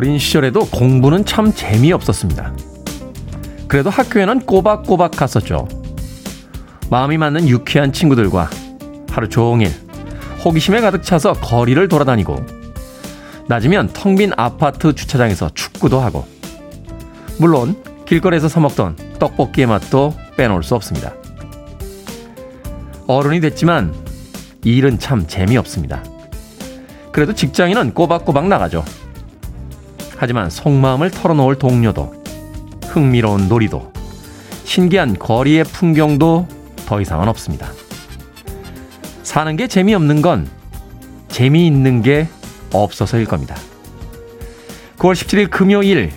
어린 0.00 0.18
시절에도 0.18 0.60
공부는 0.60 1.26
참 1.26 1.52
재미없었습니다. 1.52 2.54
그래도 3.68 3.90
학교에는 3.90 4.46
꼬박꼬박 4.46 5.10
갔었죠. 5.10 5.68
마음이 6.88 7.18
맞는 7.18 7.46
유쾌한 7.48 7.92
친구들과 7.92 8.48
하루 9.10 9.28
종일 9.28 9.70
호기심에 10.42 10.80
가득 10.80 11.02
차서 11.02 11.34
거리를 11.34 11.86
돌아다니고 11.86 12.34
낮이면 13.46 13.90
텅 13.92 14.14
빈 14.14 14.32
아파트 14.38 14.94
주차장에서 14.94 15.50
축구도 15.52 16.00
하고 16.00 16.26
물론 17.38 17.76
길거리에서 18.06 18.48
사먹던 18.48 18.96
떡볶이의 19.18 19.66
맛도 19.66 20.14
빼놓을 20.38 20.62
수 20.62 20.74
없습니다. 20.76 21.12
어른이 23.06 23.42
됐지만 23.42 23.94
일은 24.64 24.98
참 24.98 25.26
재미없습니다. 25.26 26.02
그래도 27.12 27.34
직장인은 27.34 27.92
꼬박꼬박 27.92 28.48
나가죠. 28.48 28.82
하지만 30.20 30.50
속마음을 30.50 31.10
털어놓을 31.10 31.54
동료도, 31.58 32.22
흥미로운 32.88 33.48
놀이도, 33.48 33.90
신기한 34.64 35.18
거리의 35.18 35.64
풍경도 35.64 36.46
더 36.84 37.00
이상은 37.00 37.26
없습니다. 37.28 37.70
사는 39.22 39.56
게 39.56 39.66
재미없는 39.66 40.20
건 40.20 40.46
재미있는 41.28 42.02
게 42.02 42.28
없어서일 42.70 43.24
겁니다. 43.24 43.56
9월 44.98 45.14
17일 45.14 45.50
금요일, 45.50 46.12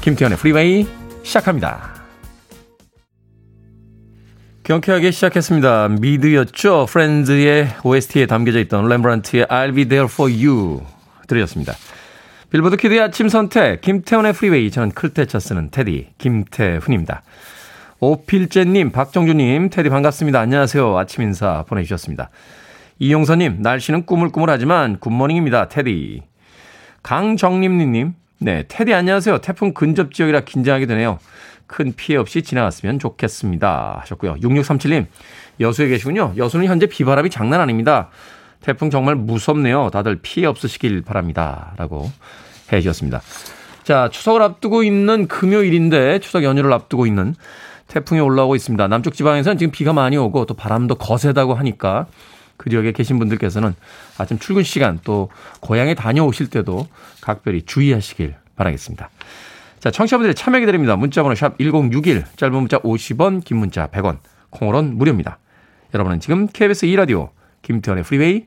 김태훈의 0.00 0.38
프리웨이 0.38 0.86
시작합니다. 1.24 1.94
경쾌하게 4.62 5.10
시작했습니다. 5.10 5.88
미드였죠. 5.88 6.86
프렌즈의 6.88 7.68
OST에 7.82 8.26
담겨져 8.26 8.60
있던 8.60 8.88
렘브란츠의 8.88 9.46
I'll 9.46 9.74
be 9.74 9.86
there 9.86 10.06
for 10.08 10.30
you 10.32 10.82
들으셨습니다. 11.26 11.74
빌보드 12.50 12.76
kid의 12.78 13.00
아침 13.00 13.28
선택, 13.28 13.80
김태훈의 13.80 14.32
프리웨이, 14.32 14.72
저는 14.72 14.90
클테차 14.90 15.38
쓰는 15.38 15.70
테디, 15.70 16.08
김태훈입니다. 16.18 17.22
오필재님, 18.00 18.90
박정주님, 18.90 19.70
테디 19.70 19.88
반갑습니다. 19.88 20.40
안녕하세요. 20.40 20.98
아침 20.98 21.22
인사 21.22 21.64
보내주셨습니다. 21.68 22.30
이용서님, 22.98 23.62
날씨는 23.62 24.04
꾸물꾸물하지만 24.04 24.98
good 24.98 25.14
morning입니다. 25.14 25.68
테디. 25.68 26.24
강정림님, 27.04 28.14
네, 28.40 28.64
테디 28.66 28.94
안녕하세요. 28.94 29.38
태풍 29.38 29.72
근접 29.72 30.12
지역이라 30.12 30.40
긴장하게 30.40 30.86
되네요. 30.86 31.20
큰 31.68 31.92
피해 31.94 32.18
없이 32.18 32.42
지나갔으면 32.42 32.98
좋겠습니다. 32.98 33.98
하셨고요. 34.00 34.34
6637님, 34.34 35.06
여수에 35.60 35.86
계시군요. 35.86 36.32
여수는 36.36 36.66
현재 36.66 36.86
비바람이 36.86 37.30
장난 37.30 37.60
아닙니다. 37.60 38.10
태풍 38.60 38.90
정말 38.90 39.14
무섭네요. 39.14 39.90
다들 39.90 40.18
피해 40.22 40.46
없으시길 40.46 41.02
바랍니다. 41.02 41.74
라고 41.76 42.10
해 42.72 42.80
주셨습니다. 42.80 43.20
자, 43.82 44.08
추석을 44.12 44.42
앞두고 44.42 44.82
있는 44.82 45.26
금요일인데 45.26 46.20
추석 46.20 46.44
연휴를 46.44 46.72
앞두고 46.72 47.06
있는 47.06 47.34
태풍이 47.88 48.20
올라오고 48.20 48.54
있습니다. 48.54 48.86
남쪽 48.88 49.14
지방에서는 49.14 49.58
지금 49.58 49.72
비가 49.72 49.92
많이 49.92 50.16
오고 50.16 50.46
또 50.46 50.54
바람도 50.54 50.94
거세다고 50.96 51.54
하니까 51.54 52.06
그 52.56 52.70
지역에 52.70 52.92
계신 52.92 53.18
분들께서는 53.18 53.74
아침 54.18 54.38
출근 54.38 54.62
시간 54.62 55.00
또 55.02 55.30
고향에 55.60 55.94
다녀오실 55.94 56.50
때도 56.50 56.86
각별히 57.20 57.62
주의하시길 57.62 58.34
바라겠습니다. 58.54 59.10
자, 59.80 59.90
청취자분들의 59.90 60.34
참여 60.34 60.60
기다립니다. 60.60 60.94
문자번호 60.94 61.34
샵 61.34 61.58
1061, 61.58 62.24
짧은 62.36 62.54
문자 62.54 62.78
50원, 62.80 63.42
긴 63.42 63.56
문자 63.56 63.86
100원, 63.86 64.18
콩으로는 64.50 64.98
무료입니다. 64.98 65.38
여러분은 65.94 66.20
지금 66.20 66.46
KBS 66.46 66.86
2라디오 66.86 67.30
김태훈의 67.62 68.04
프리웨이 68.04 68.46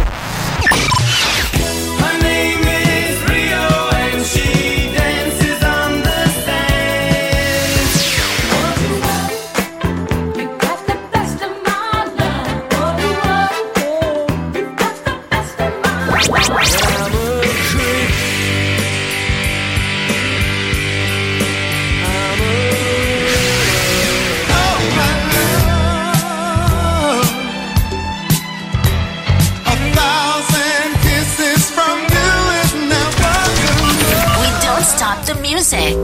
music. 35.61 35.95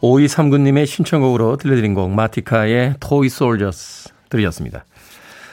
5239님의 0.00 0.84
신청곡으로 0.84 1.56
들려드린 1.56 1.94
곡 1.94 2.10
마티카의 2.10 2.96
토이 2.98 3.28
솔저스 3.28 4.08
들으셨습니다. 4.28 4.84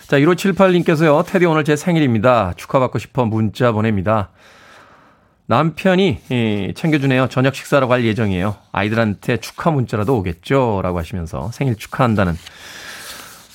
자, 0.07 0.17
1578님께서요. 0.17 1.23
테디 1.23 1.45
오늘 1.45 1.63
제 1.65 1.75
생일입니다. 1.75 2.53
축하받고 2.57 2.97
싶어 2.97 3.25
문자 3.25 3.71
보냅니다. 3.71 4.31
남편이 5.45 6.17
예, 6.31 6.73
챙겨주네요. 6.73 7.27
저녁 7.27 7.53
식사로 7.53 7.87
갈 7.87 8.03
예정이에요. 8.05 8.55
아이들한테 8.71 9.37
축하 9.37 9.69
문자라도 9.69 10.17
오겠죠? 10.17 10.81
라고 10.81 10.97
하시면서 10.97 11.51
생일 11.51 11.75
축하한다는 11.75 12.35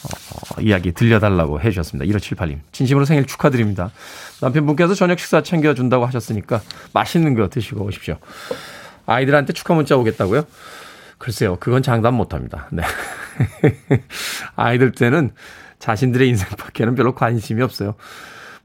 어, 0.04 0.60
이야기 0.60 0.92
들려달라고 0.92 1.60
해주셨습니다. 1.60 2.10
1578님. 2.12 2.58
진심으로 2.72 3.04
생일 3.04 3.26
축하드립니다. 3.26 3.90
남편분께서 4.40 4.94
저녁 4.94 5.18
식사 5.18 5.42
챙겨준다고 5.42 6.06
하셨으니까 6.06 6.60
맛있는 6.92 7.34
거 7.34 7.48
드시고 7.48 7.84
오십시오. 7.84 8.16
아이들한테 9.06 9.52
축하 9.52 9.74
문자 9.74 9.96
오겠다고요? 9.96 10.46
글쎄요. 11.18 11.56
그건 11.56 11.82
장담 11.82 12.14
못 12.14 12.34
합니다. 12.34 12.68
네. 12.70 12.82
아이들 14.56 14.92
때는 14.92 15.30
자신들의 15.78 16.28
인생밖에는 16.28 16.94
별로 16.94 17.14
관심이 17.14 17.62
없어요. 17.62 17.94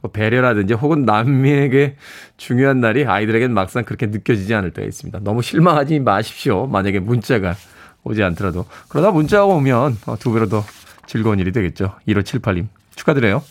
뭐 0.02 0.12
배려라든지 0.12 0.74
혹은 0.74 1.04
남에게 1.04 1.96
중요한 2.38 2.80
날이 2.80 3.06
아이들에게는 3.06 3.54
막상 3.54 3.84
그렇게 3.84 4.06
느껴지지 4.08 4.54
않을 4.54 4.72
때가 4.72 4.88
있습니다. 4.88 5.20
너무 5.24 5.42
실망하지 5.42 6.00
마십시오. 6.00 6.68
만약에 6.68 7.00
문자가 7.00 7.56
오지 8.04 8.24
않더라도. 8.24 8.66
그러다 8.88 9.12
문자가 9.12 9.46
오면 9.46 9.98
어, 10.06 10.18
두 10.18 10.32
배로 10.32 10.48
더 10.48 10.64
즐거운 11.10 11.40
일이 11.40 11.52
되겠죠. 11.52 11.96
1578님 12.08 12.68
축하드려요. 12.94 13.42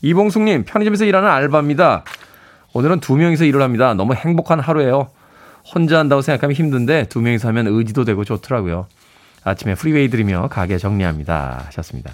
이봉숙님 0.00 0.64
편의점에서 0.64 1.04
일하는 1.04 1.28
알바입니다. 1.28 2.02
오늘은 2.72 3.00
두 3.00 3.16
명이서 3.16 3.44
일을 3.44 3.60
합니다. 3.60 3.92
너무 3.92 4.14
행복한 4.14 4.58
하루예요. 4.58 5.10
혼자 5.74 5.98
한다고 5.98 6.22
생각하면 6.22 6.56
힘든데 6.56 7.08
두 7.10 7.20
명이서 7.20 7.48
하면 7.48 7.66
의지도 7.66 8.06
되고 8.06 8.24
좋더라고요. 8.24 8.86
아침에 9.44 9.74
프리웨이 9.74 10.08
들으며 10.08 10.48
가게 10.48 10.78
정리합니다. 10.78 11.64
하셨습니다. 11.66 12.10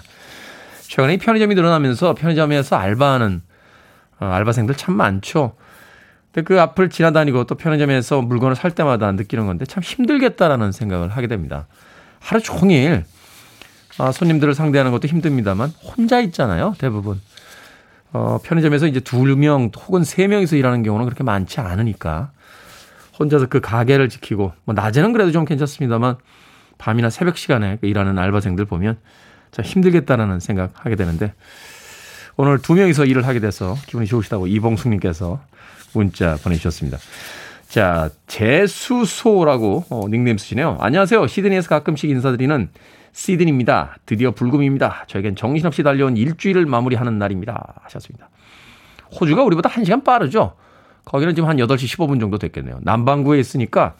최근에 0.81 1.17
편의점이 1.17 1.55
늘어나면서 1.55 2.13
편의점에서 2.13 2.75
알바하는 2.75 3.41
어, 4.19 4.25
알바생들 4.25 4.75
참 4.75 4.95
많죠. 4.95 5.55
근데 6.33 6.43
그 6.45 6.59
앞을 6.59 6.89
지나다니고 6.89 7.45
또 7.45 7.55
편의점에서 7.55 8.21
물건을 8.23 8.57
살 8.57 8.71
때마다 8.71 9.09
느끼는 9.13 9.45
건데 9.45 9.65
참 9.65 9.83
힘들겠다라는 9.83 10.73
생각을 10.73 11.09
하게 11.09 11.27
됩니다. 11.27 11.67
하루 12.19 12.41
종일 12.41 13.05
아, 14.01 14.11
손님들을 14.11 14.55
상대하는 14.55 14.91
것도 14.91 15.07
힘듭니다만 15.07 15.69
혼자 15.83 16.19
있잖아요. 16.21 16.73
대부분. 16.79 17.21
어, 18.13 18.39
편의점에서 18.43 18.87
이제 18.87 18.99
두 18.99 19.35
명 19.35 19.69
혹은 19.77 20.03
세 20.03 20.27
명이서 20.27 20.55
일하는 20.55 20.81
경우는 20.83 21.05
그렇게 21.05 21.23
많지 21.23 21.59
않으니까 21.61 22.31
혼자서 23.19 23.45
그 23.45 23.61
가게를 23.61 24.09
지키고 24.09 24.53
뭐 24.65 24.73
낮에는 24.73 25.13
그래도 25.13 25.31
좀 25.31 25.45
괜찮습니다만 25.45 26.15
밤이나 26.79 27.11
새벽 27.11 27.37
시간에 27.37 27.77
그 27.79 27.85
일하는 27.87 28.17
알바생들 28.17 28.65
보면 28.65 28.97
참 29.51 29.63
힘들겠다라는 29.63 30.39
생각하게 30.39 30.95
되는데 30.95 31.33
오늘 32.37 32.57
두 32.57 32.73
명이서 32.73 33.05
일을 33.05 33.27
하게 33.27 33.39
돼서 33.39 33.75
기분이 33.85 34.07
좋으시다고 34.07 34.47
이봉숙님께서 34.47 35.39
문자 35.93 36.37
보내주셨습니다. 36.43 36.97
자, 37.69 38.09
재수소라고 38.27 39.85
어, 39.89 40.07
닉네임 40.09 40.37
쓰시네요. 40.37 40.77
안녕하세요. 40.81 41.27
시드니에서 41.27 41.69
가끔씩 41.69 42.09
인사드리는 42.09 42.69
시드니입니다. 43.11 43.97
드디어 44.05 44.31
불금입니다. 44.31 45.05
저에겐 45.07 45.35
정신없이 45.35 45.83
달려온 45.83 46.17
일주일을 46.17 46.65
마무리하는 46.65 47.17
날입니다. 47.17 47.75
하셨습니다. 47.83 48.29
호주가 49.19 49.43
우리보다 49.43 49.69
1시간 49.69 50.03
빠르죠? 50.03 50.53
거기는 51.05 51.35
지금 51.35 51.49
한 51.49 51.57
8시 51.57 51.97
15분 51.97 52.19
정도 52.19 52.37
됐겠네요. 52.37 52.79
남반구에 52.81 53.39
있으니까, 53.39 53.95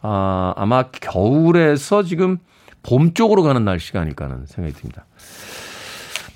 아, 0.00 0.52
아마 0.56 0.84
겨울에서 0.84 2.02
지금 2.02 2.38
봄 2.82 3.14
쪽으로 3.14 3.42
가는 3.42 3.64
날씨가 3.64 4.00
아닐까 4.00 4.24
하는 4.24 4.46
생각이 4.46 4.74
듭니다. 4.74 5.06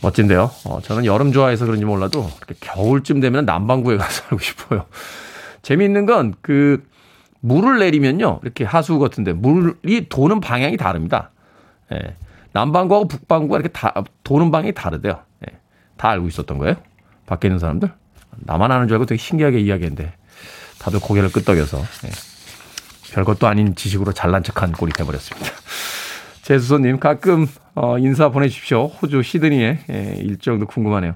멋진데요. 0.00 0.50
어, 0.66 0.80
저는 0.82 1.04
여름 1.04 1.32
좋아해서 1.32 1.64
그런지 1.66 1.84
몰라도 1.84 2.30
겨울쯤 2.60 3.20
되면 3.20 3.44
남반구에 3.44 3.96
가서 3.96 4.22
살고 4.28 4.38
싶어요. 4.38 4.86
재미있는 5.62 6.06
건 6.06 6.34
그 6.40 6.86
물을 7.40 7.78
내리면요. 7.78 8.40
이렇게 8.42 8.64
하수 8.64 8.98
같은데 8.98 9.32
물이 9.32 10.08
도는 10.08 10.40
방향이 10.40 10.76
다릅니다. 10.76 11.30
예. 11.92 12.16
남방구하고 12.52 13.08
북방구가 13.08 13.56
이렇게 13.56 13.68
다 13.68 13.94
도는 14.24 14.50
방이 14.50 14.72
다르대요. 14.72 15.22
예. 15.46 15.58
다 15.96 16.10
알고 16.10 16.28
있었던 16.28 16.58
거예요? 16.58 16.76
밖에 17.26 17.48
있는 17.48 17.58
사람들? 17.58 17.90
나만 18.38 18.70
아는 18.70 18.88
줄 18.88 18.94
알고 18.96 19.06
되게 19.06 19.18
신기하게 19.18 19.60
이야기했는데 19.60 20.12
다들 20.78 21.00
고개를 21.00 21.30
끄덕여서 21.32 21.78
예. 21.78 22.10
별것도 23.12 23.46
아닌 23.46 23.74
지식으로 23.74 24.12
잘난 24.12 24.42
척한 24.42 24.72
꼴이 24.72 24.92
돼버렸습니다. 24.92 25.50
제수소님 26.42 26.98
가끔 26.98 27.46
어, 27.74 27.98
인사 27.98 28.30
보내주십시오. 28.30 28.86
호주 28.86 29.22
시드니의 29.22 29.78
예, 29.90 30.14
일정도 30.18 30.66
궁금하네요. 30.66 31.14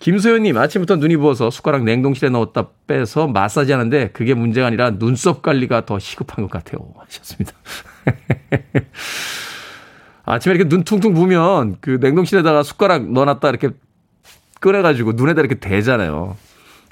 김소연님 0.00 0.58
아침부터 0.58 0.96
눈이 0.96 1.16
부어서 1.16 1.50
숟가락 1.50 1.84
냉동실에 1.84 2.28
넣었다 2.30 2.68
빼서 2.86 3.26
마사지 3.28 3.72
하는데 3.72 4.10
그게 4.10 4.34
문제가 4.34 4.66
아니라 4.66 4.90
눈썹 4.90 5.40
관리가 5.40 5.86
더 5.86 5.98
시급한 5.98 6.44
것 6.44 6.50
같아요. 6.50 6.92
하셨습니다. 6.98 7.52
아침에 10.26 10.54
이렇게 10.54 10.68
눈 10.68 10.84
퉁퉁 10.84 11.14
부으면 11.14 11.76
그 11.80 11.98
냉동실에다가 12.00 12.62
숟가락 12.62 13.10
넣어놨다 13.10 13.48
이렇게 13.48 13.70
꺼내가지고 14.60 15.12
눈에다 15.12 15.40
이렇게 15.40 15.56
대잖아요. 15.56 16.36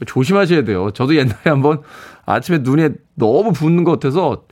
조심하셔야 0.07 0.65
돼요. 0.65 0.91
저도 0.91 1.17
옛날에 1.17 1.37
한번 1.45 1.83
아침에 2.27 2.59
눈에 2.59 2.91
너무 3.15 3.53
붓는 3.53 3.85
것 3.85 3.93
같아서 3.93 4.45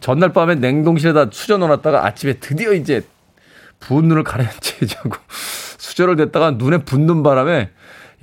전날 0.00 0.32
밤에 0.32 0.54
냉동실에다 0.56 1.26
수저 1.30 1.58
넣어놨다가 1.58 2.04
아침에 2.06 2.34
드디어 2.34 2.72
이제 2.72 3.02
부은 3.80 4.08
눈을 4.08 4.24
가려채 4.24 4.86
자고 4.86 5.10
수저를 5.78 6.16
댔다가 6.16 6.52
눈에 6.52 6.78
붓는 6.78 7.22
바람에 7.22 7.70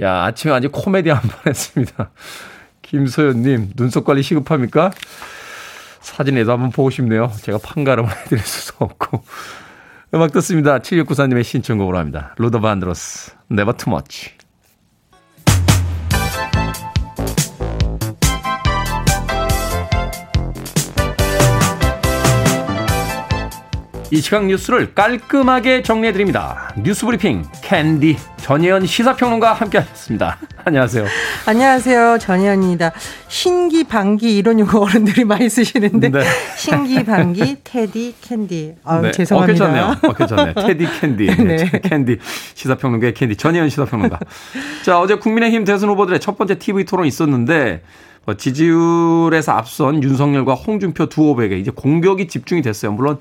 야 0.01 0.23
아침에 0.25 0.53
아주 0.53 0.69
코미디 0.71 1.09
한 1.09 1.21
번 1.21 1.31
했습니다. 1.47 2.11
김소연님 2.81 3.71
눈썹 3.75 4.03
관리 4.05 4.21
시급합니까? 4.23 4.91
사진에도 6.17 6.51
한번 6.51 6.71
보고 6.71 6.89
싶네요. 6.89 7.31
제가 7.43 7.59
판가름을 7.59 8.09
해드릴 8.25 8.41
수도 8.41 8.85
없고. 8.85 9.23
음악 10.15 10.31
듣습니다. 10.31 10.79
7694님의 10.79 11.43
신청곡으로 11.43 11.95
합니다. 11.95 12.33
루더 12.39 12.59
반드로스, 12.59 13.33
Never 13.51 13.77
Too 13.77 13.93
Much. 13.93 14.33
이 24.09 24.21
시각 24.21 24.45
뉴스를 24.45 24.93
깔끔하게 24.93 25.81
정리해드립니다. 25.81 26.73
뉴스브리핑 26.77 27.43
캔디 27.61 28.15
전예현 28.37 28.85
시사평론가 28.85 29.51
함께하셨습니다. 29.51 30.37
안녕하세요. 30.63 31.05
안녕하세요. 31.45 32.17
전예현입니다. 32.19 32.93
신기 33.27 33.83
방기 33.83 34.37
이런 34.37 34.61
용어 34.61 34.79
어른들이 34.79 35.25
많이 35.25 35.49
쓰시는데 35.49 36.09
네. 36.09 36.23
신기 36.55 37.03
방기 37.03 37.57
테디 37.65 38.15
캔디. 38.21 38.75
아 38.85 39.01
네. 39.01 39.11
죄송합니다. 39.11 39.65
어, 39.65 39.67
괜찮네요. 39.67 39.95
어, 40.01 40.13
괜찮네. 40.13 40.53
테디 40.53 40.87
캔디. 41.01 41.25
네. 41.25 41.57
네. 41.57 41.79
캔디 41.83 42.17
시사평론가의 42.53 43.13
캔디 43.13 43.35
전예현 43.35 43.69
시사평론가. 43.69 44.19
자 44.85 45.01
어제 45.01 45.15
국민의힘 45.15 45.65
대선 45.65 45.89
후보들의 45.89 46.21
첫 46.21 46.37
번째 46.37 46.57
TV 46.57 46.85
토론 46.85 47.07
있었는데 47.07 47.81
뭐 47.81 48.06
지지율에서 48.35 49.53
앞선 49.53 50.03
윤석열과 50.03 50.53
홍준표 50.55 51.07
두 51.07 51.23
후보에게 51.29 51.57
이제 51.57 51.71
공격이 51.71 52.27
집중이 52.27 52.61
됐어요. 52.61 52.91
물론 52.91 53.17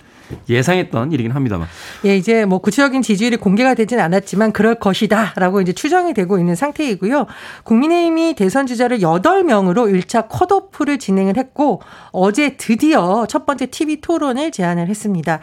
예상했던 0.49 1.13
일이긴 1.13 1.31
합니다만. 1.33 1.69
예, 2.05 2.17
이제 2.17 2.45
뭐 2.45 2.59
구체적인 2.59 3.03
지지율이 3.03 3.37
공개가 3.37 3.75
되진 3.75 4.01
않았지만 4.01 4.53
그럴 4.53 4.75
것이다라고 4.75 5.61
이제 5.61 5.73
추정이 5.73 6.15
되고 6.15 6.39
있는 6.39 6.57
상태이고요. 6.57 7.27
국민의힘이 7.63 8.35
대선 8.35 8.67
주자를 8.67 8.99
8명으로 8.99 10.03
1차 10.03 10.27
컷오프를 10.29 10.99
진행을 10.99 11.37
했고 11.37 11.81
어제 12.11 12.57
드디어 12.57 13.27
첫 13.29 13.47
번째 13.47 13.67
TV 13.67 14.01
토론을 14.01 14.51
제안을 14.51 14.89
했습니다. 14.89 15.39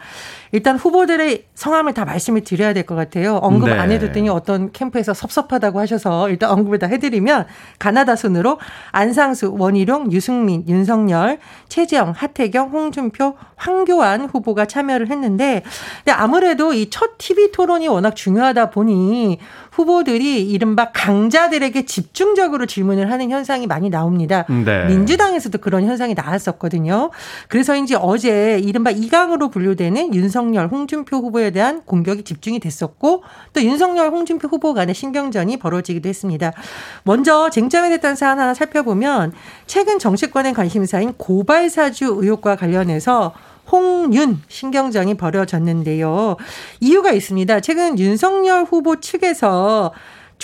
일단 0.52 0.76
후보들의 0.76 1.44
성함을 1.54 1.94
다 1.94 2.04
말씀을 2.04 2.42
드려야 2.42 2.72
될 2.72 2.84
것 2.84 2.94
같아요. 2.94 3.38
언급 3.42 3.70
네. 3.70 3.78
안 3.78 3.90
해줬더니 3.90 4.28
어떤 4.28 4.70
캠프에서 4.70 5.14
섭섭하다고 5.14 5.80
하셔서 5.80 6.28
일단 6.28 6.50
언급을 6.50 6.78
다 6.78 6.86
해드리면 6.86 7.46
가나다 7.78 8.14
순으로 8.14 8.60
안상수, 8.92 9.53
원희룡, 9.58 10.12
유승민, 10.12 10.64
윤석열, 10.68 11.38
최재형, 11.68 12.12
하태경, 12.16 12.70
홍준표, 12.70 13.34
황교안 13.56 14.28
후보가 14.28 14.66
참여를 14.66 15.10
했는데 15.10 15.62
근데 16.04 16.12
아무래도 16.12 16.72
이 16.72 16.88
첫 16.90 17.18
TV 17.18 17.50
토론이 17.50 17.88
워낙 17.88 18.14
중요하다 18.14 18.70
보니 18.70 19.38
후보들이 19.74 20.48
이른바 20.48 20.92
강자들에게 20.92 21.84
집중적으로 21.84 22.64
질문을 22.64 23.10
하는 23.10 23.30
현상이 23.30 23.66
많이 23.66 23.90
나옵니다. 23.90 24.44
네. 24.48 24.84
민주당에서도 24.86 25.58
그런 25.58 25.84
현상이 25.84 26.14
나왔었거든요. 26.14 27.10
그래서인지 27.48 27.96
어제 27.96 28.60
이른바 28.62 28.90
이강으로 28.90 29.50
분류되는 29.50 30.14
윤석열, 30.14 30.68
홍준표 30.68 31.16
후보에 31.16 31.50
대한 31.50 31.82
공격이 31.84 32.22
집중이 32.22 32.60
됐었고 32.60 33.24
또 33.52 33.62
윤석열, 33.62 34.10
홍준표 34.10 34.46
후보 34.46 34.74
간의 34.74 34.94
신경전이 34.94 35.56
벌어지기도 35.56 36.08
했습니다. 36.08 36.52
먼저 37.02 37.50
쟁점이 37.50 37.88
됐던 37.88 38.14
사안 38.14 38.38
하나 38.38 38.54
살펴보면 38.54 39.32
최근 39.66 39.98
정치권의 39.98 40.54
관심사인 40.54 41.14
고발사주 41.14 42.16
의혹과 42.20 42.54
관련해서 42.54 43.32
홍윤 43.70 44.42
신경전이 44.48 45.14
벌어졌는데요. 45.14 46.36
이유가 46.80 47.12
있습니다. 47.12 47.60
최근 47.60 47.98
윤석열 47.98 48.64
후보 48.64 49.00
측에서 49.00 49.92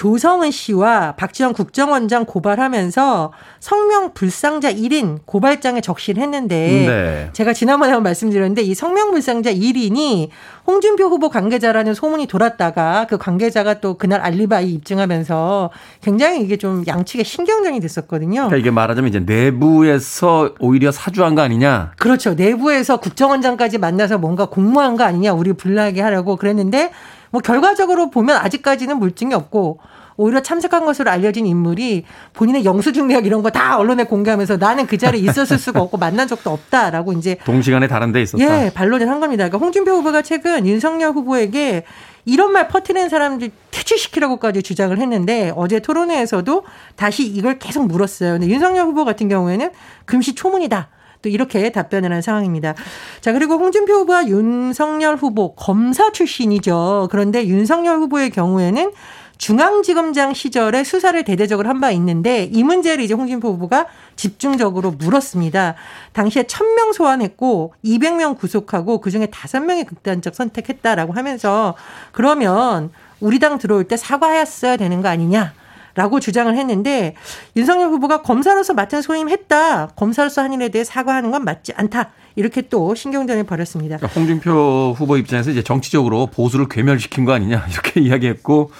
조성은 0.00 0.50
씨와 0.50 1.12
박지원 1.12 1.52
국정원장 1.52 2.24
고발하면서 2.24 3.34
성명 3.58 4.14
불상자 4.14 4.72
1인 4.72 5.18
고발장에 5.26 5.82
적시를 5.82 6.22
했는데 6.22 6.56
네. 6.86 7.30
제가 7.34 7.52
지난번에 7.52 7.92
한번 7.92 8.04
말씀드렸는데 8.04 8.62
이 8.62 8.74
성명 8.74 9.10
불상자 9.10 9.52
1인이 9.52 10.30
홍준표 10.66 11.04
후보 11.04 11.28
관계자라는 11.28 11.92
소문이 11.92 12.28
돌았다가 12.28 13.08
그 13.10 13.18
관계자가 13.18 13.80
또 13.80 13.98
그날 13.98 14.22
알리바이 14.22 14.72
입증하면서 14.72 15.68
굉장히 16.00 16.40
이게 16.44 16.56
좀 16.56 16.82
양측에 16.86 17.22
신경전이 17.22 17.80
됐었거든요. 17.80 18.46
그러니까 18.46 18.56
이게 18.56 18.70
말하자면 18.70 19.10
이제 19.10 19.20
내부에서 19.20 20.54
오히려 20.60 20.92
사주한 20.92 21.34
거 21.34 21.42
아니냐? 21.42 21.92
그렇죠. 21.98 22.32
내부에서 22.32 22.96
국정원장까지 22.96 23.76
만나서 23.76 24.16
뭔가 24.16 24.46
공모한 24.46 24.96
거 24.96 25.04
아니냐? 25.04 25.34
우리 25.34 25.52
불나게 25.52 26.00
하려고 26.00 26.36
그랬는데 26.36 26.90
뭐 27.30 27.40
결과적으로 27.40 28.10
보면 28.10 28.36
아직까지는 28.36 28.98
물증이 28.98 29.34
없고 29.34 29.78
오히려 30.16 30.42
참석한 30.42 30.84
것으로 30.84 31.10
알려진 31.10 31.46
인물이 31.46 32.04
본인의 32.34 32.64
영수증 32.66 33.08
내역 33.08 33.24
이런 33.24 33.42
거 33.42 33.50
다 33.50 33.78
언론에 33.78 34.04
공개하면서 34.04 34.58
나는 34.58 34.86
그 34.86 34.98
자리에 34.98 35.20
있었을 35.22 35.56
수가 35.58 35.80
없고 35.80 35.96
만난 35.96 36.28
적도 36.28 36.50
없다라고 36.50 37.12
이제 37.14 37.36
동시간에 37.46 37.88
다른 37.88 38.12
데 38.12 38.20
있었다. 38.20 38.42
예, 38.66 38.70
반론을 38.70 39.08
한 39.08 39.20
겁니다. 39.20 39.44
그러니까 39.48 39.58
홍준표 39.64 39.92
후보가 39.92 40.20
최근 40.22 40.66
윤석열 40.66 41.12
후보에게 41.12 41.84
이런 42.26 42.52
말 42.52 42.68
퍼트리는 42.68 43.08
사람들 43.08 43.50
퇴치시키라고까지 43.70 44.62
주장을 44.62 44.96
했는데 44.98 45.52
어제 45.56 45.80
토론회에서도 45.80 46.64
다시 46.96 47.24
이걸 47.26 47.58
계속 47.58 47.86
물었어요. 47.86 48.32
근데 48.32 48.46
윤석열 48.48 48.84
후보 48.86 49.04
같은 49.06 49.28
경우에는 49.28 49.70
금시 50.04 50.34
초문이다. 50.34 50.88
또 51.22 51.28
이렇게 51.28 51.70
답변을 51.70 52.12
한 52.12 52.22
상황입니다. 52.22 52.74
자, 53.20 53.32
그리고 53.32 53.54
홍준표 53.54 53.92
후보와 53.92 54.28
윤석열 54.28 55.16
후보 55.16 55.54
검사 55.54 56.10
출신이죠. 56.12 57.08
그런데 57.10 57.46
윤석열 57.46 57.98
후보의 57.98 58.30
경우에는 58.30 58.92
중앙지검장 59.38 60.34
시절에 60.34 60.84
수사를 60.84 61.22
대대적으로 61.24 61.68
한 61.68 61.80
바 61.80 61.90
있는데 61.92 62.44
이 62.52 62.62
문제를 62.62 63.02
이제 63.02 63.14
홍준표 63.14 63.48
후보가 63.52 63.86
집중적으로 64.14 64.90
물었습니다. 64.90 65.76
당시에 66.12 66.42
1000명 66.42 66.92
소환했고 66.92 67.72
200명 67.82 68.36
구속하고 68.38 69.00
그중에 69.00 69.26
5명이 69.28 69.86
극단적 69.86 70.34
선택했다라고 70.34 71.14
하면서 71.14 71.74
그러면 72.12 72.90
우리 73.20 73.38
당 73.38 73.56
들어올 73.56 73.84
때 73.84 73.96
사과했어야 73.96 74.76
되는 74.76 75.00
거 75.00 75.08
아니냐. 75.08 75.54
라고 75.94 76.20
주장을 76.20 76.54
했는데 76.56 77.14
윤석열 77.56 77.88
후보가 77.90 78.22
검사로서 78.22 78.74
맡은 78.74 79.02
소임했다. 79.02 79.88
검사로서 79.96 80.42
한 80.42 80.52
일에 80.52 80.68
대해 80.68 80.84
사과하는 80.84 81.30
건 81.30 81.44
맞지 81.44 81.72
않다. 81.76 82.10
이렇게 82.36 82.62
또 82.62 82.94
신경전을 82.94 83.44
벌였습니다. 83.44 83.96
그러니까 83.96 84.20
홍준표 84.20 84.94
후보 84.96 85.16
입장에서 85.16 85.50
이제 85.50 85.62
정치적으로 85.62 86.26
보수를 86.26 86.68
괴멸시킨 86.68 87.24
거 87.24 87.32
아니냐 87.32 87.66
이렇게 87.70 88.00
이야기했고 88.02 88.70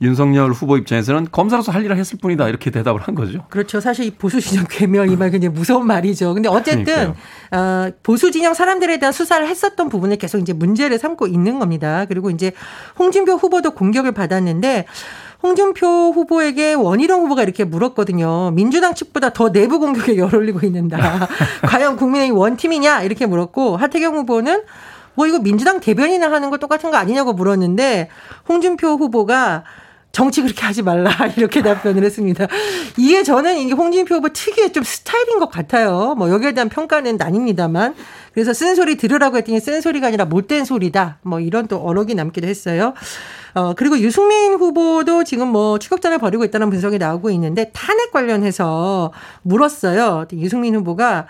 윤석열 0.00 0.52
후보 0.52 0.76
입장에서는 0.76 1.26
검사로서 1.32 1.72
할 1.72 1.84
일을 1.84 1.96
했을 1.96 2.18
뿐이다 2.22 2.48
이렇게 2.48 2.70
대답을 2.70 3.00
한 3.00 3.16
거죠. 3.16 3.44
그렇죠. 3.50 3.80
사실 3.80 4.04
이 4.04 4.10
보수 4.12 4.40
진영 4.40 4.64
괴멸 4.70 5.10
이 5.10 5.16
말 5.16 5.30
굉장히 5.32 5.52
무서운 5.52 5.86
말이죠. 5.88 6.34
근데 6.34 6.48
어쨌든 6.48 7.14
어, 7.50 7.90
보수 8.04 8.30
진영 8.30 8.54
사람들에 8.54 8.98
대한 9.00 9.12
수사를 9.12 9.44
했었던 9.46 9.88
부분을 9.88 10.16
계속 10.16 10.38
이제 10.38 10.52
문제를 10.52 10.98
삼고 11.00 11.26
있는 11.26 11.58
겁니다. 11.58 12.04
그리고 12.08 12.30
이제 12.30 12.52
홍준표 12.96 13.32
후보도 13.32 13.72
공격을 13.72 14.12
받았는데 14.12 14.84
홍준표 15.42 15.86
후보에게 15.86 16.74
원희룡 16.74 17.22
후보가 17.22 17.42
이렇게 17.42 17.64
물었거든요. 17.64 18.50
민주당 18.52 18.94
측보다 18.94 19.32
더 19.32 19.52
내부 19.52 19.78
공격에 19.78 20.16
열 20.16 20.34
올리고 20.34 20.66
있는다. 20.66 21.28
과연 21.62 21.96
국민의힘 21.96 22.36
원팀이냐 22.36 23.02
이렇게 23.02 23.26
물었고 23.26 23.76
하태경 23.76 24.16
후보는 24.16 24.62
뭐 25.14 25.26
이거 25.26 25.38
민주당 25.38 25.80
대변인을 25.80 26.32
하는 26.32 26.50
거 26.50 26.58
똑같은 26.58 26.90
거 26.90 26.96
아니냐고 26.96 27.32
물었는데 27.32 28.08
홍준표 28.48 28.88
후보가 28.96 29.64
정치 30.10 30.42
그렇게 30.42 30.62
하지 30.62 30.82
말라 30.82 31.10
이렇게 31.36 31.62
답변을 31.62 32.02
했습니다. 32.02 32.48
이게 32.96 33.22
저는 33.22 33.58
이게 33.58 33.72
홍준표 33.72 34.16
후보 34.16 34.30
특유의 34.30 34.72
좀 34.72 34.82
스타일인 34.82 35.38
것 35.38 35.50
같아요. 35.50 36.14
뭐 36.16 36.30
여기에 36.30 36.52
대한 36.52 36.68
평가는 36.68 37.16
나뉩니다만 37.16 37.94
그래서 38.32 38.52
쓴 38.52 38.74
소리 38.74 38.96
들으라고 38.96 39.36
했더니 39.36 39.60
쓴 39.60 39.80
소리가 39.80 40.08
아니라 40.08 40.24
못된 40.24 40.64
소리다. 40.64 41.18
뭐 41.22 41.38
이런 41.38 41.68
또 41.68 41.78
어록이 41.78 42.14
남기도 42.14 42.48
했어요. 42.48 42.94
어, 43.54 43.74
그리고 43.74 43.98
유승민 43.98 44.54
후보도 44.54 45.24
지금 45.24 45.48
뭐 45.48 45.78
추격전을 45.78 46.18
벌이고 46.18 46.44
있다는 46.44 46.70
분석이 46.70 46.98
나오고 46.98 47.30
있는데 47.30 47.70
탄핵 47.72 48.12
관련해서 48.12 49.12
물었어요. 49.42 50.26
유승민 50.32 50.74
후보가 50.76 51.26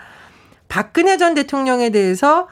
박근혜 0.67 1.17
전 1.17 1.33
대통령에 1.33 1.89
대해서 1.89 2.47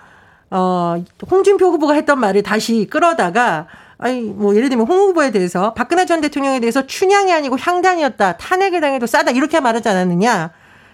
어, 0.50 0.96
홍준표 1.30 1.68
후보가 1.68 1.94
했던 1.94 2.20
말을 2.20 2.44
다시 2.44 2.88
끌어다가 2.90 3.68
아니 3.98 4.22
뭐 4.22 4.56
예를 4.56 4.70
들면 4.70 4.88
홍 4.88 5.00
후보에 5.00 5.32
대해서 5.32 5.74
박근혜 5.74 6.06
전 6.06 6.22
대통령에 6.22 6.60
대해서 6.60 6.86
춘향이 6.86 7.34
아니고 7.34 7.58
향단이었다. 7.58 8.38
탄핵을 8.38 8.80
당해도 8.80 9.06
싸다. 9.08 9.32
이렇게 9.32 9.60
말하지 9.60 9.90
않았느냐. 9.90 10.52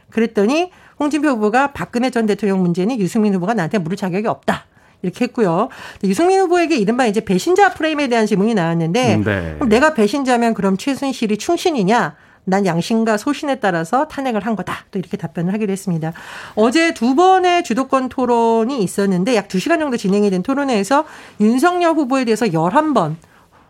그랬더니 0.10 0.72
홍준표 1.00 1.30
후보가 1.30 1.74
박근혜 1.74 2.10
전 2.10 2.26
대통령 2.26 2.62
문제는 2.62 3.00
유승민 3.00 3.34
후보가 3.36 3.54
나한테 3.54 3.78
물을 3.78 3.98
자격이 3.98 4.28
없다. 4.28 4.66
이렇게 5.04 5.26
했고요. 5.26 5.70
유승민 6.04 6.40
후보에게 6.40 6.76
이른바 6.78 7.06
이제 7.06 7.24
배신자 7.24 7.74
프레임에 7.74 8.08
대한 8.08 8.26
질문이 8.26 8.56
나왔는데 8.56 9.18
네. 9.18 9.54
그럼 9.56 9.70
내가 9.70 9.94
배신자면 9.94 10.56
그럼 10.56 10.78
최순실이 10.78 11.38
충신이냐? 11.38 12.16
난 12.46 12.66
양심과 12.66 13.18
소신에 13.18 13.60
따라서 13.60 14.08
탄핵을 14.08 14.46
한 14.46 14.56
거다. 14.56 14.86
또 14.92 15.00
이렇게 15.00 15.16
답변을 15.16 15.54
하기로 15.54 15.72
했습니다. 15.72 16.12
어제 16.56 16.94
두 16.94 17.16
번의 17.16 17.64
주도권 17.64 18.10
토론이 18.10 18.84
있었는데 18.84 19.36
약 19.36 19.48
2시간 19.48 19.80
정도 19.80 19.96
진행이 19.96 20.30
된 20.30 20.44
토론회에서 20.44 21.06
윤석열 21.40 21.94
후보에 21.94 22.26
대해서 22.26 22.46
11번 22.48 23.16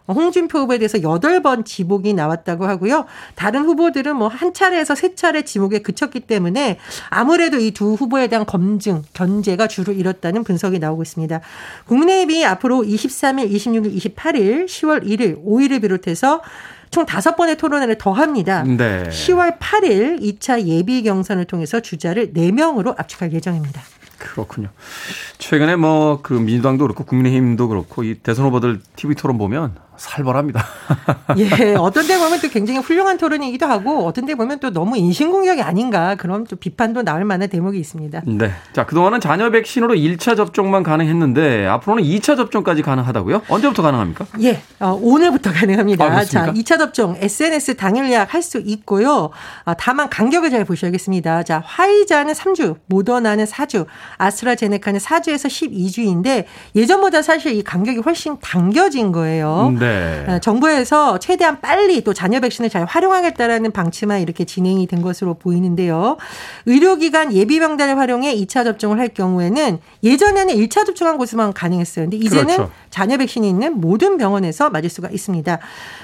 홍준표 0.07 0.59
후보에 0.59 0.77
대해서 0.79 0.97
8번 0.97 1.65
지목이 1.65 2.13
나왔다고 2.13 2.65
하고요. 2.65 3.05
다른 3.35 3.63
후보들은 3.65 4.15
뭐 4.17 4.27
한 4.27 4.53
차례에서 4.53 4.95
세 4.95 5.15
차례 5.15 5.43
지목에 5.43 5.79
그쳤기 5.79 6.21
때문에 6.21 6.79
아무래도 7.09 7.57
이 7.59 7.71
두 7.71 7.93
후보에 7.93 8.27
대한 8.27 8.45
검증, 8.45 9.01
견제가 9.13 9.67
주로 9.67 9.93
이뤘다는 9.93 10.43
분석이 10.43 10.79
나오고 10.79 11.01
있습니다. 11.03 11.39
국민의힘이 11.87 12.45
앞으로 12.45 12.83
23일, 12.83 13.51
26일, 13.51 13.95
28일, 14.15 14.65
10월 14.65 15.03
1일, 15.05 15.43
5일을 15.45 15.81
비롯해서 15.81 16.41
총 16.91 17.05
다섯 17.05 17.35
번의 17.35 17.57
토론회를 17.57 17.97
더 17.97 18.11
합니다. 18.11 18.63
네. 18.63 19.03
10월 19.09 19.57
8일 19.57 20.21
2차 20.21 20.61
예비 20.63 21.01
경선을 21.03 21.45
통해서 21.45 21.79
주자를 21.79 22.33
4명으로 22.33 22.93
압축할 22.99 23.33
예정입니다. 23.33 23.81
그렇군요. 24.19 24.69
최근에 25.39 25.75
뭐 25.75 26.19
그 26.21 26.33
민주당도 26.33 26.83
그렇고 26.85 27.03
국민의힘도 27.03 27.67
그렇고 27.67 28.03
이 28.03 28.15
대선 28.15 28.45
후보들 28.45 28.79
TV 28.95 29.15
토론 29.15 29.37
보면 29.37 29.75
살벌합니다. 29.97 30.63
예, 31.37 31.75
어떤 31.75 32.07
데 32.07 32.17
보면 32.17 32.39
또 32.39 32.49
굉장히 32.49 32.79
훌륭한 32.79 33.17
토론이기도 33.17 33.65
하고 33.65 34.05
어떤 34.05 34.25
데 34.25 34.35
보면 34.35 34.59
또 34.59 34.71
너무 34.71 34.97
인신공격이 34.97 35.61
아닌가 35.61 36.15
그런 36.15 36.45
좀 36.45 36.59
비판도 36.59 37.03
나올 37.03 37.25
만한 37.25 37.49
대목이 37.49 37.79
있습니다. 37.79 38.21
네. 38.25 38.51
자, 38.73 38.85
그동안은 38.85 39.19
자녀 39.19 39.49
백신으로 39.49 39.95
1차 39.95 40.37
접종만 40.37 40.83
가능했는데 40.83 41.65
앞으로는 41.65 42.03
2차 42.03 42.37
접종까지 42.37 42.81
가능하다고요? 42.83 43.41
언제부터 43.49 43.81
가능합니까? 43.81 44.25
예, 44.41 44.61
어, 44.79 44.97
오늘부터 45.01 45.51
가능합니다. 45.53 46.05
아, 46.05 46.23
자, 46.23 46.51
2차 46.53 46.77
접종 46.77 47.15
SNS 47.19 47.77
당일 47.77 48.09
예약 48.11 48.33
할 48.33 48.43
수 48.43 48.61
있고요. 48.65 49.29
아, 49.63 49.73
다만 49.73 50.09
간격을 50.09 50.51
잘 50.51 50.65
보셔야겠습니다. 50.65 51.43
자, 51.43 51.63
화이자는 51.65 52.33
3주, 52.33 52.75
모더나는 52.87 53.45
4주, 53.45 53.85
아스트라제네카는 54.17 54.99
4주에서 54.99 55.47
12주인데 55.47 56.43
예전보다 56.75 57.21
사실 57.21 57.53
이 57.55 57.63
간격이 57.63 57.99
훨씬 57.99 58.37
당겨진 58.41 59.11
거예요. 59.13 59.73
네. 59.79 59.82
네. 59.83 60.25
어, 60.27 60.39
정부에서 60.39 61.19
최대한 61.19 61.59
빨리 61.59 62.01
또 62.03 62.13
자녀 62.13 62.39
백신을 62.39 62.69
잘 62.69 62.85
활용하겠다라는 62.85 63.71
방침만 63.71 64.21
이렇게 64.21 64.45
진행이 64.45 64.87
된 64.87 65.01
것으로 65.01 65.33
보이는데요. 65.35 66.17
의료기관 66.65 67.33
예비 67.33 67.59
명단을 67.59 67.97
활용해 67.97 68.35
2차 68.35 68.63
접종을 68.63 68.99
할 68.99 69.09
경우에는 69.09 69.79
예전에는 70.03 70.55
1차 70.55 70.85
접종한 70.85 71.17
곳에만 71.17 71.53
가능했어요. 71.53 72.05
근데 72.05 72.17
이제는 72.17 72.55
그렇죠. 72.55 72.71
자녀 72.89 73.17
백신이 73.17 73.47
있는 73.47 73.79
모든 73.79 74.17
병원에서 74.17 74.69
맞을 74.69 74.89
수가 74.89 75.09
있습니다. 75.09 75.59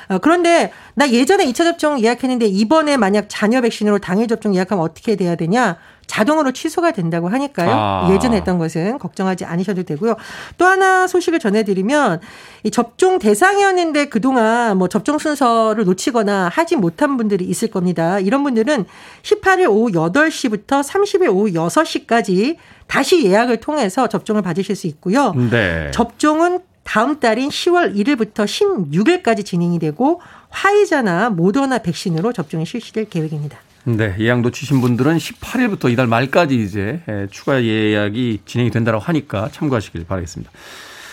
어, 0.09 0.17
그런데 0.17 0.71
나 0.95 1.09
예전에 1.09 1.45
2차 1.45 1.63
접종 1.63 2.01
예약했는데 2.01 2.45
이번에 2.47 2.97
만약 2.97 3.25
자녀 3.29 3.61
백신으로 3.61 3.99
당일 3.99 4.27
접종 4.27 4.55
예약하면 4.55 4.83
어떻게 4.83 5.15
돼야 5.15 5.35
되냐? 5.35 5.77
자동으로 6.09 6.51
취소가 6.51 6.91
된다고 6.91 7.29
하니까요. 7.29 7.69
아. 7.71 8.09
예전에 8.11 8.37
했던 8.37 8.57
것은 8.57 8.97
걱정하지 8.97 9.45
않으셔도 9.45 9.83
되고요. 9.83 10.15
또 10.57 10.65
하나 10.65 11.07
소식을 11.07 11.39
전해드리면 11.39 12.19
이 12.63 12.71
접종 12.71 13.19
대상이었는데 13.19 14.05
그동안 14.09 14.77
뭐 14.77 14.87
접종 14.87 15.19
순서를 15.19 15.85
놓치거나 15.85 16.49
하지 16.51 16.75
못한 16.75 17.15
분들이 17.15 17.45
있을 17.45 17.69
겁니다. 17.69 18.19
이런 18.19 18.43
분들은 18.43 18.85
18일 19.21 19.69
오후 19.69 19.91
8시부터 19.91 20.83
30일 20.83 21.29
오후 21.29 21.51
6시까지 21.51 22.57
다시 22.87 23.23
예약을 23.23 23.57
통해서 23.57 24.07
접종을 24.07 24.41
받으실 24.41 24.75
수 24.75 24.87
있고요. 24.87 25.33
네. 25.51 25.91
접종은 25.91 26.61
다음 26.83 27.19
달인 27.19 27.49
10월 27.49 27.95
1일부터 27.95 28.45
16일까지 28.45 29.45
진행이 29.45 29.77
되고 29.77 30.21
화이자나 30.49 31.29
모더나 31.29 31.77
백신으로 31.79 32.33
접종이 32.33 32.65
실시될 32.65 33.09
계획입니다. 33.09 33.59
네, 33.97 34.15
예약 34.19 34.41
놓치신 34.41 34.81
분들은 34.81 35.17
18일부터 35.17 35.91
이달 35.91 36.07
말까지 36.07 36.55
이제 36.55 37.01
추가 37.31 37.63
예약이 37.63 38.41
진행이 38.45 38.71
된다고 38.71 38.99
하니까 38.99 39.49
참고하시길 39.51 40.05
바라겠습니다. 40.05 40.51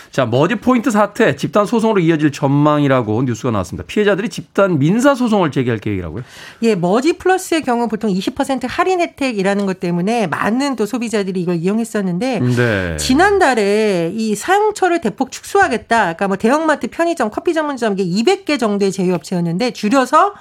자, 0.09 0.25
머지 0.25 0.55
포인트 0.55 0.89
사태 0.89 1.35
집단 1.35 1.65
소송으로 1.65 1.99
이어질 1.99 2.31
전망이라고 2.31 3.21
뉴스가 3.23 3.51
나왔습니다. 3.51 3.85
피해자들이 3.85 4.29
집단 4.29 4.79
민사 4.79 5.13
소송을 5.13 5.51
제기할 5.51 5.77
계획이라고요? 5.79 6.23
예, 6.63 6.73
머지 6.75 7.13
플러스의 7.13 7.61
경우 7.61 7.87
보통 7.87 8.09
20% 8.09 8.65
할인 8.67 8.99
혜택이라는 9.01 9.65
것 9.67 9.79
때문에 9.79 10.25
많은 10.27 10.75
또 10.75 10.87
소비자들이 10.87 11.41
이걸 11.41 11.57
이용했었는데 11.57 12.39
네. 12.39 12.97
지난달에 12.97 14.11
이 14.15 14.33
사용처를 14.33 15.01
대폭 15.01 15.31
축소하겠다. 15.31 15.99
그러니까 15.99 16.27
뭐 16.27 16.37
대형마트, 16.37 16.87
편의점, 16.87 17.29
커피 17.29 17.53
전문점 17.53 17.93
이게 17.99 18.03
200개 18.03 18.57
정도의 18.57 18.91
제휴업체였는데 18.91 19.71
줄여서 19.71 20.33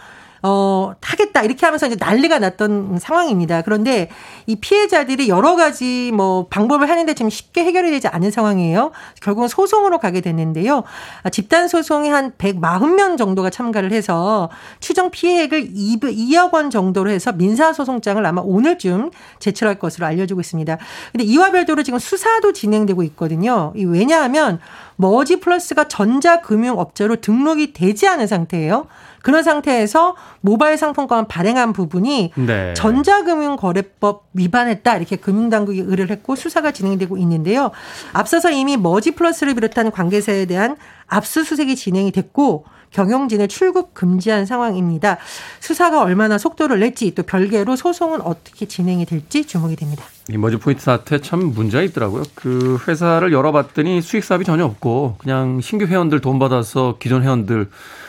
어, 0.48 0.94
하겠다 1.02 1.42
이렇게 1.42 1.66
하면서 1.66 1.88
이제 1.88 1.96
난리가 1.98 2.38
났던 2.38 3.00
상황입니다. 3.00 3.62
그런데 3.62 4.08
이 4.46 4.54
피해자들이 4.54 5.28
여러 5.28 5.56
가지 5.56 6.12
뭐 6.14 6.46
방법을 6.46 6.88
하는데 6.88 7.12
좀 7.14 7.28
쉽게 7.28 7.64
해결이 7.64 7.90
되지 7.90 8.06
않은 8.06 8.30
상황이에요. 8.30 8.92
결국은 9.20 9.48
소송으로 9.48 9.98
가게 9.98 10.20
됐는데요. 10.20 10.84
아, 11.24 11.30
집단 11.30 11.66
소송이 11.66 12.08
한 12.10 12.30
140명 12.38 13.18
정도가 13.18 13.50
참가를 13.50 13.92
해서 13.92 14.48
추정 14.78 15.10
피해액을 15.10 15.72
2억 15.72 16.54
원 16.54 16.70
정도로 16.70 17.10
해서 17.10 17.32
민사 17.32 17.72
소송장을 17.72 18.24
아마 18.24 18.40
오늘쯤 18.44 19.10
제출할 19.40 19.80
것으로 19.80 20.06
알려지고 20.06 20.40
있습니다. 20.40 20.78
근데 21.10 21.24
이와 21.24 21.50
별도로 21.50 21.82
지금 21.82 21.98
수사도 21.98 22.52
진행되고 22.52 23.02
있거든요. 23.02 23.72
왜냐하면 23.74 24.60
머지 24.94 25.40
플러스가 25.40 25.88
전자금융업자로 25.88 27.16
등록이 27.16 27.72
되지 27.72 28.06
않은 28.06 28.28
상태예요. 28.28 28.86
그런 29.26 29.42
상태에서 29.42 30.14
모바일 30.40 30.76
상품권 30.78 31.26
발행한 31.28 31.72
부분이 31.72 32.32
네. 32.34 32.74
전자금융거래법 32.74 34.28
위반했다 34.34 34.96
이렇게 34.96 35.16
금융당국이 35.16 35.80
의뢰를 35.80 36.10
했고 36.10 36.36
수사가 36.36 36.72
진행되고 36.72 37.16
있는데요. 37.18 37.70
앞서서 38.12 38.50
이미 38.50 38.76
머지 38.76 39.12
플러스를 39.12 39.54
비롯한 39.54 39.90
관계사에 39.90 40.46
대한 40.46 40.76
압수수색이 41.08 41.76
진행이 41.76 42.12
됐고 42.12 42.64
경영진을 42.90 43.48
출국 43.48 43.94
금지한 43.94 44.46
상황입니다. 44.46 45.18
수사가 45.60 46.02
얼마나 46.02 46.38
속도를 46.38 46.80
낼지 46.80 47.14
또 47.14 47.22
별개로 47.24 47.76
소송은 47.76 48.22
어떻게 48.22 48.66
진행이 48.66 49.04
될지 49.04 49.44
주목이 49.44 49.76
됩니다. 49.76 50.04
이 50.30 50.38
머지 50.38 50.56
포인트 50.56 50.82
사태 50.82 51.20
참 51.20 51.52
문제가 51.52 51.82
있더라고요. 51.82 52.22
그 52.34 52.78
회사를 52.88 53.32
열어봤더니 53.32 54.00
수익 54.00 54.24
사업이 54.24 54.44
전혀 54.44 54.64
없고 54.64 55.16
그냥 55.18 55.60
신규 55.60 55.86
회원들 55.86 56.20
돈 56.20 56.38
받아서 56.38 56.96
기존 56.98 57.22
회원들 57.22 57.68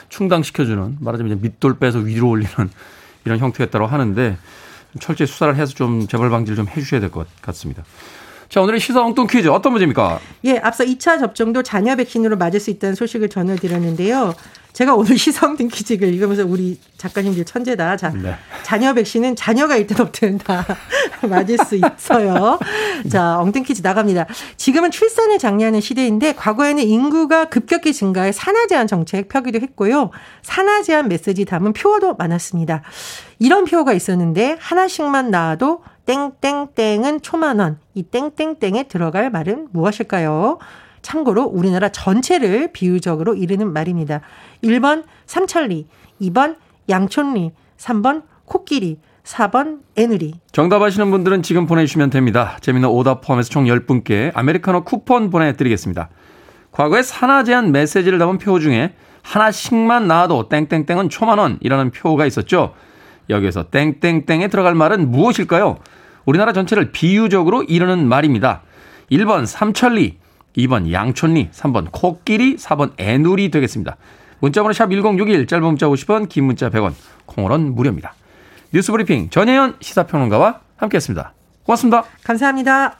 충당시켜주는 0.09 0.97
말하자면 0.99 1.41
밑돌 1.41 1.79
빼서 1.79 1.99
위로 1.99 2.29
올리는 2.29 2.51
이런 3.25 3.39
형태였다고 3.39 3.85
하는데 3.85 4.37
철저히 4.99 5.27
수사를 5.27 5.55
해서 5.55 5.73
좀 5.73 6.07
재벌 6.07 6.29
방지를 6.29 6.55
좀 6.55 6.67
해주셔야 6.67 6.99
될 6.99 7.09
것 7.09 7.27
같습니다. 7.41 7.83
자, 8.49 8.61
오늘의 8.61 8.79
시사 8.79 9.01
엉뚱 9.03 9.27
퀴즈 9.27 9.47
어떤 9.49 9.73
문제입니까? 9.73 10.19
예, 10.45 10.57
앞서 10.59 10.83
2차 10.85 11.19
접종도 11.19 11.63
자녀 11.63 11.95
백신으로 11.95 12.37
맞을 12.37 12.59
수 12.59 12.69
있다는 12.69 12.95
소식을 12.95 13.29
전해드렸는데요. 13.29 14.33
제가 14.77 14.93
오늘 14.93 15.17
시성등 15.19 15.69
퀴즈를 15.69 16.13
읽으면서 16.13 16.45
우리 16.45 16.79
작가님들 16.97 17.45
천재다. 17.45 17.97
자, 17.97 18.09
네. 18.09 18.35
자녀 18.61 18.93
백신은 18.93 19.35
자녀가 19.35 19.75
있든 19.75 19.99
없든 19.99 20.37
다 20.37 20.63
맞을 21.27 21.57
수 21.57 21.75
있어요. 21.75 22.59
자, 23.09 23.39
엉뚱 23.39 23.63
퀴즈 23.63 23.81
나갑니다. 23.81 24.27
지금은 24.55 24.91
출산을 24.91 25.39
장려하는 25.39 25.81
시대인데 25.81 26.33
과거에는 26.33 26.83
인구가 26.83 27.45
급격히 27.45 27.91
증가해 27.91 28.31
산하 28.31 28.67
제한 28.67 28.85
정책 28.85 29.29
펴기도 29.29 29.59
했고요. 29.59 30.11
산하 30.43 30.83
제한 30.83 31.07
메시지 31.07 31.43
담은 31.43 31.73
표어도 31.73 32.13
많았습니다. 32.13 32.83
이런 33.39 33.65
표어가 33.65 33.93
있었는데 33.93 34.57
하나씩만 34.59 35.31
나와도 35.31 35.81
땡땡땡은 36.07 37.21
초만 37.21 37.59
원. 37.59 37.79
이 37.93 38.01
땡땡땡에 38.01 38.83
들어갈 38.83 39.29
말은 39.29 39.67
무엇일까요? 39.71 40.57
참고로 41.01 41.43
우리나라 41.43 41.89
전체를 41.89 42.71
비유적으로 42.71 43.35
이르는 43.35 43.71
말입니다. 43.71 44.21
1번 44.63 45.03
삼천리, 45.25 45.87
2번 46.21 46.55
양촌리, 46.89 47.51
3번 47.77 48.23
코끼리, 48.45 48.99
4번 49.23 49.79
애누리. 49.97 50.35
정답 50.53 50.81
아시는 50.81 51.11
분들은 51.11 51.43
지금 51.43 51.65
보내주시면 51.65 52.09
됩니다. 52.09 52.57
재미있는 52.61 52.89
오답 52.89 53.21
포함해서 53.21 53.49
총 53.49 53.65
10분께 53.65 54.31
아메리카노 54.33 54.85
쿠폰 54.85 55.29
보내드리겠습니다. 55.29 56.09
과거에 56.71 57.03
산하 57.03 57.43
제한 57.43 57.73
메시지를 57.73 58.17
담은 58.17 58.37
표 58.37 58.59
중에 58.59 58.93
하나씩만 59.23 60.07
나와도 60.07 60.47
땡땡땡은 60.47 61.09
초만원이라는 61.09 61.91
표가 61.91 62.25
있었죠. 62.25 62.73
여기에서 63.29 63.63
땡땡땡에 63.63 64.47
들어갈 64.47 64.73
말은 64.73 65.11
무엇일까요? 65.11 65.77
우리나라 66.27 66.51
전체를 66.51 66.91
비유적으로 66.91 67.63
이르는 67.63 68.07
말입니다. 68.07 68.61
1번 69.09 69.45
삼천리, 69.45 70.17
2번 70.57 70.91
양촌리, 70.91 71.49
3번 71.51 71.87
코끼리, 71.91 72.57
4번 72.57 72.91
애누리 72.99 73.49
되겠습니다. 73.49 73.95
문자번호 74.39 74.73
샵 74.73 74.91
1061, 74.91 75.47
짧은 75.47 75.65
문자 75.65 75.87
50원, 75.87 76.27
긴 76.27 76.43
문자 76.43 76.69
100원, 76.69 76.93
콩으로는 77.25 77.73
무료입니다. 77.73 78.13
뉴스브리핑 78.73 79.29
전혜연 79.29 79.77
시사평론가와 79.79 80.59
함께했습니다. 80.75 81.33
고맙습니다. 81.63 82.03
감사합니다. 82.23 82.97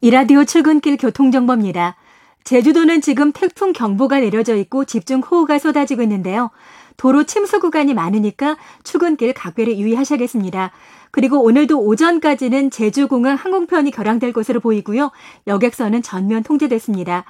이라디오 0.00 0.44
출근길 0.44 0.96
교통정보입니다. 0.96 1.96
제주도는 2.44 3.02
지금 3.02 3.30
태풍 3.32 3.72
경보가 3.72 4.20
내려져 4.20 4.56
있고 4.56 4.86
집중 4.86 5.20
호우가 5.20 5.58
쏟아지고 5.58 6.02
있는데요. 6.02 6.50
도로 6.96 7.24
침수 7.24 7.60
구간이 7.60 7.94
많으니까 7.94 8.56
출근길 8.84 9.32
각별히 9.34 9.80
유의하셔야겠습니다. 9.80 10.72
그리고 11.10 11.42
오늘도 11.42 11.80
오전까지는 11.80 12.70
제주공항 12.70 13.36
항공편이 13.36 13.90
결항될 13.90 14.32
것으로 14.32 14.60
보이고요. 14.60 15.10
여객선은 15.46 16.02
전면 16.02 16.42
통제됐습니다. 16.42 17.24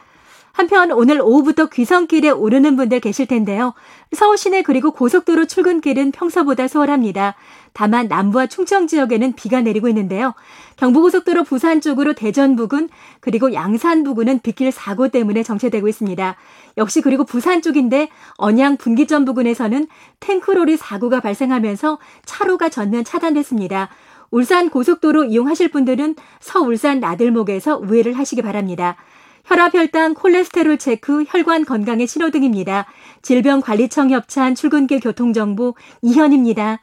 한편 0.53 0.93
오늘 0.93 1.21
오후부터 1.21 1.67
귀성길에 1.67 2.31
오르는 2.31 2.77
분들 2.77 3.01
계실 3.01 3.27
텐데요. 3.27 3.75
서울 4.13 4.37
시내 4.37 4.63
그리고 4.63 4.91
고속도로 4.91 5.47
출근길은 5.47 6.13
평소보다 6.13 6.69
수월합니다. 6.69 7.35
다만 7.73 8.07
남부와 8.09 8.47
충청 8.47 8.87
지역에는 8.87 9.33
비가 9.33 9.63
내리고 9.63 9.89
있는데요. 9.89 10.35
경부고속도로 10.77 11.45
부산 11.45 11.81
쪽으로 11.81 12.13
대전 12.13 12.55
부근 12.55 12.91
그리고 13.21 13.55
양산 13.55 14.05
부근은 14.05 14.41
빗길 14.41 14.73
사고 14.73 15.09
때문에 15.09 15.43
정체되고 15.43 15.89
있습니다. 15.89 16.37
역시 16.77 17.01
그리고 17.01 17.25
부산 17.25 17.63
쪽인데 17.63 18.11
언양 18.37 18.77
분기점 18.77 19.25
부근에서는 19.25 19.87
탱크로리 20.21 20.77
사고가 20.77 21.21
발생하면서 21.21 21.99
차로가 22.27 22.69
전면 22.69 23.05
차단됐습니다. 23.05 23.89
울산 24.31 24.71
고속도로 24.71 25.25
이용하실 25.25 25.69
분들은 25.69 26.17
서울산 26.41 27.01
나들목에서 27.01 27.79
우회를 27.79 28.15
하시기 28.15 28.43
바랍니다. 28.43 28.97
혈압, 29.45 29.75
혈당, 29.75 30.15
콜레스테롤 30.15 30.79
체크, 30.79 31.25
혈관 31.29 31.65
건강의 31.65 32.07
신호 32.07 32.31
등입니다. 32.31 32.87
질병관리청 33.23 34.11
협찬 34.11 34.55
출근길 34.55 35.01
교통정보 35.01 35.75
이현입니다. 36.03 36.81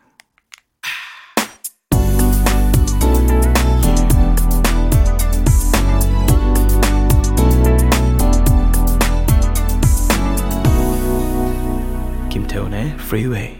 김태훈의 12.29 12.95
Freeway. 12.99 13.57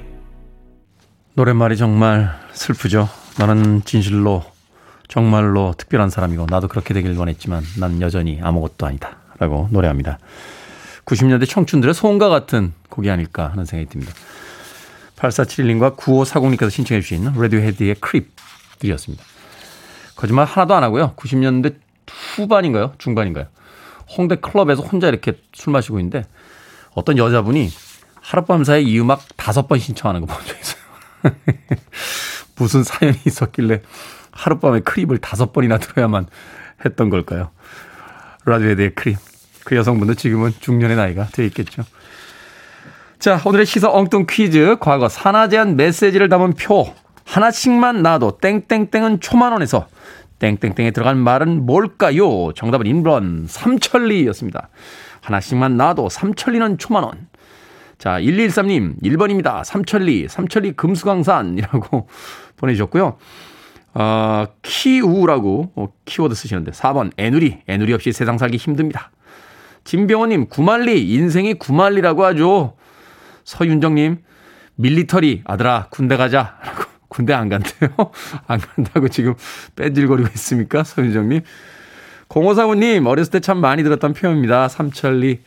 노랫말이 1.34 1.78
정말 1.78 2.30
슬프죠. 2.52 3.08
나는 3.38 3.82
진실로 3.86 4.44
정말로 5.10 5.74
특별한 5.78 6.10
사람이고 6.10 6.46
나도 6.50 6.68
그렇게 6.70 6.94
되길 6.94 7.18
원했지만 7.18 7.64
난 7.80 8.00
여전히 8.02 8.40
아무것도 8.42 8.86
아니다. 8.86 9.18
라고 9.40 9.68
노래합니다. 9.72 10.20
90년대 11.06 11.50
청춘들의 11.50 11.94
송가와 11.94 12.30
같은 12.30 12.74
곡이 12.90 13.10
아닐까 13.10 13.48
하는 13.50 13.66
생각이 13.66 13.90
듭니다. 13.90 14.14
8471님과 15.18 15.98
9540님께서 15.98 16.70
신청해 16.70 17.02
주신 17.02 17.32
라디오헤드의 17.36 17.96
Creep 17.96 18.20
들으셨습니다. 18.20 19.24
거짓말 20.16 20.46
하나도 20.46 20.76
안 20.76 20.84
하고요. 20.84 21.14
90년대 21.16 21.76
후반인가요? 22.36 22.94
중반인가요? 23.00 23.48
홍대 24.16 24.36
클럽에서 24.36 24.84
혼자 24.84 25.08
이렇게 25.08 25.34
술 25.54 25.72
마시고 25.74 26.00
있는데 26.00 26.26
어떤 26.94 27.18
여자분이 27.18 27.70
하룻밤 28.22 28.64
사이에 28.64 28.82
이 28.84 29.00
음악 29.00 29.22
다섯 29.38 29.68
번 29.68 29.80
신청하는 29.80 30.22
거 30.22 30.28
본 30.28 30.46
적 30.46 30.58
있어요. 30.60 30.80
무슨 32.56 32.84
사연이 32.84 33.18
있었길래 33.26 33.82
하룻밤에 34.40 34.80
Creep을 34.82 35.18
다섯 35.18 35.52
번이나 35.52 35.78
들어야만 35.78 36.28
했던 36.86 37.10
걸까요? 37.10 37.52
라디오헤드의 38.46 38.92
Creep. 38.92 39.18
그 39.66 39.76
여성분도 39.76 40.14
지금은 40.14 40.54
중년의 40.60 40.96
나이가 40.96 41.26
돼 41.26 41.46
있겠죠. 41.48 41.84
자, 43.20 43.42
오늘의 43.46 43.66
시사 43.66 43.92
엉뚱 43.92 44.26
퀴즈. 44.30 44.78
과거 44.80 45.10
산아 45.10 45.50
제한 45.50 45.76
메시지를 45.76 46.30
담은 46.30 46.54
표어 46.54 46.94
하나씩만 47.26 48.02
낳아도 48.02 48.38
땡땡땡은 48.40 49.20
초만원에서 49.20 49.88
땡땡땡에 50.40 50.92
들어간 50.92 51.18
말은 51.18 51.66
뭘까요? 51.66 52.54
정답은 52.54 52.88
일번 52.88 53.46
삼천리였습니다. 53.48 54.70
하나씩만 55.20 55.76
낳아도 55.76 56.08
삼천리는 56.08 56.78
초만원. 56.78 57.28
자, 57.98 58.22
1213님, 58.22 59.02
1번입니다. 59.04 59.66
삼천리, 59.66 60.30
삼천리 60.30 60.72
금수강산이라고 60.72 62.08
보내주셨고요. 62.56 63.18
어, 63.94 64.46
키우라고 64.62 65.72
어, 65.76 65.90
키워드 66.06 66.36
쓰시는데 66.36 66.72
4번 66.72 67.12
애누리 67.18 67.60
애누리 67.68 67.94
없이 67.94 68.12
세상 68.12 68.38
살기 68.38 68.58
힘듭니다. 68.58 69.12
진병호님 69.84 70.48
구말리 70.48 71.14
인생이 71.14 71.56
구말리라고 71.56 72.24
하죠. 72.26 72.76
서윤정님 73.46 74.18
밀리터리 74.76 75.42
아들아 75.46 75.88
군대 75.90 76.18
가자라고 76.18 76.84
군대 77.10 77.34
안 77.34 77.50
간대요. 77.50 77.90
안 78.48 78.60
간다고 78.60 79.08
지금 79.08 79.34
뺀질거리고 79.76 80.30
있습니까? 80.36 80.84
서윤정님. 80.84 81.42
0545님 82.30 83.08
어렸을 83.08 83.32
때 83.32 83.40
참 83.40 83.60
많이 83.60 83.82
들었던 83.84 84.14
표현입니다. 84.14 84.68
삼천리 84.68 85.42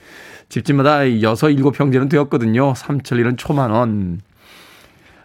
집집마다 0.49 1.23
여섯 1.23 1.51
일곱 1.51 1.79
형제는 1.79 2.09
되었거든요. 2.09 2.75
삼천리는 2.75 3.37
초만원. 3.37 4.21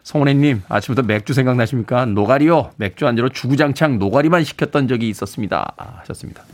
송은혜님, 0.07 0.63
아침부터 0.69 1.05
맥주 1.05 1.33
생각나십니까? 1.33 2.05
노가리요. 2.05 2.71
맥주 2.77 3.05
안주로 3.05 3.27
주구장창 3.27 3.99
노가리만 3.99 4.45
시켰던 4.45 4.87
적이 4.87 5.09
있었습니다. 5.09 5.73
하셨습니다. 5.75 6.45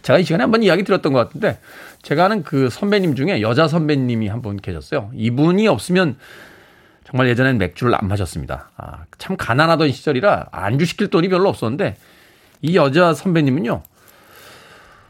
제가 0.00 0.18
이 0.18 0.24
시간에 0.24 0.42
한번 0.42 0.62
이야기 0.62 0.84
드렸던 0.84 1.12
것 1.12 1.18
같은데, 1.18 1.60
제가 2.00 2.24
아는 2.24 2.44
그 2.44 2.70
선배님 2.70 3.14
중에 3.14 3.42
여자 3.42 3.68
선배님이 3.68 4.28
한 4.28 4.40
분 4.40 4.56
계셨어요. 4.56 5.10
이분이 5.12 5.68
없으면 5.68 6.16
정말 7.04 7.28
예전엔 7.28 7.58
맥주를 7.58 7.94
안 7.94 8.08
마셨습니다. 8.08 8.70
아, 8.78 9.00
참 9.18 9.36
가난하던 9.36 9.92
시절이라 9.92 10.46
안주 10.50 10.86
시킬 10.86 11.08
돈이 11.08 11.28
별로 11.28 11.50
없었는데, 11.50 11.98
이 12.62 12.74
여자 12.74 13.12
선배님은요, 13.12 13.82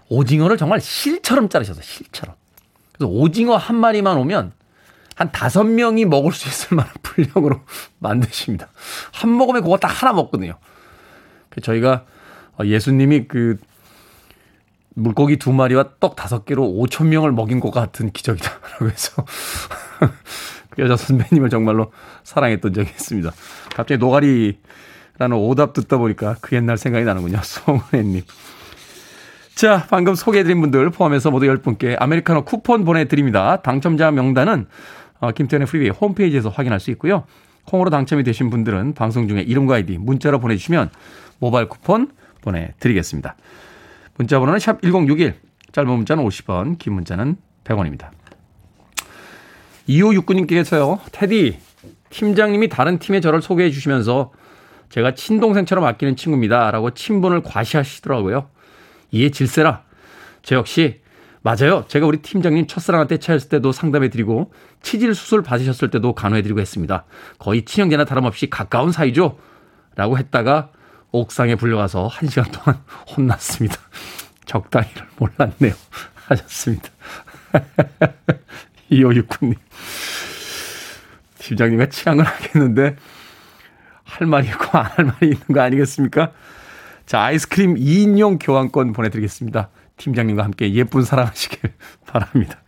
오징어를 0.09 0.57
정말 0.57 0.81
실처럼 0.81 1.49
자르셨어요. 1.49 1.81
실처럼. 1.85 2.35
그래서 2.91 3.09
오징어 3.09 3.55
한 3.55 3.77
마리만 3.77 4.17
오면 4.17 4.58
한 5.19 5.33
다섯 5.33 5.65
명이 5.65 6.05
먹을 6.05 6.31
수 6.31 6.49
있을 6.49 6.77
만한 6.77 6.93
분량으로 7.03 7.61
만드십니다. 7.99 8.69
한 9.13 9.31
모금에 9.31 9.59
그거 9.61 9.77
딱 9.77 9.89
하나 9.89 10.13
먹거든요. 10.13 10.55
저희가 11.61 12.05
예수님이 12.65 13.27
그 13.27 13.59
물고기 14.95 15.37
두 15.37 15.53
마리와 15.53 15.97
떡 15.99 16.15
다섯 16.15 16.45
개로 16.45 16.63
5천 16.69 17.07
명을 17.07 17.33
먹인 17.33 17.59
것 17.59 17.73
같은 17.73 18.13
기적이다. 18.13 18.49
라고 18.75 18.89
해서 18.89 19.25
그 20.71 20.83
여자 20.83 20.97
선배님을 20.97 21.51
정말로 21.51 21.91
사랑했던 22.23 22.73
적이 22.73 22.91
있습니다. 22.91 23.33
갑자기 23.75 23.99
노가리라는 23.99 25.37
오답 25.37 25.73
듣다 25.73 25.99
보니까 25.99 26.37
그 26.41 26.55
옛날 26.55 26.79
생각이 26.79 27.05
나는군요. 27.05 27.39
송은혜님. 27.43 28.23
자, 29.57 29.85
방금 29.91 30.15
소개해드린 30.15 30.61
분들 30.61 30.91
포함해서 30.91 31.33
모두 31.33 31.47
10분께 31.47 31.97
아메리카노 31.99 32.45
쿠폰 32.45 32.85
보내드립니다. 32.85 33.63
당첨자 33.63 34.13
명단은 34.13 34.69
어, 35.21 35.33
김태훈의 35.33 35.67
프리웨이 35.67 35.91
홈페이지에서 35.91 36.49
확인할 36.49 36.81
수 36.81 36.91
있고요. 36.93 37.25
콩으로 37.65 37.91
당첨이 37.91 38.25
되신 38.25 38.51
분들은 38.51 38.95
방송 38.95 39.29
중에 39.29 39.43
이름과 39.43 39.77
아이디 39.77 39.99
문자로 39.99 40.39
보내주시면 40.41 40.91
모바일 41.39 41.69
쿠폰 41.69 42.11
보내드리겠습니다. 42.41 43.37
문자 44.17 44.39
번호는 44.39 44.59
샵 44.59 44.81
1061, 44.83 45.35
짧은 45.73 45.91
문자는 45.91 46.25
50원, 46.25 46.79
긴 46.79 46.95
문자는 46.95 47.37
100원입니다. 47.65 48.11
2569님께서요, 49.89 51.01
테디, 51.13 51.59
팀장님이 52.11 52.69
다른 52.69 52.99
팀에 52.99 53.21
저를 53.21 53.43
소개해 53.43 53.71
주시면서 53.71 54.33
제가 54.89 55.15
친동생처럼 55.15 55.85
아끼는 55.85 56.17
친구입니다. 56.17 56.71
라고 56.71 56.91
친분을 56.91 57.43
과시하시더라고요. 57.43 58.49
이에 59.13 59.31
질세라. 59.31 59.83
저 60.43 60.57
역시 60.57 61.01
맞아요. 61.43 61.85
제가 61.89 62.07
우리 62.07 62.19
팀장님 62.19 62.67
첫사랑한테 62.67 63.19
차였을 63.19 63.49
때도 63.49 63.73
상담해드리고 63.73 64.53
치질 64.83 65.15
수술 65.15 65.43
받으셨을 65.43 65.91
때도 65.91 66.15
간호해드리고 66.15 66.61
했습니다. 66.61 67.05
거의 67.39 67.65
친형제나 67.65 68.05
다름없이 68.05 68.51
가까운 68.51 68.93
사이죠. 68.93 69.39
라고 69.95 70.19
했다가 70.19 70.71
옥상에 71.13 71.55
불려가서 71.55 72.07
한 72.09 72.29
시간 72.29 72.51
동안 72.53 72.81
혼났습니다. 73.17 73.77
적당히를 74.45 75.07
몰랐네요. 75.19 75.75
하셨습니다. 76.27 76.89
2569님. 78.91 79.55
팀장님과 81.39 81.87
취향을 81.87 82.25
하겠는데, 82.25 82.97
할 84.05 84.27
말이 84.27 84.49
있고 84.49 84.77
안 84.79 84.85
할 84.87 85.05
말이 85.07 85.27
있는 85.29 85.47
거 85.53 85.61
아니겠습니까? 85.61 86.33
자, 87.07 87.21
아이스크림 87.23 87.77
2인용 87.77 88.39
교환권 88.41 88.93
보내드리겠습니다. 88.93 89.69
팀장님과 89.99 90.45
함께 90.45 90.73
예쁜 90.73 91.03
사랑 91.05 91.27
하시길 91.27 91.73
바랍니다. 92.07 92.63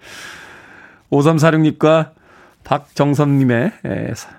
5346님과 1.10 2.12
박정선님의 2.64 3.72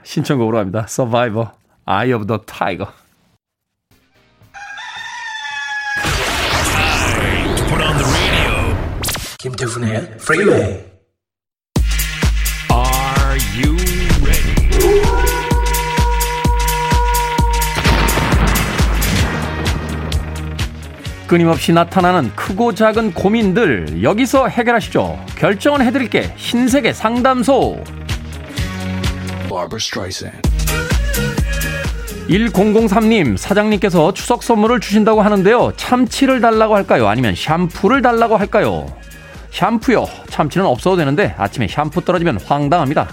신청곡으로 0.04 0.60
합니다. 0.60 0.86
Survivor, 0.88 1.49
Eye 1.88 2.13
of 2.13 2.27
the 2.27 2.39
Tiger. 2.45 2.91
김태훈의 9.39 10.17
Freeway. 10.19 10.62
Are 10.63 10.90
끊임없이 21.31 21.71
나타나는 21.71 22.35
크고 22.35 22.75
작은 22.75 23.13
고민들 23.13 24.03
여기서 24.03 24.49
해결하시죠. 24.49 25.17
결정은 25.37 25.79
해드릴게 25.79 26.33
흰색의 26.35 26.93
상담소. 26.93 27.81
1003님, 32.27 33.37
사장님께서 33.37 34.13
추석 34.13 34.43
선물을 34.43 34.81
주신다고 34.81 35.21
하는데요. 35.21 35.71
참치를 35.77 36.41
달라고 36.41 36.75
할까요? 36.75 37.07
아니면 37.07 37.33
샴푸를 37.33 38.01
달라고 38.01 38.35
할까요? 38.35 38.93
샴푸요. 39.51 40.07
참치는 40.27 40.65
없어도 40.65 40.97
되는데 40.97 41.33
아침에 41.37 41.69
샴푸 41.69 42.03
떨어지면 42.03 42.41
황당합니다. 42.45 43.07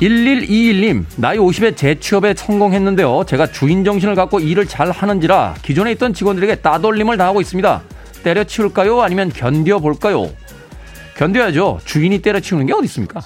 1121님, 0.00 1.04
나이 1.16 1.36
50에 1.36 1.76
재취업에 1.76 2.32
성공했는데요. 2.34 3.24
제가 3.26 3.48
주인 3.48 3.84
정신을 3.84 4.14
갖고 4.14 4.40
일을 4.40 4.66
잘 4.66 4.90
하는지라 4.90 5.56
기존에 5.60 5.92
있던 5.92 6.14
직원들에게 6.14 6.56
따돌림을 6.56 7.18
당하고 7.18 7.42
있습니다. 7.42 7.82
때려치울까요? 8.22 9.02
아니면 9.02 9.28
견뎌볼까요? 9.28 10.30
견뎌야죠. 11.16 11.80
주인이 11.84 12.22
때려치우는 12.22 12.66
게 12.66 12.72
어디 12.72 12.86
있습니까? 12.86 13.20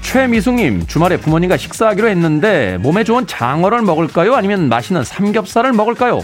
최미숙님, 0.00 0.86
주말에 0.86 1.18
부모님과 1.18 1.58
식사하기로 1.58 2.08
했는데 2.08 2.78
몸에 2.80 3.04
좋은 3.04 3.26
장어를 3.26 3.82
먹을까요? 3.82 4.34
아니면 4.34 4.70
맛있는 4.70 5.04
삼겹살을 5.04 5.72
먹을까요? 5.72 6.22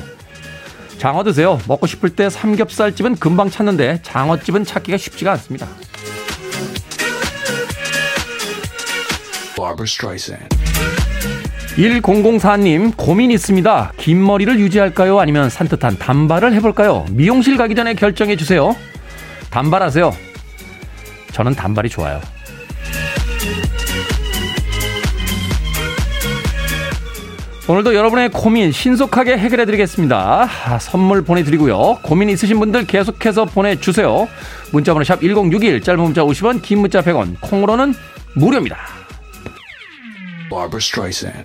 장어 0.98 1.22
드세요. 1.24 1.58
먹고 1.68 1.86
싶을 1.86 2.10
때 2.10 2.28
삼겹살집은 2.28 3.16
금방 3.16 3.48
찾는데 3.48 4.00
장어집은 4.02 4.64
찾기가 4.64 4.98
쉽지가 4.98 5.32
않습니다. 5.32 5.66
1004님, 11.76 12.96
고민 12.96 13.30
있습니다. 13.30 13.92
긴 13.96 14.24
머리를 14.24 14.58
유지할까요? 14.58 15.20
아니면 15.20 15.48
산뜻한 15.48 15.98
단발을 15.98 16.52
해볼까요? 16.54 17.06
미용실 17.10 17.56
가기 17.56 17.76
전에 17.76 17.94
결정해 17.94 18.36
주세요. 18.36 18.74
단발하세요. 19.50 20.12
저는 21.32 21.54
단발이 21.54 21.88
좋아요. 21.88 22.20
오늘도 27.68 27.94
여러분의 27.94 28.30
고민 28.30 28.72
신속하게 28.72 29.36
해결해 29.36 29.66
드리겠습니다. 29.66 30.48
아, 30.64 30.78
선물 30.78 31.22
보내드리고요. 31.22 31.98
고민 32.02 32.30
있으신 32.30 32.58
분들 32.58 32.86
계속해서 32.86 33.44
보내주세요. 33.44 34.26
문자번호 34.72 35.04
샵 35.04 35.20
1061, 35.20 35.82
짧은 35.82 36.02
문자 36.02 36.22
50원, 36.22 36.62
긴 36.62 36.78
문자 36.78 37.02
100원, 37.02 37.38
콩으로는 37.42 37.94
무료입니다. 38.34 38.78
Barbara 40.48 40.78
Streisand. 40.80 41.42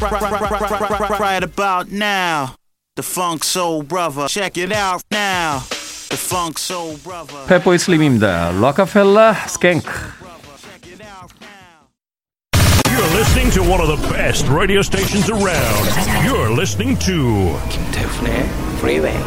Right 0.00 1.44
about 1.44 1.92
now, 1.92 2.54
the 2.96 3.04
Funk 3.04 3.44
Soul 3.44 3.86
Brother. 3.86 4.28
Check 4.28 4.56
it 4.56 4.72
out 4.74 5.02
now, 5.12 5.60
the 6.08 6.16
Funk 6.16 6.56
Soul 6.58 6.96
Brother. 7.04 7.46
페보이 7.48 7.76
슬림입니다. 7.76 8.52
락카펠라 8.52 9.34
스kenk. 9.46 9.84
You're 13.10 13.18
listening 13.18 13.50
to 13.54 13.62
one 13.62 13.80
of 13.80 13.88
the 13.88 14.08
best 14.08 14.46
radio 14.46 14.82
stations 14.82 15.28
around. 15.30 15.84
You're 16.24 16.54
listening 16.54 16.96
to 17.00 17.58
김태훈의 17.68 18.48
Freeway. 18.78 19.18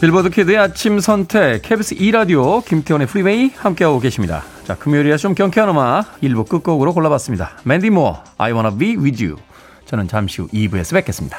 빌보드 0.00 0.30
키드의 0.30 0.58
아침 0.58 0.98
선택 0.98 1.62
KBS 1.62 1.94
2 1.94 2.10
라디오 2.10 2.60
김태훈의 2.62 3.06
프리웨이 3.06 3.52
함께하고 3.56 4.00
계십니다. 4.00 4.42
자 4.64 4.74
금요일이라 4.74 5.16
좀 5.16 5.36
경쾌한 5.36 5.68
음악 5.70 6.16
일부 6.22 6.44
끝곡으로 6.44 6.94
골라봤습니다. 6.94 7.58
맨디 7.62 7.90
모어 7.90 8.24
I 8.36 8.52
Wanna 8.52 8.76
Be 8.76 8.96
With 8.96 9.24
You. 9.24 9.38
저는 9.84 10.08
잠시 10.08 10.42
후 10.42 10.48
2부에서 10.48 10.94
뵙겠습니다. 10.94 11.38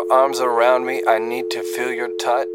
Your 0.00 0.12
arms 0.12 0.40
around 0.40 0.86
me. 0.86 1.02
I 1.06 1.18
need 1.18 1.50
to 1.50 1.62
feel 1.74 1.92
your 1.92 2.10
touch. 2.18 2.48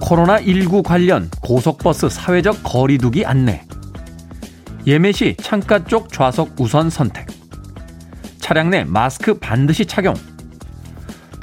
코로나19 0.00 0.82
관련 0.82 1.30
고속버스 1.42 2.08
사회적 2.08 2.62
거리두기 2.62 3.26
안내. 3.26 3.62
예매 4.86 5.12
시 5.12 5.36
창가 5.36 5.84
쪽 5.84 6.10
좌석 6.12 6.58
우선 6.58 6.88
선택. 6.88 7.26
차량 8.40 8.70
내 8.70 8.84
마스크 8.84 9.34
반드시 9.38 9.84
착용. 9.84 10.14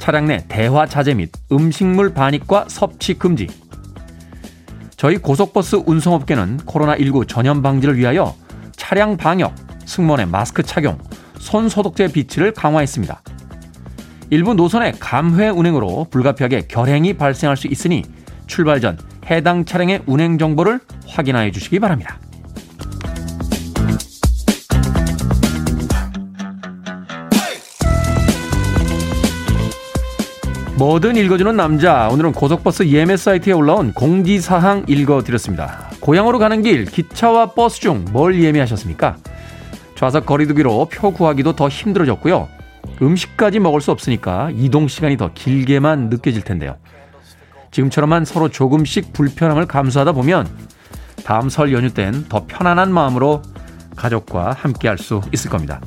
차량 0.06 0.26
내 0.26 0.44
대화 0.46 0.86
자제 0.86 1.14
및 1.14 1.32
음식물 1.50 2.14
반입과 2.14 2.66
섭취 2.68 3.14
금지. 3.14 3.48
저희 4.96 5.16
고속버스 5.16 5.82
운송업계는 5.84 6.58
코로나19 6.58 7.26
전염 7.26 7.60
방지를 7.60 7.98
위하여 7.98 8.32
차량 8.76 9.16
방역, 9.16 9.52
승무원의 9.84 10.26
마스크 10.26 10.62
착용, 10.62 10.96
손 11.40 11.68
소독제 11.68 12.12
비치를 12.12 12.52
강화했습니다. 12.52 13.20
일부 14.30 14.54
노선의 14.54 14.92
감회 15.00 15.48
운행으로 15.48 16.06
불가피하게 16.08 16.68
결행이 16.68 17.14
발생할 17.14 17.56
수 17.56 17.66
있으니 17.66 18.04
출발 18.46 18.80
전 18.80 18.96
해당 19.28 19.64
차량의 19.64 20.02
운행 20.06 20.38
정보를 20.38 20.78
확인하여 21.08 21.50
주시기 21.50 21.80
바랍니다. 21.80 22.20
뭐든 30.76 31.16
읽어주는 31.16 31.56
남자. 31.56 32.08
오늘은 32.10 32.32
고속버스 32.32 32.88
예매 32.88 33.16
사이트에 33.16 33.54
올라온 33.54 33.94
공지사항 33.94 34.84
읽어드렸습니다. 34.86 35.88
고향으로 36.00 36.38
가는 36.38 36.60
길, 36.62 36.84
기차와 36.84 37.52
버스 37.52 37.80
중 37.80 38.04
뭘 38.10 38.38
예매하셨습니까? 38.42 39.16
좌석 39.94 40.26
거리두기로 40.26 40.88
표 40.90 41.12
구하기도 41.12 41.56
더 41.56 41.68
힘들어졌고요. 41.68 42.48
음식까지 43.00 43.58
먹을 43.58 43.80
수 43.80 43.90
없으니까 43.90 44.50
이동 44.54 44.86
시간이 44.86 45.16
더 45.16 45.30
길게만 45.32 46.10
느껴질 46.10 46.42
텐데요. 46.42 46.76
지금처럼만 47.70 48.26
서로 48.26 48.50
조금씩 48.50 49.14
불편함을 49.14 49.66
감수하다 49.66 50.12
보면 50.12 50.46
다음 51.24 51.48
설 51.48 51.72
연휴 51.72 51.92
땐 51.92 52.26
더 52.28 52.44
편안한 52.46 52.92
마음으로 52.92 53.40
가족과 53.96 54.52
함께 54.52 54.88
할 54.88 54.98
수 54.98 55.22
있을 55.32 55.50
겁니다. 55.50 55.80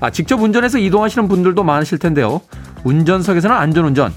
아, 0.00 0.10
직접 0.10 0.40
운전해서 0.40 0.78
이동하시는 0.78 1.28
분들도 1.28 1.62
많으실 1.62 1.98
텐데요. 1.98 2.40
운전석에서는 2.84 3.54
안전운전, 3.56 4.12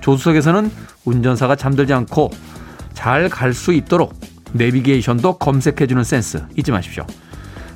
조수석에서는 0.00 0.70
운전사가 1.04 1.56
잠들지 1.56 1.92
않고 1.94 2.30
잘 2.92 3.28
갈 3.30 3.54
수 3.54 3.72
있도록 3.72 4.14
내비게이션도 4.52 5.38
검색해주는 5.38 6.02
센스 6.04 6.44
잊지 6.56 6.72
마십시오. 6.72 7.06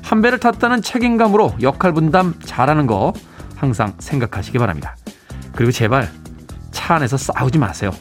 한 0.03 0.21
배를 0.21 0.39
탔다는 0.39 0.81
책임감으로 0.81 1.55
역할 1.61 1.93
분담 1.93 2.35
잘하는 2.43 2.85
거 2.85 3.13
항상 3.55 3.93
생각하시기 3.97 4.57
바랍니다. 4.59 4.95
그리고 5.55 5.71
제발 5.71 6.11
차 6.71 6.95
안에서 6.95 7.17
싸우지 7.17 7.57
마세요. 7.57 7.91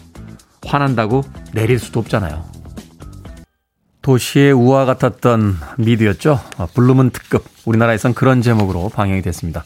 화난다고 0.66 1.22
내릴 1.52 1.78
수도 1.78 2.00
없잖아요. 2.00 2.44
도시의 4.02 4.52
우화 4.52 4.84
같았던 4.84 5.56
미드였죠. 5.78 6.38
아, 6.58 6.66
블루문 6.74 7.10
특급. 7.10 7.44
우리나라에선 7.64 8.12
그런 8.12 8.42
제목으로 8.42 8.90
방영이 8.90 9.22
됐습니다. 9.22 9.64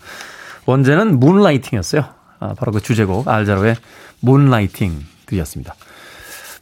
원제는 0.66 1.18
Moonlighting이었어요. 1.18 2.04
아, 2.40 2.54
바로 2.54 2.72
그 2.72 2.80
주제곡 2.80 3.28
알 3.28 3.40
자로의 3.40 3.76
Moonlighting 4.20 5.04
들으셨습니다. 5.26 5.74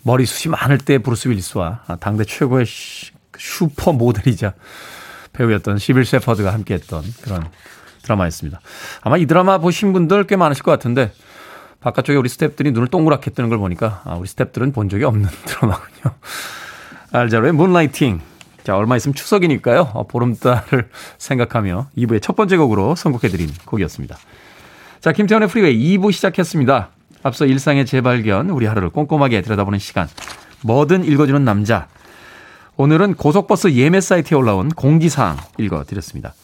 머리숱이 0.03 0.53
많을 0.53 0.79
때 0.79 0.99
브루스 0.99 1.29
윌리스와 1.29 1.81
당대 2.01 2.25
최고의 2.25 2.65
슈퍼 3.39 3.93
모델이자 3.93 4.55
배우였던 5.33 5.79
시빌 5.79 6.05
셰퍼드가 6.05 6.53
함께했던 6.53 7.03
그런 7.23 7.49
드라마였습니다. 8.03 8.61
아마 9.03 9.17
이 9.17 9.27
드라마 9.27 9.59
보신 9.59 9.93
분들 9.93 10.25
꽤 10.25 10.37
많으실 10.37 10.63
것 10.63 10.71
같은데 10.71 11.13
바깥쪽에 11.81 12.17
우리 12.17 12.29
스탭들이 12.29 12.73
눈을 12.73 12.89
동그랗게 12.89 13.31
뜨는 13.31 13.49
걸 13.49 13.59
보니까 13.59 14.03
아, 14.05 14.15
우리 14.15 14.29
스탭들은 14.29 14.75
본 14.75 14.89
적이 14.89 15.05
없는 15.05 15.29
드라마군요. 15.47 16.17
알 17.13 17.23
자로의 17.23 17.53
Moonlighting. 17.53 18.21
자, 18.65 18.77
얼마 18.77 18.97
있으면 18.97 19.15
추석이니까요. 19.15 19.91
어, 19.95 20.07
보름달을 20.09 20.89
생각하며 21.19 21.89
2부의 21.97 22.23
첫 22.23 22.35
번째 22.35 22.57
곡으로 22.57 22.97
선곡해드린 22.97 23.51
곡이었습니다. 23.65 24.17
자, 25.07 25.13
김태훈의 25.13 25.47
프리웨이 25.47 25.97
2부 25.99 26.11
시작했습니다. 26.11 26.89
앞서 27.23 27.47
일상의 27.47 27.87
재발견, 27.87 28.51
우리 28.51 28.67
하루를 28.67 28.91
꼼꼼하게 28.91 29.41
들여다보는 29.41 29.79
시간. 29.79 30.09
뭐든 30.63 31.05
읽어주는 31.05 31.45
남자. 31.45 31.87
오늘은 32.77 33.15
고속버스 33.15 33.75
예매 33.75 34.01
사이트에 34.01 34.37
올라온 34.37 34.69
공지사항 34.69 35.37
읽어드렸습니다. 35.59 36.35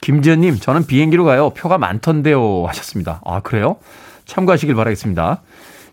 김지연님, 0.00 0.58
저는 0.58 0.86
비행기로 0.86 1.26
가요. 1.26 1.50
표가 1.50 1.76
많던데요. 1.76 2.64
하셨습니다. 2.66 3.20
아, 3.26 3.40
그래요? 3.40 3.76
참고하시길 4.24 4.74
바라겠습니다. 4.74 5.42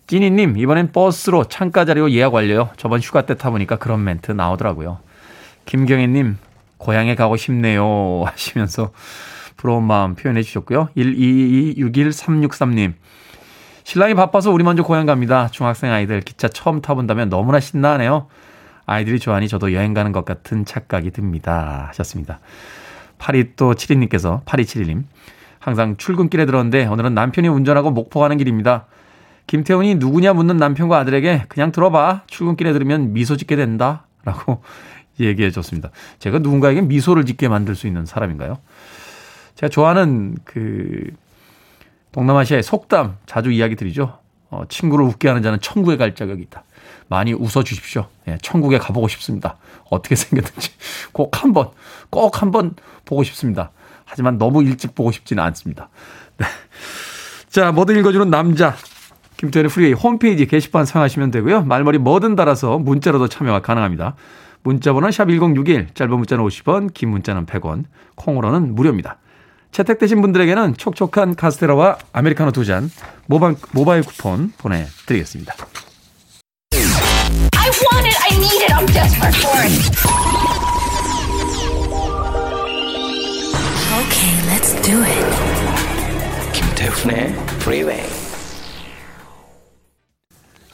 찐이님, 0.08 0.58
이번엔 0.58 0.94
버스로 0.94 1.44
창가 1.44 1.84
자리로 1.84 2.12
예약 2.12 2.34
완료요. 2.34 2.70
저번 2.78 3.02
휴가 3.02 3.26
때 3.26 3.36
타보니까 3.36 3.76
그런 3.76 4.06
멘트 4.06 4.32
나오더라고요. 4.32 5.00
김경애님, 5.66 6.38
고향에 6.78 7.16
가고 7.16 7.36
싶네요. 7.36 8.24
하시면서 8.26 8.92
부러운 9.58 9.84
마음 9.86 10.16
표현해 10.16 10.42
주셨고요. 10.44 10.90
1226163님, 10.96 12.94
신랑이 13.84 14.14
바빠서 14.14 14.52
우리 14.52 14.64
먼저 14.64 14.84
고향 14.84 15.06
갑니다. 15.06 15.50
중학생 15.50 15.92
아이들 15.92 16.22
기차 16.22 16.48
처음 16.48 16.82
타본다면 16.82 17.30
너무나 17.30 17.60
신나네요. 17.60 18.28
아이들이 18.86 19.20
좋아하니 19.20 19.48
저도 19.48 19.74
여행 19.74 19.94
가는 19.94 20.12
것 20.12 20.26
같은 20.26 20.66
착각이 20.66 21.12
듭니다. 21.12 21.86
하셨습니다. 21.90 22.40
82또 23.20 23.76
72님께서, 23.76 24.44
8271님. 24.46 25.04
항상 25.60 25.96
출근길에 25.96 26.46
들었는데 26.46 26.88
오늘은 26.88 27.14
남편이 27.14 27.48
운전하고 27.48 27.92
목포 27.92 28.20
가는 28.20 28.36
길입니다. 28.38 28.86
김태훈이 29.48 29.96
누구냐 29.96 30.34
묻는 30.34 30.58
남편과 30.58 30.98
아들에게 30.98 31.46
그냥 31.48 31.72
들어봐. 31.72 32.24
출근길에 32.28 32.74
들으면 32.74 33.14
미소 33.14 33.38
짓게 33.38 33.56
된다. 33.56 34.06
라고 34.26 34.62
얘기해 35.20 35.52
줬습니다. 35.52 35.92
제가 36.20 36.40
누군가에게 36.40 36.82
미소를 36.82 37.26
짓게 37.26 37.48
만들 37.48 37.76
수 37.76 37.88
있는 37.88 38.06
사람인가요? 38.06 38.58
제가 39.56 39.70
좋아하는 39.70 40.36
그 40.44 41.12
동남아시아의 42.12 42.64
속담 42.64 43.18
자주 43.26 43.52
이야기 43.52 43.76
드리죠. 43.76 44.20
어, 44.50 44.64
친구를 44.70 45.06
웃게 45.06 45.28
하는 45.28 45.42
자는 45.42 45.60
천국에 45.60 45.98
갈 45.98 46.14
자격이 46.14 46.42
있다. 46.44 46.64
많이 47.08 47.34
웃어 47.34 47.64
주십시오. 47.64 48.08
예, 48.28 48.38
천국에 48.42 48.78
가보고 48.78 49.08
싶습니다. 49.08 49.58
어떻게 49.90 50.16
생겼는지 50.16 50.72
꼭 51.12 51.44
한번, 51.44 51.70
꼭 52.10 52.42
한번 52.42 52.76
보고 53.06 53.24
싶습니다. 53.24 53.72
하지만 54.06 54.38
너무 54.38 54.64
일찍 54.64 54.94
보고 54.96 55.12
싶지는 55.12 55.44
않습니다. 55.44 55.90
네. 56.38 56.46
자, 57.50 57.72
뭐든 57.72 57.98
읽어주는 57.98 58.30
남자. 58.30 58.76
김태훈의 59.38 59.70
프리웨이 59.70 59.94
홈페이지 59.94 60.46
게시판 60.46 60.86
사용하시면 60.86 61.32
되고요. 61.32 61.64
말머리 61.64 61.98
뭐든 61.98 62.36
달아서 62.36 62.78
문자로도 62.80 63.28
참여가 63.28 63.62
가능합니다. 63.62 64.16
문자 64.62 64.94
번호 64.94 65.08
샵1061, 65.10 65.94
짧은 65.94 66.16
문자는 66.16 66.46
50원, 66.46 66.94
긴 66.94 67.10
문자는 67.10 67.46
100원, 67.46 67.84
콩으로는 68.16 68.76
무료입니다. 68.76 69.18
채택되신 69.74 70.22
분들에게는 70.22 70.78
촉촉한 70.78 71.36
카스테라와 71.36 71.98
아메리카노 72.14 72.52
두 72.52 72.64
잔 72.64 72.90
모바일, 73.26 73.58
모바일 73.72 74.04
쿠폰 74.04 74.54
보내드리겠습니다. 74.58 75.54
I 77.58 77.70
want 77.70 78.08
it, 78.08 78.18
I 78.24 78.38
need 78.38 78.64
it, 78.64 78.74
I'm 78.74 78.86
desperate 78.88 79.36
for 79.42 79.60
it. 79.60 79.74
Okay, 84.00 84.34
let's 84.48 84.72
do 84.82 84.98
it. 85.04 85.26
김태훈의 86.54 87.34
Freeway. 87.62 88.04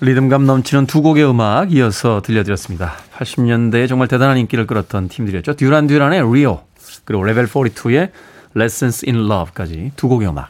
리듬감 0.02 0.46
넘치는 0.46 0.86
두 0.86 1.02
곡의 1.02 1.30
음악 1.30 1.74
이어서 1.74 2.22
들려드렸습니다. 2.22 2.94
80년대에 3.18 3.88
정말 3.88 4.08
대단한 4.08 4.38
인기를 4.38 4.66
끌었던 4.68 5.10
팀들이었죠. 5.10 5.56
듀란 5.56 5.88
듀란의 5.88 6.22
리오 6.34 6.62
그리고 7.04 7.24
레벨 7.24 7.48
42의 7.48 8.12
Lessons 8.56 9.06
in 9.08 9.26
Love까지 9.30 9.92
두 9.96 10.08
곡의 10.10 10.28
음악 10.30 10.50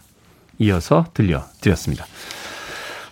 이어서 0.59 1.05
들려드렸습니다. 1.13 2.05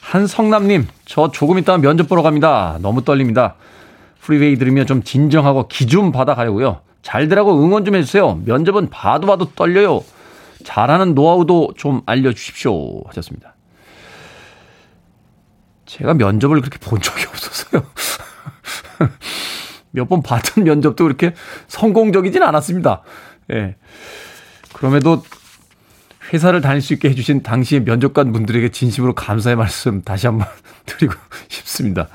한성남님, 0.02 0.88
저 1.06 1.32
조금 1.32 1.58
있다가 1.58 1.78
면접 1.80 2.08
보러 2.08 2.22
갑니다. 2.22 2.78
너무 2.82 3.04
떨립니다. 3.04 3.56
프리웨이 4.22 4.58
들으면 4.58 4.86
좀 4.86 5.04
진정하고 5.04 5.68
기좀 5.68 6.12
받아가려고요. 6.12 6.82
잘 7.02 7.28
되라고 7.28 7.62
응원 7.64 7.86
좀 7.86 7.96
해주세요. 7.96 8.42
면접은 8.46 8.90
봐도 8.90 9.28
봐도 9.28 9.52
떨려요. 9.54 10.04
잘하는 10.64 11.14
노하우도 11.16 11.74
좀 11.78 12.02
알려주십시오. 12.06 13.04
하셨습니다. 13.08 13.56
제가 15.86 16.14
면접을 16.14 16.60
그렇게 16.62 16.78
본 16.80 17.02
적이 17.02 17.26
없어서요. 17.28 17.84
몇 19.92 20.08
번 20.10 20.22
봤던 20.22 20.64
면접도 20.66 21.04
그렇게 21.06 21.34
성공적이진 21.68 22.44
않았습니다. 22.44 23.02
예. 23.52 23.76
그럼에도 24.78 25.24
회사를 26.32 26.62
다닐 26.62 26.84
수 26.84 26.94
있게 26.94 27.10
해주신 27.10 27.42
당시의 27.42 27.82
면접관 27.82 28.32
분들에게 28.32 28.70
진심으로 28.70 29.16
감사의 29.16 29.56
말씀 29.56 30.04
다시 30.04 30.28
한번 30.28 30.48
드리고 30.86 31.16
싶습니다. 31.48 32.08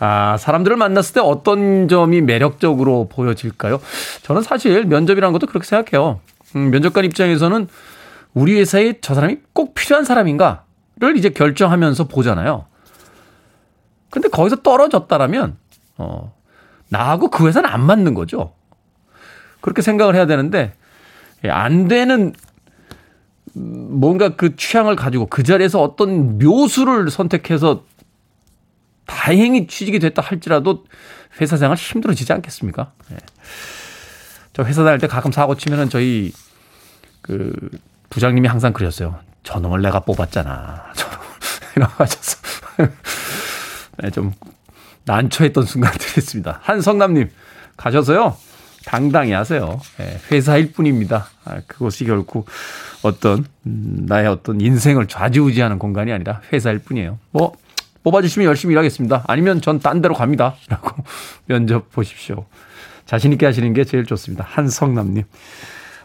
아, 0.00 0.36
사람들을 0.38 0.76
만났을 0.76 1.14
때 1.14 1.20
어떤 1.20 1.86
점이 1.86 2.20
매력적으로 2.20 3.08
보여질까요? 3.08 3.80
저는 4.22 4.42
사실 4.42 4.84
면접이라는 4.86 5.32
것도 5.32 5.46
그렇게 5.46 5.64
생각해요. 5.64 6.18
음, 6.56 6.70
면접관 6.72 7.04
입장에서는 7.04 7.68
우리 8.34 8.58
회사에 8.58 8.94
저 9.00 9.14
사람이 9.14 9.38
꼭 9.52 9.74
필요한 9.74 10.04
사람인가를 10.04 11.16
이제 11.16 11.28
결정하면서 11.28 12.08
보잖아요. 12.08 12.66
근데 14.10 14.28
거기서 14.28 14.56
떨어졌다라면, 14.62 15.56
어, 15.98 16.34
나하고 16.88 17.30
그 17.30 17.46
회사는 17.46 17.70
안 17.70 17.82
맞는 17.82 18.14
거죠. 18.14 18.54
그렇게 19.60 19.80
생각을 19.80 20.16
해야 20.16 20.26
되는데, 20.26 20.58
예, 20.60 20.81
안 21.50 21.88
되는 21.88 22.32
뭔가 23.54 24.36
그 24.36 24.56
취향을 24.56 24.96
가지고 24.96 25.26
그 25.26 25.42
자리에서 25.42 25.82
어떤 25.82 26.38
묘수를 26.38 27.10
선택해서 27.10 27.84
다행히 29.06 29.66
취직이 29.66 29.98
됐다 29.98 30.22
할지라도 30.22 30.84
회사 31.40 31.56
생활 31.56 31.76
힘들어지지 31.76 32.32
않겠습니까? 32.32 32.92
네. 33.08 33.16
저 34.52 34.64
회사 34.64 34.84
다닐 34.84 34.98
때 34.98 35.06
가끔 35.06 35.32
사고 35.32 35.56
치면은 35.56 35.88
저희 35.88 36.32
그 37.20 37.52
부장님이 38.10 38.48
항상 38.48 38.72
그러셨어요. 38.72 39.18
저놈을 39.42 39.82
내가 39.82 40.00
뽑았잖아. 40.00 40.92
저놈 40.94 41.18
이라고 41.76 41.92
하셔서 41.96 42.38
네, 43.98 44.10
좀 44.10 44.32
난처했던 45.04 45.64
순간들이 45.64 46.12
있습니다. 46.18 46.60
한성남님 46.62 47.30
가셔서요. 47.76 48.36
당당히 48.84 49.32
하세요. 49.32 49.80
네, 49.98 50.18
회사일 50.30 50.72
뿐입니다. 50.72 51.28
아, 51.44 51.60
그것이 51.66 52.04
결국 52.04 52.46
어떤 53.02 53.44
음, 53.66 54.04
나의 54.08 54.26
어떤 54.28 54.60
인생을 54.60 55.06
좌지우지하는 55.08 55.78
공간이 55.78 56.12
아니라 56.12 56.40
회사일 56.52 56.78
뿐이에요. 56.78 57.18
뭐 57.30 57.52
뽑아주시면 58.02 58.46
열심히 58.48 58.72
일하겠습니다. 58.72 59.24
아니면 59.28 59.60
전 59.60 59.78
딴 59.80 60.02
데로 60.02 60.14
갑니다. 60.14 60.54
라고 60.68 61.02
면접 61.46 61.90
보십시오. 61.92 62.44
자신있게 63.06 63.46
하시는 63.46 63.72
게 63.74 63.84
제일 63.84 64.04
좋습니다. 64.06 64.44
한성남님. 64.48 65.24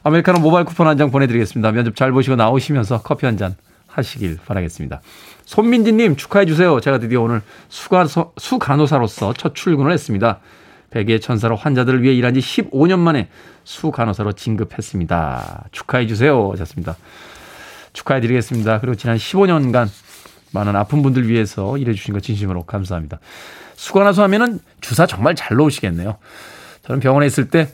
아메리카노 0.03 0.39
모바일 0.39 0.65
쿠폰 0.65 0.87
한 0.87 0.97
장 0.97 1.11
보내드리겠습니다. 1.11 1.71
면접 1.71 1.95
잘 1.95 2.11
보시고 2.11 2.35
나오시면서 2.35 3.01
커피 3.01 3.25
한 3.25 3.37
잔 3.37 3.55
하시길 3.87 4.37
바라겠습니다. 4.45 5.01
손민지님 5.45 6.17
축하해 6.17 6.45
주세요. 6.45 6.79
제가 6.79 6.99
드디어 6.99 7.21
오늘 7.21 7.41
수간호, 7.69 8.33
수간호사로서 8.37 9.33
첫 9.33 9.55
출근을 9.55 9.91
했습니다. 9.91 10.39
백의 10.97 11.19
천사로 11.21 11.55
환자들을 11.55 12.01
위해 12.01 12.15
일한 12.15 12.33
지 12.33 12.39
15년 12.39 12.97
만에 12.97 13.29
수 13.63 13.91
간호사로 13.91 14.33
진급했습니다. 14.33 15.65
축하해 15.71 16.07
주세요. 16.07 16.49
하셨습니다. 16.53 16.95
축하해 17.93 18.19
드리겠습니다. 18.19 18.79
그리고 18.79 18.95
지난 18.95 19.17
15년간 19.17 19.89
많은 20.53 20.75
아픈 20.75 21.03
분들 21.03 21.27
위해서 21.27 21.77
일해 21.77 21.93
주신 21.93 22.15
거 22.15 22.19
진심으로 22.19 22.63
감사합니다. 22.63 23.19
수간호소 23.75 24.23
하면은 24.23 24.59
주사 24.81 25.05
정말 25.05 25.35
잘 25.35 25.55
놓으시겠네요. 25.57 26.17
저는 26.83 26.99
병원에 26.99 27.27
있을 27.27 27.49
때 27.49 27.69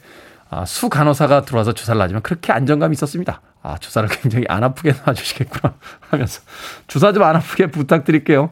아, 0.50 0.66
수 0.66 0.90
간호사가 0.90 1.44
들어와서 1.44 1.72
주사를 1.72 1.98
놔주면 1.98 2.24
그렇게 2.24 2.52
안정감이 2.52 2.94
있었습니다. 2.94 3.42
아, 3.62 3.78
주사를 3.78 4.10
굉장히 4.22 4.46
안 4.50 4.66
아프게 4.66 4.94
놔주시겠구나 5.06 5.76
하면서 6.10 6.42
주사 6.88 7.14
좀 7.14 7.24
안 7.24 7.38
아프게 7.38 7.68
부탁드릴게요. 7.68 8.50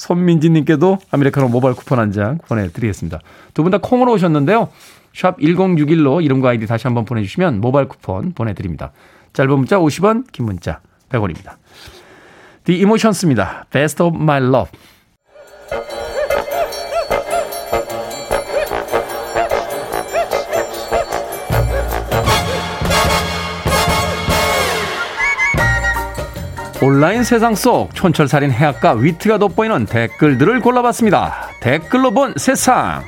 손민지님께도 0.00 0.98
아메리카노 1.10 1.48
모바일 1.48 1.74
쿠폰 1.76 1.98
한 1.98 2.10
장 2.12 2.38
보내드리겠습니다. 2.48 3.20
두 3.54 3.62
분 3.62 3.70
다 3.70 3.78
콩으로 3.78 4.12
오셨는데요. 4.14 4.68
샵 5.14 5.38
1061로 5.38 6.24
이름과 6.24 6.50
아이디 6.50 6.66
다시 6.66 6.86
한번 6.86 7.04
보내주시면 7.04 7.60
모바일 7.60 7.86
쿠폰 7.88 8.32
보내드립니다. 8.32 8.92
짧은 9.32 9.50
문자 9.54 9.78
50원, 9.78 10.24
긴 10.32 10.46
문자 10.46 10.80
100원입니다. 11.10 11.56
The 12.64 12.80
Emotions입니다. 12.82 13.66
Best 13.70 14.02
of 14.02 14.16
My 14.16 14.40
Love. 14.42 14.70
온라인 26.82 27.22
세상 27.24 27.54
속 27.54 27.94
촌철살인 27.94 28.50
해악과 28.50 28.92
위트가 28.92 29.36
돋보이는 29.36 29.84
댓글들을 29.84 30.60
골라봤습니다. 30.60 31.50
댓글로 31.60 32.10
본 32.10 32.32
세상. 32.38 33.04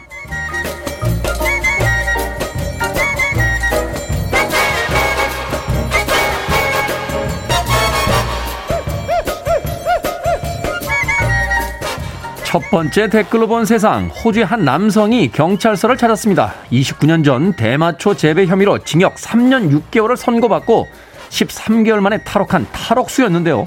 첫 12.45 12.61
번째 12.71 13.09
댓글로 13.09 13.47
본 13.47 13.65
세상. 13.65 14.09
호주의 14.09 14.45
한 14.45 14.67
남성이 14.67 15.31
경찰서를 15.31 15.97
찾았습니다. 15.97 16.53
29년 16.71 17.25
전 17.25 17.57
대마초 17.57 18.19
재배 18.19 18.45
혐의로 18.45 18.81
징역 18.81 19.15
3년 19.15 19.73
6개월을 19.91 20.17
선고받고 20.17 20.87
13개월 21.33 22.01
만에 22.01 22.23
탈옥한 22.23 22.67
탈옥수였는데요. 22.73 23.67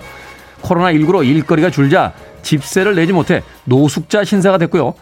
코로나19로 0.61 1.25
일거리가 1.25 1.69
줄자 1.69 2.13
집세를 2.41 2.95
내지 2.95 3.11
못해 3.11 3.41
노숙자 3.65 4.23
신세가 4.23 4.57
됐고요. 4.59 4.93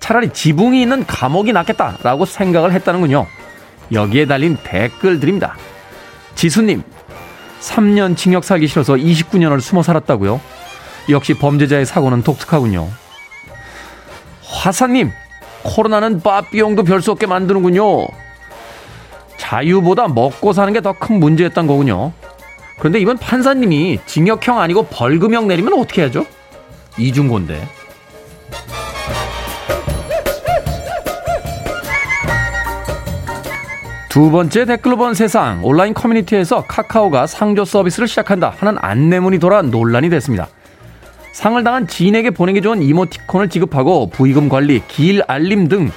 차라리 0.00 0.32
지붕이 0.32 0.82
있는 0.82 1.06
감옥이 1.06 1.52
낫겠다라고 1.52 2.24
생각을 2.24 2.72
했다는군요. 2.72 3.26
여기에 3.92 4.26
달린 4.26 4.56
댓글들입니다. 4.62 5.56
지수님, 6.34 6.82
3년 7.60 8.16
징역 8.16 8.44
살기 8.44 8.66
싫어서 8.68 8.94
29년을 8.94 9.60
숨어 9.60 9.82
살았다고요? 9.82 10.40
역시 11.08 11.34
범죄자의 11.34 11.86
사고는 11.86 12.22
독특하군요. 12.22 12.88
화사님, 14.44 15.10
코로나는 15.62 16.20
밥 16.20 16.50
비용도 16.50 16.84
별 16.84 17.00
수 17.00 17.10
없게 17.10 17.26
만드는군요. 17.26 18.06
자유보다 19.38 20.08
먹고 20.08 20.52
사는 20.52 20.72
게 20.72 20.80
더 20.80 20.92
큰 20.92 21.18
문제였던 21.20 21.66
거군요. 21.66 22.12
그런데 22.78 23.00
이번 23.00 23.16
판사님이 23.16 23.98
징역형 24.06 24.58
아니고 24.60 24.86
벌금형 24.86 25.48
내리면 25.48 25.72
어떻게 25.74 26.02
하죠? 26.02 26.26
이중고인데. 26.98 27.66
두 34.08 34.30
번째 34.30 34.64
댓글로 34.64 34.96
본 34.96 35.14
세상 35.14 35.60
온라인 35.64 35.94
커뮤니티에서 35.94 36.64
카카오가 36.66 37.26
상조 37.26 37.64
서비스를 37.64 38.08
시작한다 38.08 38.52
하는 38.58 38.76
안내문이 38.80 39.38
돌아 39.38 39.62
논란이 39.62 40.08
됐습니다. 40.10 40.48
상을 41.32 41.62
당한 41.62 41.86
지인에게 41.86 42.30
보내기 42.30 42.62
좋은 42.62 42.82
이모티콘을 42.82 43.48
지급하고 43.48 44.10
부의금 44.10 44.48
관리, 44.48 44.82
길 44.88 45.22
알림 45.28 45.68
등 45.68 45.90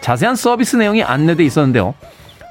자세한 0.00 0.36
서비스 0.36 0.76
내용이 0.76 1.02
안내돼 1.02 1.44
있었는데요. 1.44 1.94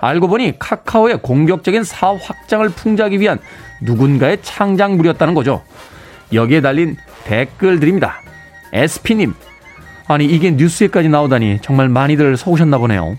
알고 0.02 0.28
보니 0.28 0.58
카카오의 0.58 1.22
공격적인 1.22 1.84
사업 1.84 2.20
확장을 2.22 2.68
풍자하기 2.70 3.20
위한 3.20 3.38
누군가의 3.82 4.40
창작물이었다는 4.42 5.36
거죠. 5.36 5.64
여기에 6.34 6.62
달린 6.62 6.98
댓글들입니다. 7.24 8.16
SP님, 8.74 9.36
아니 10.08 10.26
이게 10.26 10.52
뉴스에까지 10.52 11.08
나오다니 11.08 11.60
정말 11.62 11.88
많이들 11.88 12.36
속으셨나 12.36 12.80
보네요. 12.80 13.16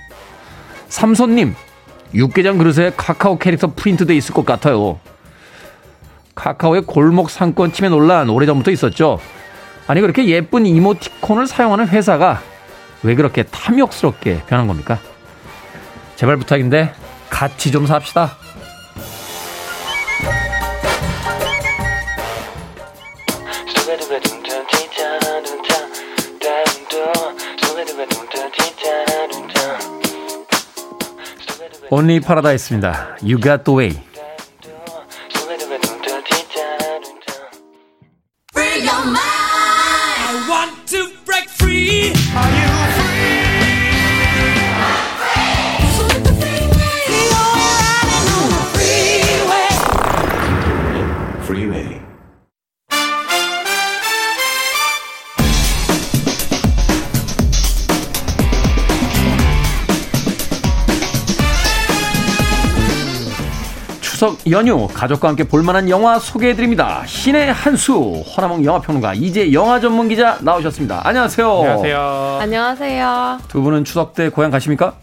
삼손님, 0.89 1.55
육개장 2.15 2.59
그릇에 2.59 2.93
카카오 2.97 3.39
캐릭터 3.39 3.73
프린트돼 3.75 4.15
있을 4.17 4.35
것 4.35 4.45
같아요. 4.45 4.99
카카오의 6.35 6.83
골목 6.83 7.31
상권 7.31 7.73
침해 7.73 7.91
논란 7.91 8.29
오래전부터 8.29 8.73
있었죠. 8.73 9.21
아니 9.87 10.01
그렇게 10.01 10.27
예쁜 10.27 10.67
이모티콘을 10.67 11.47
사용하는 11.47 11.89
회사가 11.89 12.41
왜 13.05 13.15
그렇게 13.15 13.45
탐욕스럽게 13.45 14.43
변한 14.47 14.67
겁니까? 14.67 14.99
제발 16.23 16.37
부탁인데 16.37 16.95
같이 17.31 17.73
좀 17.73 17.85
삽시다. 17.85 18.37
온리 31.91 32.21
파라다이스입니다. 32.21 33.17
You 33.21 33.41
got 33.41 33.65
the 33.65 33.77
way. 33.77 34.12
연휴 64.53 64.87
가족과 64.87 65.29
함께 65.29 65.45
볼만한 65.45 65.89
영화 65.89 66.19
소개해드립니다. 66.19 67.05
신의 67.07 67.53
한수 67.53 68.23
허나몽 68.37 68.65
영화평론가 68.65 69.15
이제 69.15 69.51
영화 69.55 69.81
전문 69.81 70.09
기자 70.09 70.39
나오셨습니다. 70.43 71.01
안녕하세요. 71.09 71.49
안녕하세요. 71.49 72.39
안녕하세요. 72.43 73.39
두 73.49 73.63
분은 73.63 73.85
추석 73.85 74.13
때 74.15 74.29
고향 74.29 74.51
가십니까? 74.51 74.95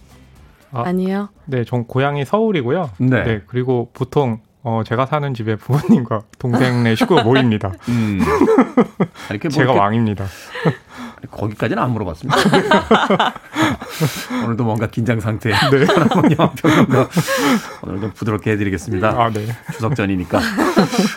아, 0.71 0.83
아니요. 0.85 1.29
네, 1.45 1.65
전 1.65 1.85
고향이 1.85 2.25
서울이고요. 2.25 2.91
네. 2.99 3.23
네. 3.23 3.41
그리고 3.47 3.89
보통 3.93 4.39
어, 4.61 4.83
제가 4.85 5.07
사는 5.07 5.33
집에 5.33 5.55
부모님과 5.55 6.21
동생네 6.37 6.93
식구가 6.93 7.23
모입니다. 7.23 7.71
음. 7.87 8.19
이렇게 9.31 9.47
뭐 9.47 9.51
제가 9.51 9.63
이렇게 9.63 9.79
왕입니다. 9.79 10.25
거기까지는 11.29 11.81
안 11.81 11.91
물어봤습니다. 11.91 12.37
오늘도 14.45 14.63
뭔가 14.63 14.87
긴장 14.87 15.19
상태. 15.19 15.49
네. 15.51 15.57
영화평론가 16.37 17.09
오늘 17.83 18.01
좀 18.01 18.11
부드럽게 18.13 18.51
해드리겠습니다. 18.51 19.09
아, 19.09 19.29
네. 19.31 19.45
추석 19.73 19.95
전이니까. 19.95 20.39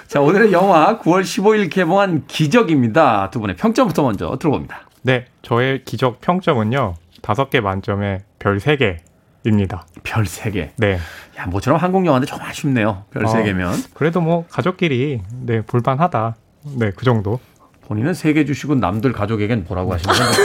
자, 0.09 0.20
오늘의 0.20 0.53
영화 0.53 0.98
9월 0.98 1.22
15일 1.22 1.70
개봉한 1.70 2.24
기적입니다. 2.26 3.30
두 3.30 3.40
분의 3.40 3.57
평점부터 3.57 4.03
먼저 4.03 4.36
들어봅니다. 4.38 4.82
네, 5.03 5.26
저의 5.42 5.84
기적 5.84 6.20
평점은요. 6.20 6.94
다섯 7.22 7.50
개 7.50 7.61
만점에 7.61 8.24
별 8.38 8.57
세 8.59 8.76
개 8.76 8.98
입니다. 9.44 9.84
별 10.05 10.22
3개. 10.24 10.70
네. 10.76 10.98
야, 11.36 11.46
모처럼 11.46 11.80
한국 11.80 12.07
영화인데 12.07 12.26
좀 12.26 12.38
아쉽네요. 12.40 13.05
별 13.11 13.26
어. 13.26 13.28
3개면. 13.28 13.74
그래도 13.92 14.20
뭐 14.20 14.46
가족끼리 14.48 15.20
네, 15.40 15.62
볼만하다. 15.62 16.36
네, 16.78 16.92
그 16.94 17.05
정도. 17.05 17.40
본인은 17.86 18.12
3개 18.12 18.46
주시고 18.46 18.76
남들 18.76 19.12
가족에겐 19.12 19.64
뭐라고 19.66 19.92
하시는 19.94 20.14
건지. 20.14 20.40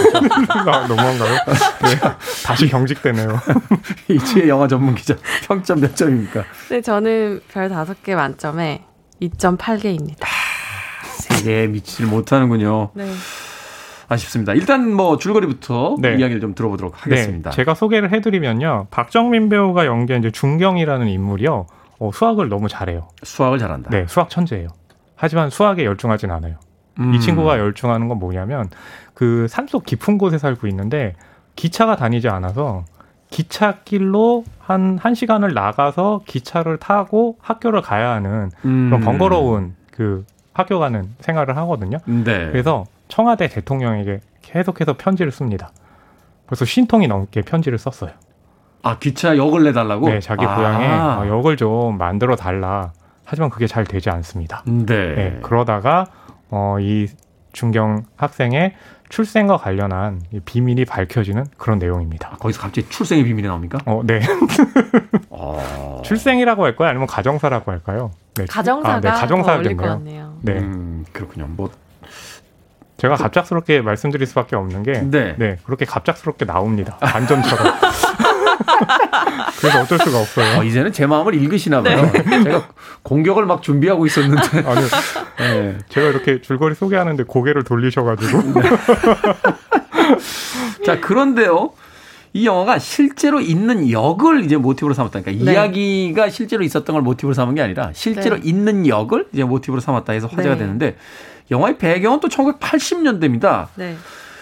아, 0.49 0.87
너무한가요? 0.87 1.33
네. 1.33 1.99
다시 2.45 2.67
경직되네요. 2.67 3.39
이치의 4.09 4.49
영화 4.49 4.67
전문 4.67 4.95
기자 4.95 5.15
평점 5.45 5.79
몇 5.79 5.95
점입니까? 5.95 6.43
네, 6.69 6.81
저는 6.81 7.41
별 7.51 7.69
다섯 7.69 8.01
개 8.03 8.15
만점에 8.15 8.83
2.8개입니다. 9.21 10.25
3개에 11.29 11.69
미치질 11.69 12.07
못하는군요. 12.07 12.89
네. 12.93 13.05
아쉽습니다. 14.09 14.53
일단 14.53 14.91
뭐 14.93 15.17
줄거리부터 15.17 15.97
네. 15.99 16.15
이야기를 16.17 16.39
좀 16.39 16.55
들어보도록 16.55 17.05
하겠습니다. 17.05 17.49
네, 17.51 17.55
제가 17.55 17.75
소개를 17.75 18.11
해드리면요. 18.13 18.87
박정민 18.89 19.49
배우가 19.49 19.85
연기한 19.85 20.21
이제 20.21 20.31
중경이라는 20.31 21.07
인물이요. 21.07 21.67
어, 21.99 22.11
수학을 22.13 22.47
너무 22.49 22.67
잘해요. 22.69 23.09
수학을 23.23 23.59
잘한다. 23.59 23.89
네, 23.89 24.05
수학 24.07 24.29
천재예요. 24.29 24.69
하지만 25.15 25.49
수학에 25.49 25.83
열중하진 25.83 26.31
않아요. 26.31 26.55
음. 26.99 27.13
이 27.13 27.19
친구가 27.19 27.59
열중하는 27.59 28.07
건 28.07 28.19
뭐냐면 28.19 28.69
그 29.13 29.47
산속 29.47 29.85
깊은 29.85 30.17
곳에 30.17 30.37
살고 30.37 30.67
있는데 30.67 31.15
기차가 31.55 31.95
다니지 31.95 32.29
않아서 32.29 32.85
기찻길로 33.29 34.45
한, 34.59 34.97
한 34.97 35.15
시간을 35.15 35.53
나가서 35.53 36.21
기차를 36.25 36.77
타고 36.77 37.37
학교를 37.41 37.81
가야 37.81 38.11
하는 38.11 38.51
음. 38.65 38.89
그런 38.89 39.01
번거로운 39.01 39.75
그 39.91 40.25
학교 40.53 40.79
가는 40.79 41.09
생활을 41.19 41.57
하거든요. 41.57 41.97
네. 42.05 42.49
그래서 42.51 42.85
청와대 43.07 43.47
대통령에게 43.47 44.21
계속해서 44.41 44.95
편지를 44.97 45.31
씁니다. 45.31 45.71
그래서 46.45 46.65
쉰통이 46.65 47.07
넘게 47.07 47.41
편지를 47.41 47.77
썼어요. 47.77 48.11
아 48.83 48.97
기차 48.97 49.35
역을 49.37 49.63
내달라고? 49.63 50.09
네, 50.09 50.19
자기 50.19 50.45
아. 50.45 50.55
고향에 50.55 50.87
어, 50.87 51.27
역을 51.27 51.57
좀 51.57 51.97
만들어 51.97 52.35
달라. 52.35 52.91
하지만 53.25 53.49
그게 53.49 53.67
잘 53.67 53.83
되지 53.83 54.09
않습니다. 54.09 54.63
네. 54.65 55.15
네, 55.15 55.39
그러다가 55.41 56.05
어, 56.49 56.77
이 56.79 57.07
중경 57.53 58.03
학생의 58.15 58.75
출생과 59.09 59.57
관련한 59.57 60.21
이 60.31 60.39
비밀이 60.39 60.85
밝혀지는 60.85 61.45
그런 61.57 61.79
내용입니다. 61.79 62.29
아, 62.33 62.37
거기서 62.37 62.61
갑자기 62.61 62.89
출생의 62.89 63.23
비밀이 63.23 63.47
나옵니까? 63.47 63.79
어, 63.85 64.01
네. 64.03 64.21
아. 65.31 66.01
출생이라고 66.03 66.65
할까요? 66.65 66.89
아니면 66.89 67.07
가정사라고 67.07 67.71
할까요? 67.71 68.11
네. 68.35 68.45
가정사가 68.45 68.95
아, 68.95 68.99
네, 69.01 69.09
가정사겠네요. 69.09 69.89
같네요. 69.89 70.37
네. 70.41 70.53
음, 70.59 71.05
그렇군요. 71.13 71.47
뭐 71.47 71.71
제가 72.97 73.15
갑작스럽게 73.15 73.81
말씀드릴 73.81 74.25
수밖에 74.27 74.55
없는 74.55 74.83
게 74.83 75.01
네. 75.01 75.35
네, 75.37 75.57
그렇게 75.63 75.85
갑작스럽게 75.85 76.45
나옵니다. 76.45 76.97
반전처럼. 76.97 77.75
그래서 79.59 79.81
어쩔 79.81 79.99
수가 79.99 80.19
없어요. 80.19 80.59
어, 80.59 80.63
이제는 80.63 80.91
제 80.91 81.05
마음을 81.05 81.33
읽으시나 81.35 81.81
봐요. 81.81 82.11
네. 82.11 82.23
제가 82.43 82.67
공격을 83.03 83.45
막 83.45 83.61
준비하고 83.61 84.05
있었는데. 84.05 84.59
아니, 84.67 84.81
네. 85.39 85.77
제가 85.89 86.07
이렇게 86.07 86.41
줄거리 86.41 86.75
소개하는데 86.75 87.23
고개를 87.23 87.63
돌리셔가지고. 87.63 88.61
자, 90.85 90.99
그런데요. 90.99 91.71
이 92.33 92.45
영화가 92.45 92.77
실제로 92.77 93.39
있는 93.39 93.89
역을 93.89 94.43
이제 94.43 94.57
모티브로 94.57 94.93
삼았다. 94.93 95.21
그러니까 95.21 95.45
네. 95.45 95.53
이야기가 95.53 96.29
실제로 96.29 96.63
있었던 96.63 96.93
걸 96.93 97.01
모티브로 97.01 97.33
삼은 97.33 97.55
게 97.55 97.61
아니라 97.61 97.91
실제로 97.93 98.35
네. 98.35 98.41
있는 98.43 98.85
역을 98.85 99.27
이제 99.33 99.43
모티브로 99.43 99.79
삼았다 99.79 100.13
해서 100.13 100.27
화제가 100.27 100.55
네. 100.55 100.59
되는데 100.59 100.97
영화의 101.49 101.77
배경은 101.77 102.19
또 102.19 102.27
1980년대입니다. 102.27 103.67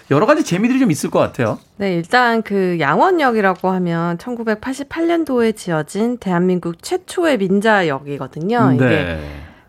네. 0.07 0.15
여러 0.15 0.25
가지 0.25 0.43
재미들이 0.43 0.79
좀 0.79 0.91
있을 0.91 1.09
것 1.09 1.19
같아요. 1.19 1.59
네, 1.77 1.95
일단 1.95 2.41
그 2.41 2.77
양원역이라고 2.79 3.69
하면 3.69 4.17
1988년도에 4.17 5.55
지어진 5.55 6.17
대한민국 6.17 6.81
최초의 6.81 7.37
민자역이거든요. 7.37 8.71
이게 8.75 8.85
네. 8.85 9.19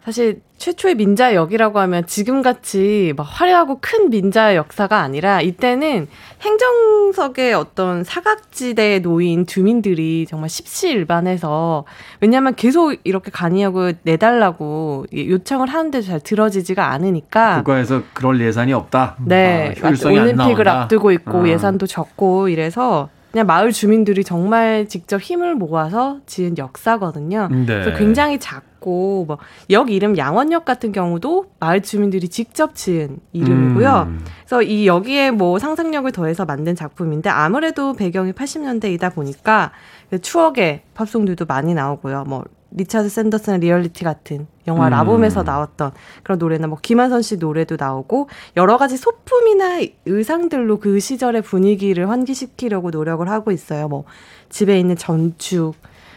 사실 0.06 0.40
최초의 0.58 0.94
민자 0.94 1.34
역이라고 1.34 1.80
하면 1.80 2.06
지금같이 2.06 3.12
막 3.16 3.24
화려하고 3.24 3.78
큰 3.80 4.08
민자 4.08 4.54
역사가 4.54 5.00
아니라 5.00 5.40
이때는 5.40 6.06
행정석의 6.42 7.54
어떤 7.54 8.04
사각지대에 8.04 9.00
놓인 9.00 9.48
주민들이 9.48 10.24
정말 10.28 10.48
십시일반해서 10.48 11.86
왜냐하면 12.20 12.54
계속 12.54 12.94
이렇게 13.02 13.32
간이역을 13.32 13.98
내달라고 14.04 15.06
요청을 15.12 15.66
하는데도 15.66 16.06
잘 16.06 16.20
들어지지가 16.20 16.88
않으니까 16.92 17.56
국가에서 17.64 18.02
그럴 18.14 18.40
예산이 18.40 18.72
없다. 18.74 19.16
네, 19.24 19.74
아, 19.82 19.88
올림픽을. 19.88 20.68
앞두고 20.68 21.10
있고 21.10 21.40
음. 21.40 21.48
예산도 21.48 21.88
적고 21.88 22.48
이래서 22.48 23.08
그냥 23.32 23.46
마을 23.46 23.72
주민들이 23.72 24.24
정말 24.24 24.86
직접 24.88 25.20
힘을 25.20 25.54
모아서 25.54 26.20
지은 26.26 26.58
역사거든요. 26.58 27.48
네. 27.50 27.66
그래서 27.66 27.94
굉장히 27.94 28.38
작고 28.38 29.24
뭐 29.26 29.38
역 29.70 29.90
이름 29.90 30.16
양원역 30.16 30.64
같은 30.64 30.92
경우도 30.92 31.46
마을 31.58 31.82
주민들이 31.82 32.28
직접 32.28 32.74
지은 32.74 33.18
이름이고요. 33.32 34.06
음. 34.08 34.24
그래서 34.40 34.62
이 34.62 34.86
여기에 34.86 35.32
뭐 35.32 35.58
상상력을 35.58 36.10
더해서 36.12 36.44
만든 36.44 36.74
작품인데 36.76 37.28
아무래도 37.28 37.94
배경이 37.94 38.32
80년대이다 38.32 39.14
보니까 39.14 39.72
그 40.10 40.20
추억의 40.20 40.82
팝송들도 40.94 41.46
많이 41.46 41.74
나오고요. 41.74 42.24
뭐 42.24 42.44
리차드 42.72 43.08
샌더슨의 43.08 43.60
리얼리티 43.60 44.04
같은 44.04 44.46
영화 44.66 44.88
음. 44.88 44.90
라붐에서 44.90 45.42
나왔던 45.44 45.92
그런 46.22 46.38
노래나 46.38 46.66
뭐 46.66 46.78
김완선 46.80 47.22
씨 47.22 47.36
노래도 47.36 47.76
나오고 47.78 48.28
여러 48.56 48.76
가지 48.76 48.96
소품이나 48.96 49.80
의상들로 50.04 50.80
그 50.80 50.98
시절의 50.98 51.42
분위기를 51.42 52.10
환기시키려고 52.10 52.90
노력을 52.90 53.26
하고 53.28 53.52
있어요. 53.52 53.88
뭐 53.88 54.04
집에 54.48 54.78
있는 54.78 54.96
전축 54.96 55.74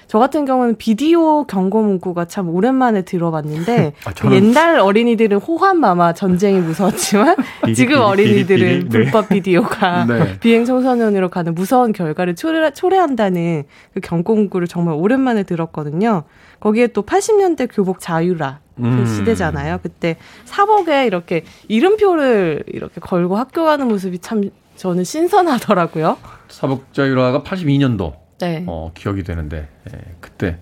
저 0.09 0.17
같은 0.17 0.43
경우는 0.45 0.77
비디오 0.77 1.43
경고 1.45 1.83
문구가 1.83 2.25
참 2.25 2.49
오랜만에 2.49 3.03
들어봤는데 3.03 3.93
아, 4.05 4.09
그 4.09 4.15
저는- 4.15 4.33
옛날 4.33 4.79
어린이들은 4.79 5.37
호환마마 5.37 6.13
전쟁이 6.13 6.59
무서웠지만 6.59 7.35
삐리, 7.63 7.75
지금 7.75 7.99
어린이들은 8.01 8.67
삐리. 8.67 8.83
네. 8.85 8.89
불법 8.89 9.29
비디오가 9.29 10.05
네. 10.09 10.39
비행 10.39 10.65
청소년으로 10.65 11.29
가는 11.29 11.53
무서운 11.53 11.93
결과를 11.93 12.33
초래, 12.35 12.71
초래한다는 12.71 13.65
그 13.93 13.99
경고 13.99 14.33
문구를 14.33 14.65
정말 14.67 14.95
오랜만에 14.95 15.43
들었거든요. 15.43 16.23
거기에 16.59 16.87
또 16.87 17.03
80년대 17.03 17.69
교복 17.71 17.99
자유라 17.99 18.61
그 18.77 18.81
음. 18.81 19.05
시대잖아요. 19.05 19.77
그때 19.83 20.17
사복에 20.45 21.05
이렇게 21.05 21.43
이름표를 21.67 22.63
이렇게 22.65 22.99
걸고 22.99 23.37
학교 23.37 23.63
가는 23.63 23.87
모습이 23.87 24.17
참 24.19 24.49
저는 24.75 25.03
신선하더라고요. 25.03 26.17
사복 26.47 26.93
자유라가 26.95 27.43
82년도 27.43 28.13
네. 28.39 28.63
어, 28.67 28.91
기억이 28.93 29.23
되는데 29.23 29.67
예, 29.93 29.99
그때 30.19 30.57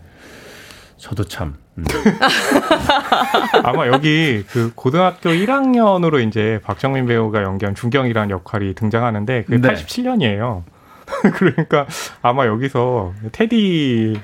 저도 0.98 1.26
참 1.26 1.56
음. 1.78 1.86
아마 3.64 3.88
여기 3.88 4.44
그 4.50 4.72
고등학교 4.76 5.30
1학년으로 5.30 6.28
이제 6.28 6.60
박정민 6.64 7.06
배우가 7.06 7.44
연기한 7.44 7.76
준경이라는 7.76 8.32
역할이 8.32 8.74
등장하는데 8.74 9.44
그게 9.44 9.58
네. 9.60 9.74
87년이에요. 9.74 10.64
그러니까 11.36 11.86
아마 12.22 12.48
여기서 12.48 13.14
테디와 13.32 14.20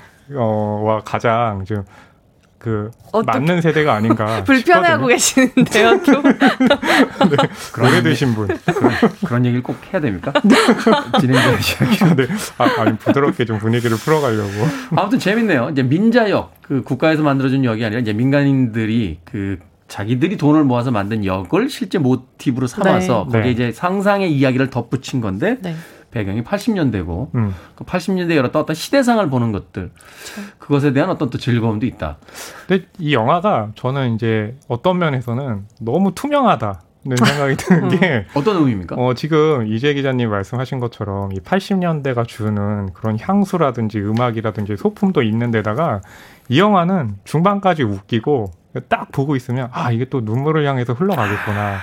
가장 1.06 1.64
좀 1.66 1.86
그 2.64 2.90
어떻게- 3.12 3.40
맞는 3.40 3.60
세대가 3.62 3.94
아닌가 3.94 4.42
불편해하고 4.46 5.08
계시는데요, 5.08 6.02
또. 6.04 6.24
오래되신 7.84 8.34
분. 8.36 8.48
그런, 8.48 8.92
그런 9.26 9.46
얘기를 9.46 9.62
꼭 9.62 9.76
해야 9.92 10.02
됩니까? 10.02 10.32
네. 10.44 10.56
진행자의 11.20 11.58
이야기. 11.58 12.16
네. 12.16 12.28
아, 12.58 12.82
아니 12.82 12.98
부드럽게 12.98 13.44
좀 13.44 13.60
분위기를 13.60 13.98
풀어가려고. 13.98 14.50
아무튼 14.96 15.20
재밌네요. 15.20 15.70
이제 15.72 15.84
민자역 15.84 16.54
그 16.62 16.82
국가에서 16.84 17.22
만들어준 17.22 17.66
역이 17.66 17.84
아니라 17.84 18.00
이제 18.00 18.14
민간인들이 18.14 19.20
그 19.26 19.60
자기들이 19.90 20.38
돈을 20.38 20.64
모아서 20.64 20.90
만든 20.92 21.26
역을 21.26 21.70
실제 21.70 21.98
모티브로 21.98 22.68
삼아서 22.68 23.28
네. 23.30 23.40
거기에 23.40 23.42
네. 23.44 23.52
이제 23.52 23.72
상상의 23.74 24.32
이야기를 24.32 24.70
덧붙인 24.70 25.20
건데 25.20 25.58
네. 25.62 25.76
배경이 26.14 26.44
80년대고 26.44 27.34
음. 27.34 27.56
그 27.76 27.84
80년대 27.84 28.36
여러 28.36 28.52
또 28.52 28.60
어떤 28.60 28.76
시대상을 28.76 29.28
보는 29.30 29.52
것들 29.52 29.92
그것에 30.60 30.94
대한 30.94 31.10
어떤 31.10 31.30
또 31.30 31.38
즐거움도 31.38 31.86
있다. 31.86 32.18
근데 32.68 32.86
이 33.00 33.14
영화가 33.14 33.72
저는 33.76 34.16
이제 34.16 34.56
어떤 34.68 35.00
면에서는 35.00 35.66
너무 35.82 36.14
투명하다 36.14 36.82
는 37.06 37.18
생각이 37.20 37.58
드는 37.58 37.90
게 37.90 38.26
어떤 38.34 38.56
의미입니까? 38.56 38.96
어, 38.96 39.14
지금 39.14 39.68
이재 39.68 39.94
기자님 39.94 40.30
말씀하신 40.30 40.80
것처럼 40.80 41.34
이 41.34 41.40
80년대가 41.40 42.26
주는 42.26 42.94
그런 42.94 43.18
향수라든지 43.20 44.00
음악이라든지 44.00 44.78
소품도 44.78 45.22
있는 45.22 45.52
데다가 45.52 46.00
이 46.48 46.60
영화는 46.60 47.18
중반까지 47.26 47.84
웃기고 47.84 48.54
딱 48.88 49.12
보고 49.12 49.36
있으면 49.36 49.68
아, 49.74 49.92
이게 49.92 50.06
또 50.06 50.22
눈물을 50.22 50.66
향해서 50.66 50.94
흘러가겠구나. 50.94 51.80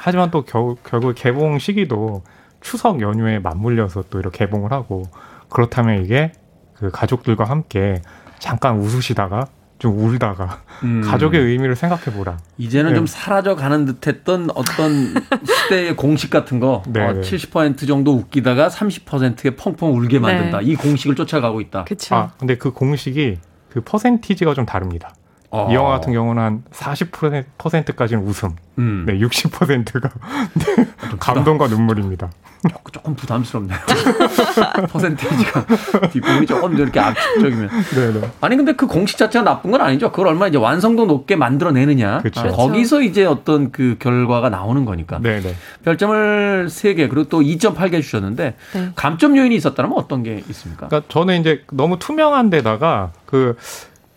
하지만 0.00 0.32
또 0.32 0.42
겨, 0.42 0.74
결국 0.84 1.14
개봉 1.14 1.60
시기도 1.60 2.24
추석 2.64 3.02
연휴에 3.02 3.38
맞물려서 3.38 4.04
또 4.10 4.18
이렇게 4.18 4.46
개봉을 4.46 4.72
하고 4.72 5.04
그렇다면 5.50 6.02
이게 6.02 6.32
그 6.74 6.90
가족들과 6.90 7.44
함께 7.44 8.00
잠깐 8.38 8.78
웃으시다가 8.78 9.46
좀 9.78 9.98
울다가 9.98 10.62
음. 10.82 11.02
가족의 11.02 11.40
의미를 11.40 11.76
생각해 11.76 12.04
보라. 12.16 12.38
이제는 12.56 12.92
네. 12.92 12.96
좀 12.96 13.06
사라져 13.06 13.54
가는 13.54 13.84
듯했던 13.84 14.48
어떤 14.54 15.14
시대의 15.44 15.94
공식 15.96 16.30
같은 16.30 16.58
거 16.58 16.82
네, 16.88 17.06
어, 17.06 17.12
네. 17.12 17.20
70% 17.20 17.86
정도 17.86 18.14
웃기다가 18.14 18.68
30%에 18.68 19.56
펑펑 19.56 19.94
울게 19.94 20.18
만든다. 20.18 20.62
이 20.62 20.74
공식을 20.74 21.16
쫓아가고 21.16 21.60
있다. 21.60 21.84
그쵸. 21.84 22.14
아, 22.14 22.32
근데 22.38 22.56
그 22.56 22.72
공식이 22.72 23.38
그 23.68 23.82
퍼센티지가 23.82 24.54
좀 24.54 24.64
다릅니다. 24.64 25.14
어. 25.54 25.68
이 25.70 25.74
영화 25.74 25.90
같은 25.90 26.12
경우는 26.12 26.42
한 26.42 26.64
40%까지는 26.72 28.24
웃음, 28.24 28.56
음. 28.78 29.04
네, 29.06 29.16
60%가 29.20 30.10
감동과 31.20 31.68
눈물입니다. 31.68 32.28
조금, 32.68 32.92
조금 32.92 33.14
부담스럽네요. 33.14 33.78
퍼센테이지가 34.90 35.66
뒷부분이 36.10 36.46
조금 36.46 36.76
이렇게 36.76 36.98
압축적이면. 36.98 37.68
네, 37.68 38.20
네. 38.20 38.30
아니 38.40 38.56
근데 38.56 38.72
그 38.72 38.86
공식 38.86 39.16
자체가 39.16 39.44
나쁜 39.44 39.70
건 39.70 39.80
아니죠. 39.80 40.10
그걸 40.10 40.28
얼마나 40.28 40.48
이제 40.48 40.58
완성도 40.58 41.06
높게 41.06 41.36
만들어내느냐. 41.36 42.22
그쵸. 42.22 42.40
아, 42.40 42.48
거기서 42.48 43.02
이제 43.02 43.24
어떤 43.24 43.70
그 43.70 43.96
결과가 44.00 44.48
나오는 44.48 44.84
거니까. 44.84 45.18
네, 45.20 45.40
네. 45.40 45.54
별점을 45.84 46.66
3개 46.68 47.08
그리고 47.10 47.24
또 47.24 47.42
2.8개 47.42 48.02
주셨는데 48.02 48.56
네. 48.72 48.88
감점 48.96 49.36
요인이 49.36 49.54
있었다면 49.54 49.92
어떤 49.94 50.22
게 50.22 50.42
있습니까? 50.48 50.88
그러니까 50.88 51.12
저는 51.12 51.40
이제 51.40 51.62
너무 51.70 51.98
투명한 51.98 52.50
데다가 52.50 53.12
그 53.26 53.56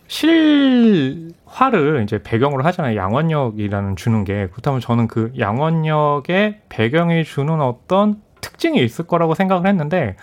실화를 0.08 2.02
이제 2.02 2.20
배경으로 2.22 2.64
하잖아요. 2.64 2.96
양원역이라는 2.96 3.96
주는 3.96 4.24
게 4.24 4.48
그렇다면 4.50 4.80
저는 4.80 5.06
그 5.06 5.32
양원역의 5.38 6.62
배경이 6.68 7.24
주는 7.24 7.60
어떤 7.60 8.20
특징이 8.40 8.82
있을 8.82 9.06
거라고 9.06 9.34
생각을 9.34 9.66
했는데 9.68 10.16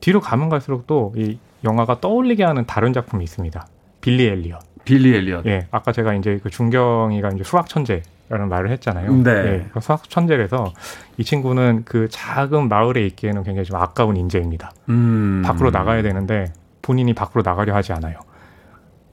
뒤로 0.00 0.20
가면 0.20 0.48
갈수록 0.48 0.86
또 0.86 1.12
이 1.16 1.38
영화가 1.64 2.00
떠올리게 2.00 2.44
하는 2.44 2.66
다른 2.66 2.92
작품이 2.92 3.22
있습니다. 3.24 3.66
빌리 4.00 4.26
엘리엇. 4.26 4.60
빌리 4.84 5.14
엘리엇. 5.14 5.46
예, 5.46 5.66
아까 5.70 5.92
제가 5.92 6.14
이제 6.14 6.40
그 6.42 6.50
중경이가 6.50 7.28
이제 7.30 7.44
수학 7.44 7.68
천재 7.68 8.02
라는 8.28 8.48
말을 8.48 8.70
했잖아요. 8.70 9.12
네. 9.22 9.42
네. 9.42 9.66
수학 9.80 10.08
천재라서 10.08 10.72
이 11.18 11.24
친구는 11.24 11.82
그 11.84 12.08
작은 12.10 12.68
마을에 12.68 13.04
있기에는 13.06 13.42
굉장히 13.44 13.64
좀 13.66 13.76
아까운 13.76 14.16
인재입니다. 14.16 14.72
음. 14.88 15.42
밖으로 15.44 15.70
나가야 15.70 16.02
되는데 16.02 16.52
본인이 16.80 17.12
밖으로 17.12 17.42
나가려 17.44 17.74
하지 17.74 17.92
않아요. 17.92 18.18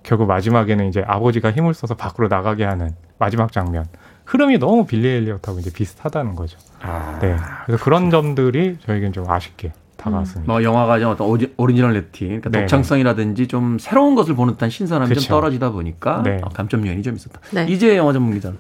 결국 0.10 0.26
마지막에는 0.26 0.90
이제 0.90 1.04
아버지가 1.06 1.52
힘을 1.52 1.76
써서 1.76 1.94
밖으로 1.94 2.28
나가게 2.30 2.64
하는 2.64 2.96
마지막 3.20 3.52
장면. 3.52 3.86
흐름이 4.26 4.58
너무 4.58 4.88
빌리 4.88 5.08
엘리엇하고 5.08 5.60
이제 5.60 5.72
비슷하다는 5.72 6.36
거죠. 6.36 6.58
아. 6.82 7.20
네. 7.22 7.36
그래서 7.68 7.84
그런 7.84 8.10
점들이 8.10 8.78
저에겐 8.88 9.14
좀 9.14 9.30
아쉽게 9.30 9.72
다가왔습니다. 9.98 10.52
뭐 10.52 10.64
영화가 10.64 11.00
좀 11.00 11.12
어떤 11.12 11.28
오지- 11.28 11.54
originality, 11.58 12.26
그러니까 12.26 12.50
네. 12.50 12.60
독창성이라든지 12.62 13.48
좀 13.48 13.78
새로운 13.80 14.16
것을 14.16 14.34
보는 14.34 14.54
듯한 14.56 14.72
신선함이 14.72 15.10
좀 15.14 15.22
그쵸. 15.22 15.30
떨어지다 15.30 15.70
보니까 15.72 16.24
네. 16.24 16.40
어, 16.44 16.50
감점 16.50 16.88
요인이 16.88 17.04
좀 17.04 17.16
있었다. 17.16 17.40
네. 17.52 17.68
이제 17.70 17.96
영화 17.96 18.12
전문 18.12 18.34
기자는 18.34 18.58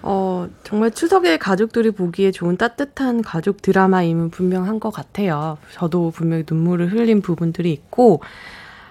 어, 0.00 0.48
정말 0.62 0.92
추석에 0.92 1.36
가족들이 1.36 1.90
보기에 1.90 2.30
좋은 2.30 2.56
따뜻한 2.56 3.20
가족 3.20 3.60
드라마임은 3.60 4.30
분명한 4.30 4.80
것 4.80 4.90
같아요. 4.90 5.58
저도 5.72 6.10
분명히 6.10 6.44
눈물을 6.48 6.90
흘린 6.92 7.20
부분들이 7.20 7.70
있고, 7.72 8.22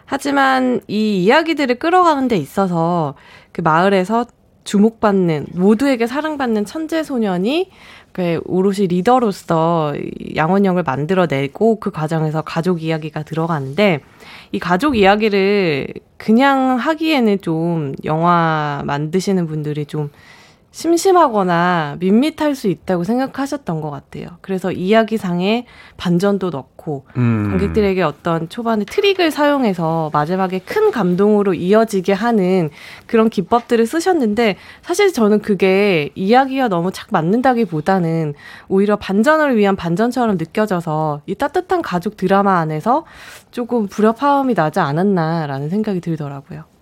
하지만 0.06 0.82
이 0.88 1.24
이야기들을 1.24 1.80
끌어가는 1.80 2.28
데 2.28 2.38
있어서 2.38 3.16
그 3.52 3.62
마을에서 3.62 4.26
주목받는, 4.64 5.48
모두에게 5.54 6.08
사랑받는 6.08 6.66
천재 6.66 7.04
소년이 7.04 7.70
그 8.12 8.40
오롯이 8.46 8.88
리더로서 8.88 9.94
이 9.98 10.36
양원영을 10.36 10.84
만들어내고 10.84 11.80
그 11.80 11.92
과정에서 11.92 12.42
가족 12.42 12.82
이야기가 12.82 13.24
들어가는데 13.24 14.00
이 14.52 14.60
가족 14.60 14.98
이야기를 14.98 15.88
그냥 16.18 16.78
하기에는 16.78 17.42
좀 17.42 17.94
영화 18.06 18.82
만드시는 18.86 19.48
분들이 19.48 19.86
좀 19.86 20.12
심심하거나 20.76 21.96
밋밋할 22.02 22.54
수 22.54 22.68
있다고 22.68 23.06
생각하셨던 23.06 23.80
것 23.80 23.92
같아요. 23.92 24.28
그래서 24.42 24.74
이야기상에 24.74 25.66
반전도 25.96 26.50
넣고 26.50 27.06
음. 27.16 27.48
관객들에게 27.50 28.04
어떤 28.04 28.50
초반에 28.50 28.84
트릭을 28.84 29.32
사용해서 29.32 30.10
마지막에 30.12 30.60
큰 30.60 30.92
감동으로 30.92 31.54
이어지게 31.54 32.12
하는 32.12 32.72
그런 33.08 33.30
기법들을 33.30 33.88
쓰셨는데 33.88 34.58
사실 34.82 35.14
저는 35.14 35.40
그게 35.40 36.10
이야기와 36.14 36.68
너무 36.68 36.92
착 36.92 37.08
맞는다기보다는 37.10 38.34
오히려 38.68 38.98
반전을 38.98 39.56
위한 39.56 39.78
반전처럼 39.78 40.38
느껴져서 40.38 41.22
이 41.26 41.36
따뜻한 41.36 41.84
가족 41.84 42.18
드라마 42.18 42.60
안에서 42.60 43.06
조금 43.52 43.88
불협화음이 43.88 44.56
나지 44.56 44.82
않았나라는 44.82 45.70
생각이 45.70 46.02
들더라고요. 46.02 46.75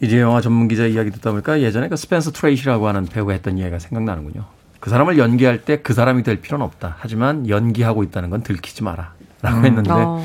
이제 0.00 0.20
영화 0.20 0.40
전문 0.40 0.68
기자 0.68 0.86
이야기 0.86 1.10
듣다 1.10 1.30
보니까 1.30 1.60
예전에 1.60 1.88
그 1.88 1.96
스펜서 1.96 2.32
트레이시라고 2.32 2.88
하는 2.88 3.06
배우가 3.06 3.32
했던 3.32 3.58
이야기가 3.58 3.78
생각나는군요. 3.78 4.44
그 4.80 4.90
사람을 4.90 5.16
연기할 5.18 5.64
때 5.64 5.80
그 5.82 5.94
사람이 5.94 6.22
될 6.24 6.40
필요는 6.40 6.64
없다. 6.66 6.96
하지만 6.98 7.48
연기하고 7.48 8.02
있다는 8.02 8.30
건 8.30 8.42
들키지 8.42 8.82
마라. 8.82 9.12
라고 9.40 9.58
음. 9.58 9.64
했는데 9.64 9.90
어, 9.92 10.22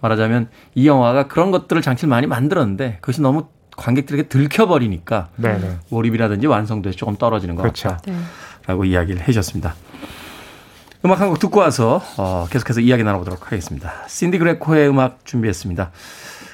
말하자면 0.00 0.48
이 0.74 0.86
영화가 0.86 1.28
그런 1.28 1.50
것들을 1.50 1.80
장치를 1.82 2.08
많이 2.08 2.26
만들었는데 2.26 2.98
그것이 3.00 3.20
너무 3.20 3.46
관객들에게 3.76 4.24
들켜버리니까 4.28 5.28
네, 5.36 5.58
네. 5.58 5.78
몰입이라든지 5.88 6.46
완성도에 6.46 6.92
조금 6.92 7.16
떨어지는 7.16 7.56
것 7.56 7.62
그렇죠. 7.62 7.88
같다. 7.90 8.02
네. 8.10 8.16
라고 8.66 8.84
이야기를 8.84 9.22
해주셨습니다. 9.22 9.74
음악 11.04 11.20
한 11.20 11.28
곡 11.30 11.38
듣고 11.38 11.60
와서 11.60 12.02
어, 12.18 12.46
계속해서 12.50 12.80
이야기 12.80 13.02
나눠보도록 13.02 13.46
하겠습니다. 13.46 13.92
신디 14.06 14.38
그레코의 14.38 14.88
음악 14.90 15.24
준비했습니다. 15.24 15.90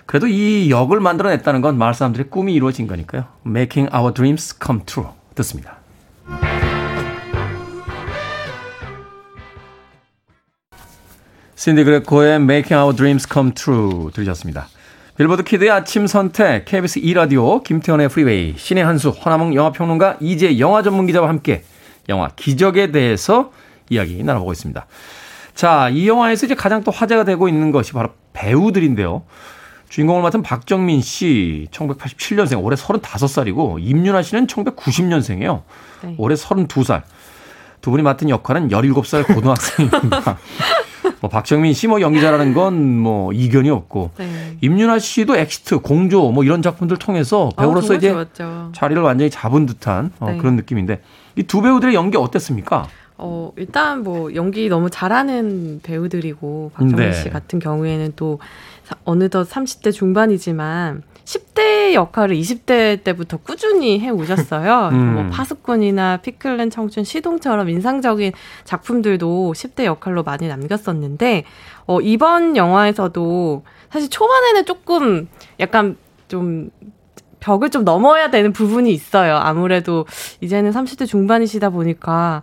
그래도 0.07 0.29
이 0.29 0.71
역을 0.71 1.01
만들어냈다는 1.01 1.61
건 1.61 1.77
마을 1.77 1.93
사람들의 1.93 2.31
꿈이 2.31 2.55
이루어진 2.55 2.87
거니까요. 2.87 3.25
Making 3.45 3.93
Our 3.95 4.15
Dreams 4.15 4.57
Come 4.65 4.83
True 4.87 5.11
듣습니다. 5.35 5.79
신디 11.57 11.83
그레코의 11.83 12.37
Making 12.37 12.75
Our 12.75 12.97
Dreams 12.97 13.27
Come 13.31 13.53
True 13.53 14.13
들으셨습니다. 14.13 14.69
빌보드 15.17 15.43
키드의 15.43 15.71
아침 15.71 16.07
선택, 16.07 16.67
KBS 16.67 17.01
2라디오, 17.01 17.65
김태훈의 17.65 18.11
프리웨이, 18.11 18.55
씬의 18.57 18.85
한수, 18.85 19.09
허남웅 19.09 19.55
영화평론가, 19.55 20.19
이제 20.21 20.59
영화 20.59 20.83
전문 20.83 21.07
기자와 21.07 21.29
함께 21.29 21.65
영화 22.09 22.29
기적에 22.37 22.93
대해서 22.93 23.51
이야기 23.89 24.23
나눠보고 24.23 24.53
있습니다. 24.53 24.87
자, 25.55 25.89
이 25.89 26.07
영화에서 26.07 26.45
이제 26.45 26.55
가장 26.55 26.85
또 26.85 26.91
화제가 26.91 27.25
되고 27.25 27.49
있는 27.49 27.73
것이 27.73 27.93
바로 27.93 28.11
배우들인데요. 28.35 29.25
주인공을 29.89 30.23
맡은 30.23 30.43
박정민 30.43 31.01
씨, 31.01 31.69
1987년생, 31.71 32.63
올해 32.63 32.77
35살이고, 32.77 33.77
임윤아 33.81 34.23
씨는 34.23 34.47
1990년생이에요. 34.47 35.63
네. 36.03 36.15
올해 36.19 36.35
32살. 36.35 37.03
두 37.81 37.91
분이 37.93 38.03
맡은 38.03 38.29
역할은 38.29 38.69
17살 38.69 39.27
고등학생입니다. 39.33 40.39
뭐 41.21 41.31
박정민 41.31 41.73
씨 41.73 41.87
뭐 41.87 42.01
연기 42.01 42.21
잘하는 42.21 42.53
건 42.53 42.75
뭐 43.01 43.33
이견이 43.33 43.71
없고 43.71 44.11
네. 44.19 44.57
임윤아 44.61 44.99
씨도 44.99 45.37
엑시트, 45.37 45.79
공조 45.79 46.31
뭐 46.33 46.43
이런 46.43 46.63
작품들 46.63 46.97
통해서 46.99 47.49
아, 47.57 47.63
배우로서 47.63 47.87
정말 47.89 47.99
이제 47.99 48.11
좋았죠. 48.11 48.73
자리를 48.75 49.01
완전히 49.01 49.31
잡은 49.31 49.67
듯한 49.67 50.11
어, 50.19 50.31
네. 50.33 50.39
그런 50.39 50.57
느낌인데 50.57 51.01
이 51.37 51.45
두 51.45 51.63
배우들의 51.63 51.95
연기 51.95 52.17
어땠습니까? 52.17 52.89
어, 53.19 53.53
일단 53.57 54.03
뭐 54.03 54.35
연기 54.35 54.69
너무 54.69 54.91
잘하는 54.91 55.81
배우들이고 55.83 56.73
박정민 56.75 57.11
네. 57.11 57.13
씨 57.13 57.31
같은 57.31 57.61
경우에는 57.61 58.13
또 58.17 58.41
사- 58.41 58.47
어느덧 59.05 59.49
30대 59.49 59.93
중반이지만 59.93 61.03
10대 61.25 61.93
역할을 61.93 62.37
20대 62.37 63.03
때부터 63.03 63.37
꾸준히 63.39 63.99
해 64.01 64.11
오셨어요. 64.11 64.91
음. 64.95 65.15
뭐 65.15 65.27
파수꾼이나 65.31 66.19
피클랜 66.19 66.71
청춘 66.71 67.05
시동처럼 67.05 67.69
인상적인 67.69 68.33
작품들도 68.65 69.53
10대 69.57 69.85
역할로 69.85 70.23
많이 70.23 70.47
남겼었는데 70.49 71.45
어, 71.87 72.01
이번 72.01 72.57
영화에서도 72.57 73.65
사실 73.91 74.09
초반에는 74.09 74.65
조금 74.67 75.29
약간 75.59 75.97
좀 76.29 76.71
벽을 77.41 77.71
좀 77.71 77.85
넘어야 77.85 78.31
되는 78.31 78.53
부분이 78.53 78.93
있어요. 78.93 79.37
아무래도 79.37 80.05
이제는 80.41 80.73
30대 80.73 81.07
중반이시다 81.07 81.71
보니까 81.71 82.43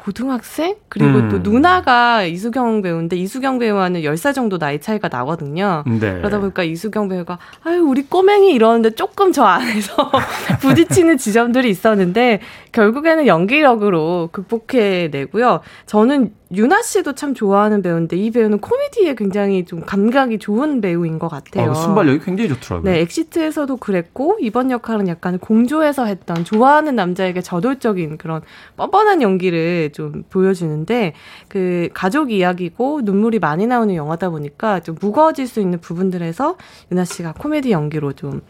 고등학생? 0.00 0.76
그리고 0.88 1.18
음. 1.18 1.28
또 1.28 1.38
누나가 1.38 2.24
이수경 2.24 2.80
배우인데 2.80 3.16
이수경 3.16 3.58
배우와는 3.58 4.00
10살 4.00 4.34
정도 4.34 4.58
나이 4.58 4.80
차이가 4.80 5.08
나거든요. 5.08 5.84
네. 5.86 6.14
그러다 6.14 6.38
보니까 6.38 6.62
이수경 6.62 7.08
배우가 7.08 7.38
아유 7.62 7.82
우리 7.82 8.02
꼬맹이 8.02 8.50
이러는데 8.54 8.90
조금 8.94 9.30
저 9.30 9.44
안에서 9.44 10.10
부딪히는 10.60 11.18
지점들이 11.18 11.68
있었는데 11.68 12.40
결국에는 12.72 13.26
연기력으로 13.26 14.30
극복해 14.32 15.08
내고요. 15.12 15.60
저는 15.84 16.32
유나 16.52 16.82
씨도 16.82 17.14
참 17.14 17.32
좋아하는 17.32 17.80
배우인데 17.80 18.16
이 18.16 18.30
배우는 18.32 18.58
코미디에 18.58 19.14
굉장히 19.14 19.64
좀 19.64 19.80
감각이 19.80 20.38
좋은 20.38 20.80
배우인 20.80 21.20
것 21.20 21.28
같아요. 21.28 21.70
어, 21.70 21.74
순발력이 21.74 22.24
굉장히 22.24 22.48
좋더라고요. 22.48 22.90
네, 22.90 23.00
엑시트에서도 23.00 23.76
그랬고 23.76 24.36
이번 24.40 24.72
역할은 24.72 25.06
약간 25.06 25.38
공조에서 25.38 26.06
했던 26.06 26.44
좋아하는 26.44 26.96
남자에게 26.96 27.40
저돌적인 27.40 28.18
그런 28.18 28.42
뻔뻔한 28.76 29.22
연기를 29.22 29.90
좀 29.92 30.24
보여주는데 30.28 31.14
그 31.48 31.88
가족 31.94 32.32
이야기고 32.32 33.02
눈물이 33.04 33.38
많이 33.38 33.68
나오는 33.68 33.94
영화다 33.94 34.30
보니까 34.30 34.80
좀 34.80 34.96
무거워질 35.00 35.46
수 35.46 35.60
있는 35.60 35.80
부분들에서 35.80 36.56
윤아 36.90 37.04
씨가 37.04 37.34
코미디 37.38 37.70
연기로 37.70 38.14
좀 38.14 38.42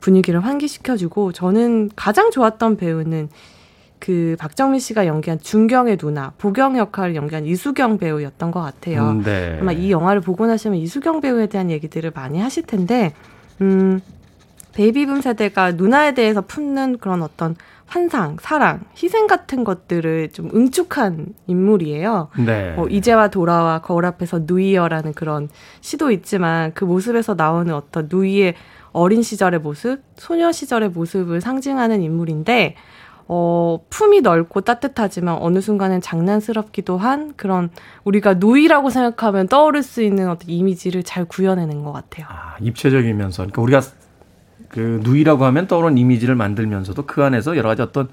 분위기를 0.00 0.40
환기시켜주고 0.40 1.32
저는 1.32 1.90
가장 1.94 2.30
좋았던 2.30 2.76
배우는 2.76 3.28
그 4.04 4.36
박정민 4.38 4.80
씨가 4.80 5.06
연기한 5.06 5.40
준경의 5.40 5.96
누나 5.96 6.34
보경 6.36 6.76
역할을 6.76 7.14
연기한 7.14 7.46
이수경 7.46 7.96
배우였던 7.96 8.50
것 8.50 8.60
같아요. 8.60 9.08
음, 9.08 9.22
네. 9.22 9.56
아마 9.58 9.72
이 9.72 9.90
영화를 9.90 10.20
보고 10.20 10.46
나시면 10.46 10.76
이수경 10.76 11.22
배우에 11.22 11.46
대한 11.46 11.70
얘기들을 11.70 12.12
많이 12.14 12.38
하실 12.38 12.64
텐데, 12.64 13.14
음, 13.62 14.02
베이비붐 14.74 15.22
세대가 15.22 15.72
누나에 15.72 16.12
대해서 16.12 16.42
품는 16.42 16.98
그런 16.98 17.22
어떤 17.22 17.56
환상, 17.86 18.36
사랑, 18.42 18.80
희생 18.94 19.26
같은 19.26 19.64
것들을 19.64 20.32
좀 20.32 20.50
응축한 20.54 21.28
인물이에요. 21.46 22.28
네. 22.44 22.72
뭐 22.72 22.86
이제와 22.88 23.28
돌아와 23.28 23.80
거울 23.80 24.04
앞에서 24.04 24.40
누이여라는 24.42 25.14
그런 25.14 25.48
시도 25.80 26.10
있지만 26.10 26.72
그 26.74 26.84
모습에서 26.84 27.36
나오는 27.36 27.72
어떤 27.72 28.08
누이의 28.12 28.54
어린 28.92 29.22
시절의 29.22 29.60
모습, 29.60 30.02
소녀 30.16 30.52
시절의 30.52 30.90
모습을 30.90 31.40
상징하는 31.40 32.02
인물인데 32.02 32.76
어, 33.26 33.80
품이 33.88 34.20
넓고 34.20 34.60
따뜻하지만 34.60 35.38
어느 35.40 35.60
순간엔 35.60 36.00
장난스럽기도 36.00 36.98
한 36.98 37.34
그런 37.36 37.70
우리가 38.04 38.34
누이라고 38.34 38.90
생각하면 38.90 39.48
떠오를 39.48 39.82
수 39.82 40.02
있는 40.02 40.28
어떤 40.28 40.50
이미지를 40.50 41.02
잘 41.02 41.24
구현해낸 41.24 41.84
것 41.84 41.92
같아요. 41.92 42.26
아, 42.28 42.56
입체적이면서 42.60 43.44
그러니까 43.44 43.62
우리가 43.62 43.80
그 44.68 45.00
누이라고 45.02 45.44
하면 45.46 45.66
떠오르는 45.66 45.96
이미지를 45.98 46.34
만들면서도 46.34 47.06
그 47.06 47.22
안에서 47.22 47.56
여러 47.56 47.68
가지 47.68 47.80
어떤 47.82 48.08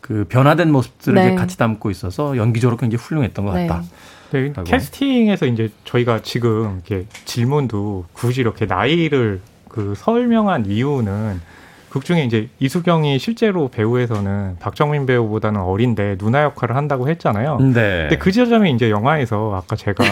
그 0.00 0.24
변화된 0.28 0.72
모습들을 0.72 1.14
네. 1.14 1.26
이제 1.28 1.34
같이 1.36 1.56
담고 1.58 1.90
있어서 1.90 2.36
연기적으로 2.36 2.76
굉장히 2.76 3.02
훌륭했던 3.04 3.44
것 3.44 3.54
네. 3.54 3.66
같다. 3.66 3.84
네, 4.32 4.48
하고. 4.48 4.64
캐스팅에서 4.64 5.46
이제 5.46 5.70
저희가 5.84 6.22
지금 6.22 6.80
이렇게 6.86 7.06
질문도 7.24 8.06
굳이 8.12 8.40
이렇게 8.40 8.64
나이를 8.64 9.40
그 9.68 9.94
설명한 9.96 10.66
이유는 10.66 11.40
극 11.90 12.04
중에 12.04 12.24
이제 12.24 12.48
이수경이 12.60 13.18
실제로 13.18 13.68
배우에서는 13.68 14.56
박정민 14.60 15.06
배우보다는 15.06 15.60
어린데 15.60 16.18
누나 16.18 16.44
역할을 16.44 16.76
한다고 16.76 17.08
했잖아요. 17.08 17.58
네. 17.58 17.72
근데 17.72 18.16
그 18.18 18.30
지점이 18.30 18.70
이제 18.72 18.90
영화에서 18.90 19.54
아까 19.56 19.76
제가 19.76 20.04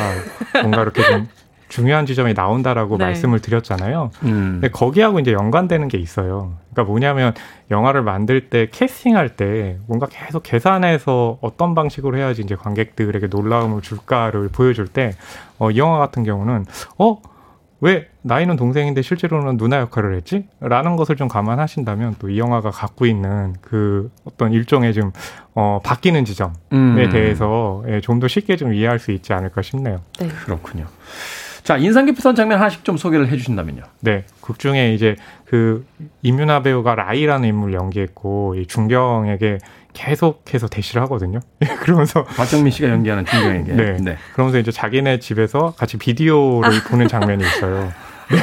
뭔가 0.63 0.83
이렇게 0.83 1.03
좀 1.03 1.29
중요한 1.69 2.07
지점이 2.07 2.35
나온다라고 2.35 2.99
네. 2.99 3.05
말씀을 3.05 3.41
드렸잖아요. 3.41 4.11
음. 4.25 4.59
근데 4.61 4.69
거기하고 4.71 5.21
이제 5.21 5.33
연관되는 5.33 5.89
게 5.89 5.99
있어요. 5.99 6.55
그러니까 6.73 6.91
뭐냐면 6.91 7.35
영화를 7.71 8.03
만들 8.03 8.49
때 8.49 8.69
캐스팅할 8.71 9.37
때 9.37 9.77
뭔가 9.87 10.07
계속 10.11 10.43
계산해서 10.43 11.39
어떤 11.41 11.75
방식으로 11.75 12.17
해야지 12.17 12.43
이제 12.43 12.57
관객들에게 12.57 13.29
놀라움을 13.29 13.83
줄까를 13.83 14.49
보여줄 14.49 14.89
때, 14.89 15.13
어, 15.59 15.71
이 15.71 15.79
영화 15.79 15.99
같은 15.99 16.25
경우는, 16.25 16.65
어? 16.99 17.21
왜 17.81 18.09
나이는 18.23 18.57
동생인데 18.57 19.03
실제로는 19.03 19.57
누나 19.57 19.79
역할을 19.79 20.15
했지? 20.17 20.47
라는 20.61 20.97
것을 20.97 21.15
좀 21.17 21.29
감안하신다면 21.29 22.17
또 22.19 22.29
이 22.29 22.39
영화가 22.39 22.71
갖고 22.71 23.07
있는 23.07 23.55
그 23.61 24.11
어떤 24.25 24.53
일종의 24.53 24.93
좀, 24.95 25.13
어, 25.55 25.81
바뀌는 25.85 26.25
지점에 26.25 26.53
음. 26.73 27.09
대해서 27.13 27.85
예, 27.89 28.01
좀 28.01 28.19
더 28.21 28.27
쉽게 28.27 28.57
좀 28.57 28.75
이해할 28.75 28.99
수 28.99 29.13
있지 29.13 29.33
않을까 29.33 29.63
싶네요. 29.63 30.01
네. 30.19 30.27
그렇군요. 30.45 30.87
자, 31.63 31.77
인상 31.77 32.07
깊었던 32.07 32.35
장면 32.35 32.59
하나씩 32.59 32.83
좀 32.85 32.97
소개를 32.97 33.29
해 33.29 33.37
주신다면요. 33.37 33.83
네, 34.01 34.25
극 34.41 34.59
중에 34.59 34.95
이제 34.95 35.17
그 35.45 35.87
임윤아 36.23 36.63
배우가 36.63 36.95
라이라는 36.95 37.47
인물 37.49 37.75
연기했고 37.75 38.55
이 38.57 38.67
중경에게 38.67 39.59
계속해서 39.99 40.69
대시를 40.69 41.03
하거든요. 41.03 41.41
그러면서 41.81 42.23
박정민 42.25 42.71
씨가 42.71 42.89
연기하는 42.89 43.27
중경에게. 43.27 43.73
네. 44.01 44.17
그러면서 44.33 44.59
이제 44.59 44.71
자기네 44.71 45.19
집에서 45.19 45.75
같이 45.77 45.97
비디오를 45.99 46.71
보는 46.89 47.09
장면이 47.09 47.43
있어요. 47.45 47.93
네. 48.31 48.41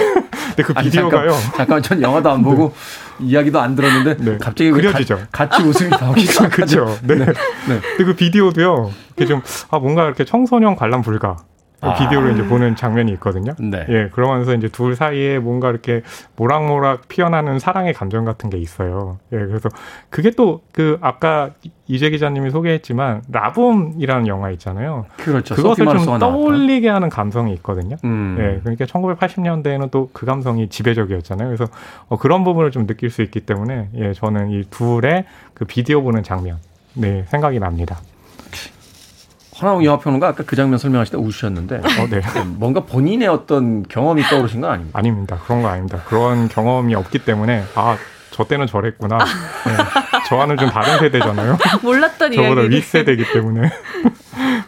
근데 0.47 0.63
그 0.63 0.73
아니, 0.75 0.89
비디오가요. 0.89 1.31
잠깐, 1.31 1.57
잠깐 1.57 1.81
전 1.81 2.01
영화도 2.01 2.29
안 2.29 2.43
보고 2.43 2.73
이야기도 3.19 3.61
안 3.61 3.75
들었는데 3.75 4.17
네. 4.23 4.37
갑자기 4.37 4.69
왜 4.69 4.81
그려지죠. 4.81 5.15
가, 5.31 5.47
같이 5.47 5.63
웃음이 5.63 5.89
나오기 5.89 6.21
시작하죠. 6.25 6.85
그렇죠. 6.85 6.99
네. 7.03 7.15
네. 7.15 7.25
근데 7.25 8.03
그 8.03 8.15
비디오도요. 8.15 8.91
이렇게 9.15 9.25
좀 9.25 9.41
아, 9.69 9.79
뭔가 9.79 10.05
이렇게 10.05 10.25
청소년 10.25 10.75
관람 10.75 11.01
불가. 11.01 11.37
그 11.81 11.87
아. 11.87 11.93
비디오를 11.95 12.33
이제 12.33 12.45
보는 12.45 12.75
장면이 12.75 13.11
있거든요. 13.13 13.53
네. 13.59 13.85
예, 13.89 14.09
그러면서 14.13 14.53
이제 14.53 14.67
둘 14.67 14.95
사이에 14.95 15.39
뭔가 15.39 15.69
이렇게 15.69 16.01
모락모락 16.35 17.07
피어나는 17.07 17.59
사랑의 17.59 17.93
감정 17.93 18.25
같은 18.25 18.49
게 18.49 18.57
있어요. 18.57 19.19
예, 19.31 19.37
그래서 19.37 19.69
그게 20.09 20.31
또 20.31 20.61
그 20.75 20.97
아까 20.99 21.51
이재 21.87 22.09
기자님이 22.09 22.49
소개했지만 22.49 23.21
라붐이라는 23.31 24.27
영화 24.27 24.49
있잖아요. 24.51 25.05
그렇죠. 25.17 25.55
그것을 25.55 25.85
좀. 25.85 26.19
떠올리게 26.19 26.89
하는 26.89 27.09
감성이 27.09 27.53
있거든요. 27.53 27.95
음. 28.03 28.35
예, 28.39 28.59
그러니까 28.61 28.85
1980년대에는 28.85 29.91
또 29.91 30.09
그 30.13 30.25
감성이 30.25 30.67
지배적이었잖아요. 30.69 31.47
그래서 31.47 31.65
어, 32.07 32.17
그런 32.17 32.43
부분을 32.43 32.71
좀 32.71 32.87
느낄 32.87 33.09
수 33.09 33.21
있기 33.21 33.41
때문에 33.41 33.89
예, 33.95 34.13
저는 34.13 34.51
이 34.51 34.63
둘의 34.69 35.25
그 35.53 35.65
비디오 35.65 36.01
보는 36.03 36.23
장면 36.23 36.57
네, 36.93 37.23
생각이 37.27 37.59
납니다. 37.59 37.97
허나웅 39.65 39.83
영화평론가 39.83 40.27
아까 40.27 40.43
그 40.43 40.55
장면 40.55 40.77
설명하실 40.77 41.13
때 41.13 41.17
우시셨는데 41.17 41.77
어, 41.77 42.07
네. 42.09 42.21
뭔가 42.45 42.81
본인의 42.81 43.27
어떤 43.27 43.81
경험이 43.83 44.21
떠오르신 44.23 44.61
건 44.61 44.69
아닙니까? 44.71 44.99
아닙니다. 44.99 45.39
그런 45.43 45.61
거 45.63 45.69
아닙니다. 45.69 46.03
그런 46.05 46.47
경험이 46.47 46.93
없기 46.93 47.19
때문에 47.25 47.63
아, 47.73 47.97
저 48.29 48.43
때는 48.43 48.67
저랬구나. 48.67 49.17
네, 49.17 49.71
저와는 50.29 50.57
좀 50.57 50.69
다른 50.69 50.99
세대잖아요. 50.99 51.57
몰랐던 51.81 52.31
저보다 52.33 52.61
이야기. 52.61 52.75
윗세대이기 52.75 53.33
때문에. 53.33 53.71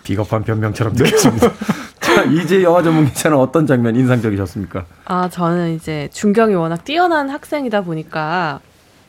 비겁한 0.04 0.44
변명처럼 0.44 0.94
느껴집니다. 0.94 1.52
자, 2.00 2.24
이제 2.24 2.64
영화 2.64 2.82
전문 2.82 3.06
기자는 3.06 3.38
어떤 3.38 3.68
장면 3.68 3.96
인상적이셨습니까? 3.96 4.86
아, 5.06 5.30
저는 5.30 5.76
이제 5.76 6.10
중경이 6.12 6.56
워낙 6.56 6.84
뛰어난 6.86 7.30
학생이다 7.30 7.82
보니까 7.82 8.62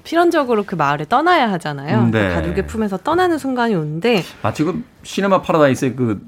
필연적으로 0.04 0.64
그 0.64 0.74
마을에 0.74 1.04
떠나야 1.08 1.50
하잖아요. 1.52 1.98
음, 1.98 2.10
네. 2.10 2.28
그 2.28 2.34
가족의 2.34 2.66
품에서 2.66 2.96
떠나는 2.98 3.38
순간이 3.38 3.74
오는데 3.74 4.22
마치 4.42 4.64
그 4.64 4.82
시네마 5.02 5.42
파라다이스의 5.42 5.96
그 5.96 6.20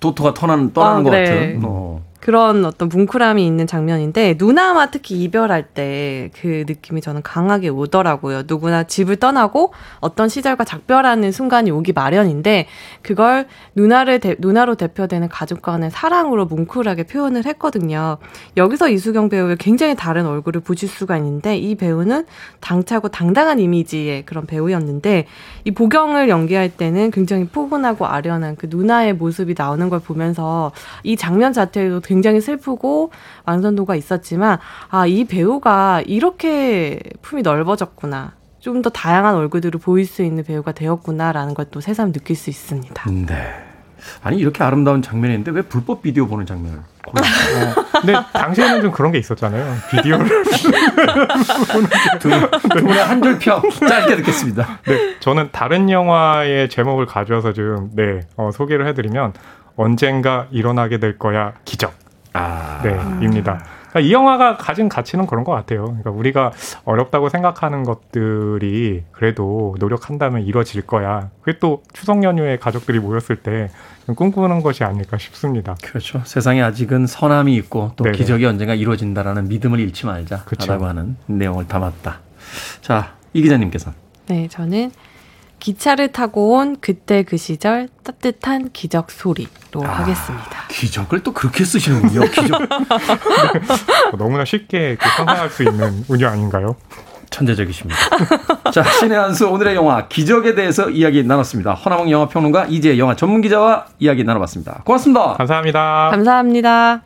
도토가 0.00 0.34
떠나는, 0.34 0.72
떠나는 0.72 1.00
아, 1.00 1.02
것 1.04 1.10
네. 1.10 1.24
같은. 1.24 1.60
어. 1.64 2.02
그런 2.20 2.64
어떤 2.64 2.88
뭉클함이 2.88 3.46
있는 3.46 3.66
장면인데 3.66 4.36
누나와 4.38 4.90
특히 4.90 5.22
이별할 5.22 5.68
때 5.68 6.30
그 6.40 6.64
느낌이 6.66 7.00
저는 7.00 7.22
강하게 7.22 7.68
오더라고요. 7.68 8.42
누구나 8.46 8.84
집을 8.84 9.16
떠나고 9.16 9.72
어떤 10.00 10.28
시절과 10.28 10.64
작별하는 10.64 11.32
순간이 11.32 11.70
오기 11.70 11.92
마련인데 11.92 12.66
그걸 13.02 13.46
누나를 13.74 14.20
대, 14.20 14.36
누나로 14.38 14.74
대표되는 14.76 15.28
가족 15.28 15.62
간의 15.62 15.90
사랑으로 15.90 16.46
뭉클하게 16.46 17.04
표현을 17.04 17.46
했거든요. 17.46 18.18
여기서 18.56 18.88
이수경 18.88 19.28
배우의 19.28 19.56
굉장히 19.58 19.94
다른 19.94 20.26
얼굴을 20.26 20.60
보실 20.60 20.88
수가 20.88 21.16
있는데 21.18 21.56
이 21.56 21.74
배우는 21.74 22.26
당차고 22.60 23.08
당당한 23.08 23.58
이미지의 23.58 24.24
그런 24.26 24.46
배우였는데 24.46 25.26
이 25.64 25.70
보경을 25.70 26.28
연기할 26.28 26.70
때는 26.70 27.10
굉장히 27.10 27.46
포근하고 27.46 28.06
아련한 28.06 28.56
그 28.56 28.66
누나의 28.70 29.14
모습이 29.14 29.54
나오는 29.56 29.88
걸 29.88 30.00
보면서 30.00 30.72
이 31.02 31.16
장면 31.16 31.52
자체도 31.52 32.00
굉장히 32.06 32.40
슬프고 32.40 33.10
완성도가 33.44 33.96
있었지만 33.96 34.58
아 34.90 35.06
이 35.06 35.24
배우가 35.24 36.02
이렇게 36.06 37.00
품이 37.22 37.42
넓어졌구나 37.42 38.32
좀 38.60 38.82
더 38.82 38.90
다양한 38.90 39.34
얼굴들을 39.36 39.78
보일 39.80 40.06
수 40.06 40.22
있는 40.22 40.42
배우가 40.42 40.72
되었구나라는 40.72 41.54
걸또 41.54 41.80
새삼 41.80 42.12
느낄 42.12 42.34
수 42.36 42.50
있습니다. 42.50 43.04
네. 43.26 43.65
아니 44.22 44.38
이렇게 44.38 44.62
아름다운 44.64 45.02
장면인데 45.02 45.50
왜 45.52 45.62
불법 45.62 46.02
비디오 46.02 46.26
보는 46.26 46.46
장면을 46.46 46.80
골랐어요? 47.06 47.74
근데 48.00 48.14
당시에는 48.32 48.82
좀 48.82 48.92
그런 48.92 49.12
게 49.12 49.18
있었잖아요. 49.18 49.76
비디오를. 49.90 50.26
두, 52.18 52.30
두 52.30 52.68
분의 52.68 53.04
한줄평 53.04 53.62
짧게 53.88 54.16
듣겠습니다. 54.16 54.80
네, 54.86 55.16
저는 55.20 55.50
다른 55.52 55.88
영화의 55.90 56.68
제목을 56.68 57.06
가져와서 57.06 57.52
좀, 57.52 57.90
네, 57.94 58.20
어, 58.36 58.50
소개를 58.52 58.86
해드리면, 58.88 59.32
언젠가 59.76 60.46
일어나게 60.50 60.98
될 60.98 61.18
거야, 61.18 61.52
기적. 61.64 61.94
아, 62.32 62.80
네, 62.82 62.98
입니다. 63.22 63.64
그러니까 63.96 64.00
이 64.00 64.12
영화가 64.12 64.58
가진 64.58 64.90
가치는 64.90 65.26
그런 65.26 65.42
것 65.42 65.52
같아요. 65.52 65.84
그러니까 65.84 66.10
우리가 66.10 66.52
어렵다고 66.84 67.30
생각하는 67.30 67.82
것들이 67.82 69.04
그래도 69.10 69.74
노력한다면 69.78 70.42
이루어질 70.42 70.86
거야. 70.86 71.30
그게 71.40 71.58
또 71.58 71.82
추석 71.94 72.22
연휴에 72.22 72.58
가족들이 72.58 72.98
모였을 72.98 73.36
때 73.36 73.70
꿈꾸는 74.14 74.62
것이 74.62 74.84
아닐까 74.84 75.16
싶습니다. 75.16 75.76
그렇죠. 75.82 76.20
세상에 76.24 76.60
아직은 76.62 77.06
선함이 77.06 77.54
있고 77.56 77.92
또 77.96 78.04
네네. 78.04 78.18
기적이 78.18 78.44
언젠가 78.44 78.74
이루어진다라는 78.74 79.48
믿음을 79.48 79.80
잃지 79.80 80.04
말자라고 80.04 80.44
그쵸. 80.44 80.72
하는 80.72 81.16
내용을 81.26 81.66
담았다. 81.66 82.20
자, 82.82 83.14
이 83.32 83.40
기자님께서 83.40 83.92
네, 84.26 84.46
저는 84.48 84.90
기차를 85.66 86.12
타고 86.12 86.52
온 86.52 86.76
그때 86.80 87.24
그 87.24 87.36
시절 87.36 87.88
따뜻한 88.04 88.70
기적 88.72 89.10
소리로 89.10 89.82
하겠습니다. 89.82 90.68
기적을 90.68 91.24
또 91.24 91.32
그렇게 91.32 91.64
쓰시는군요. 91.64 92.20
기적. 92.30 92.62
너무나 94.16 94.44
쉽게 94.44 94.94
그 94.94 95.08
상상할 95.08 95.50
수 95.50 95.64
있는 95.64 96.04
운유 96.06 96.24
아닌가요? 96.28 96.76
천재적이십니다. 97.30 97.98
자, 98.72 98.84
신의 98.84 99.18
한수 99.18 99.48
오늘의 99.48 99.74
영화 99.74 100.06
기적에 100.06 100.54
대해서 100.54 100.88
이야기 100.88 101.24
나눴습니다. 101.24 101.74
허나몽 101.74 102.12
영화 102.12 102.28
평론가 102.28 102.66
이재 102.66 102.96
영화 102.96 103.16
전문 103.16 103.40
기자와 103.40 103.86
이야기 103.98 104.22
나눠봤습니다. 104.22 104.82
고맙습니다. 104.84 105.34
감사합니다. 105.34 106.10
감사합니다. 106.12 107.02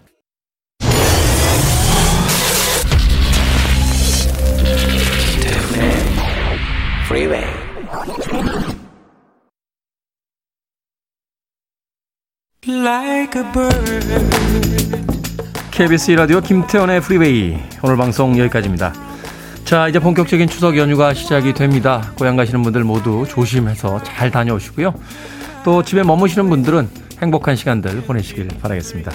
KBS 15.71 16.11
라디오 16.11 16.43
김태훈의 16.43 17.01
프리웨이 17.01 17.57
오늘 17.83 17.97
방송 17.97 18.39
여기까지입니다. 18.39 18.93
자 19.65 19.89
이제 19.89 19.99
본격적인 19.99 20.47
추석 20.47 20.77
연휴가 20.77 21.15
시작이 21.15 21.55
됩니다. 21.55 22.13
고향 22.19 22.37
가시는 22.37 22.63
분들 22.63 22.85
모두 22.85 23.25
조심해서 23.27 24.03
잘 24.03 24.31
다녀오시고요. 24.31 24.93
또 25.65 25.83
집에 25.83 26.03
머무시는 26.03 26.51
분들은 26.51 26.91
행복한 27.23 27.57
시간들 27.57 28.03
보내시길 28.03 28.49
바라겠습니다. 28.61 29.11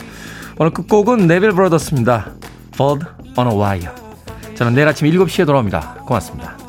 오늘 0.57 0.71
끝곡은 0.71 1.27
네벨 1.27 1.51
브라더스입니다. 1.51 2.31
Bird 2.75 3.05
on 3.37 3.51
a 3.51 3.55
Wire. 3.55 3.95
저는 4.55 4.73
내일 4.73 4.87
아침 4.87 5.07
7시에 5.07 5.45
돌아옵니다. 5.45 5.97
고맙습니다. 6.07 6.64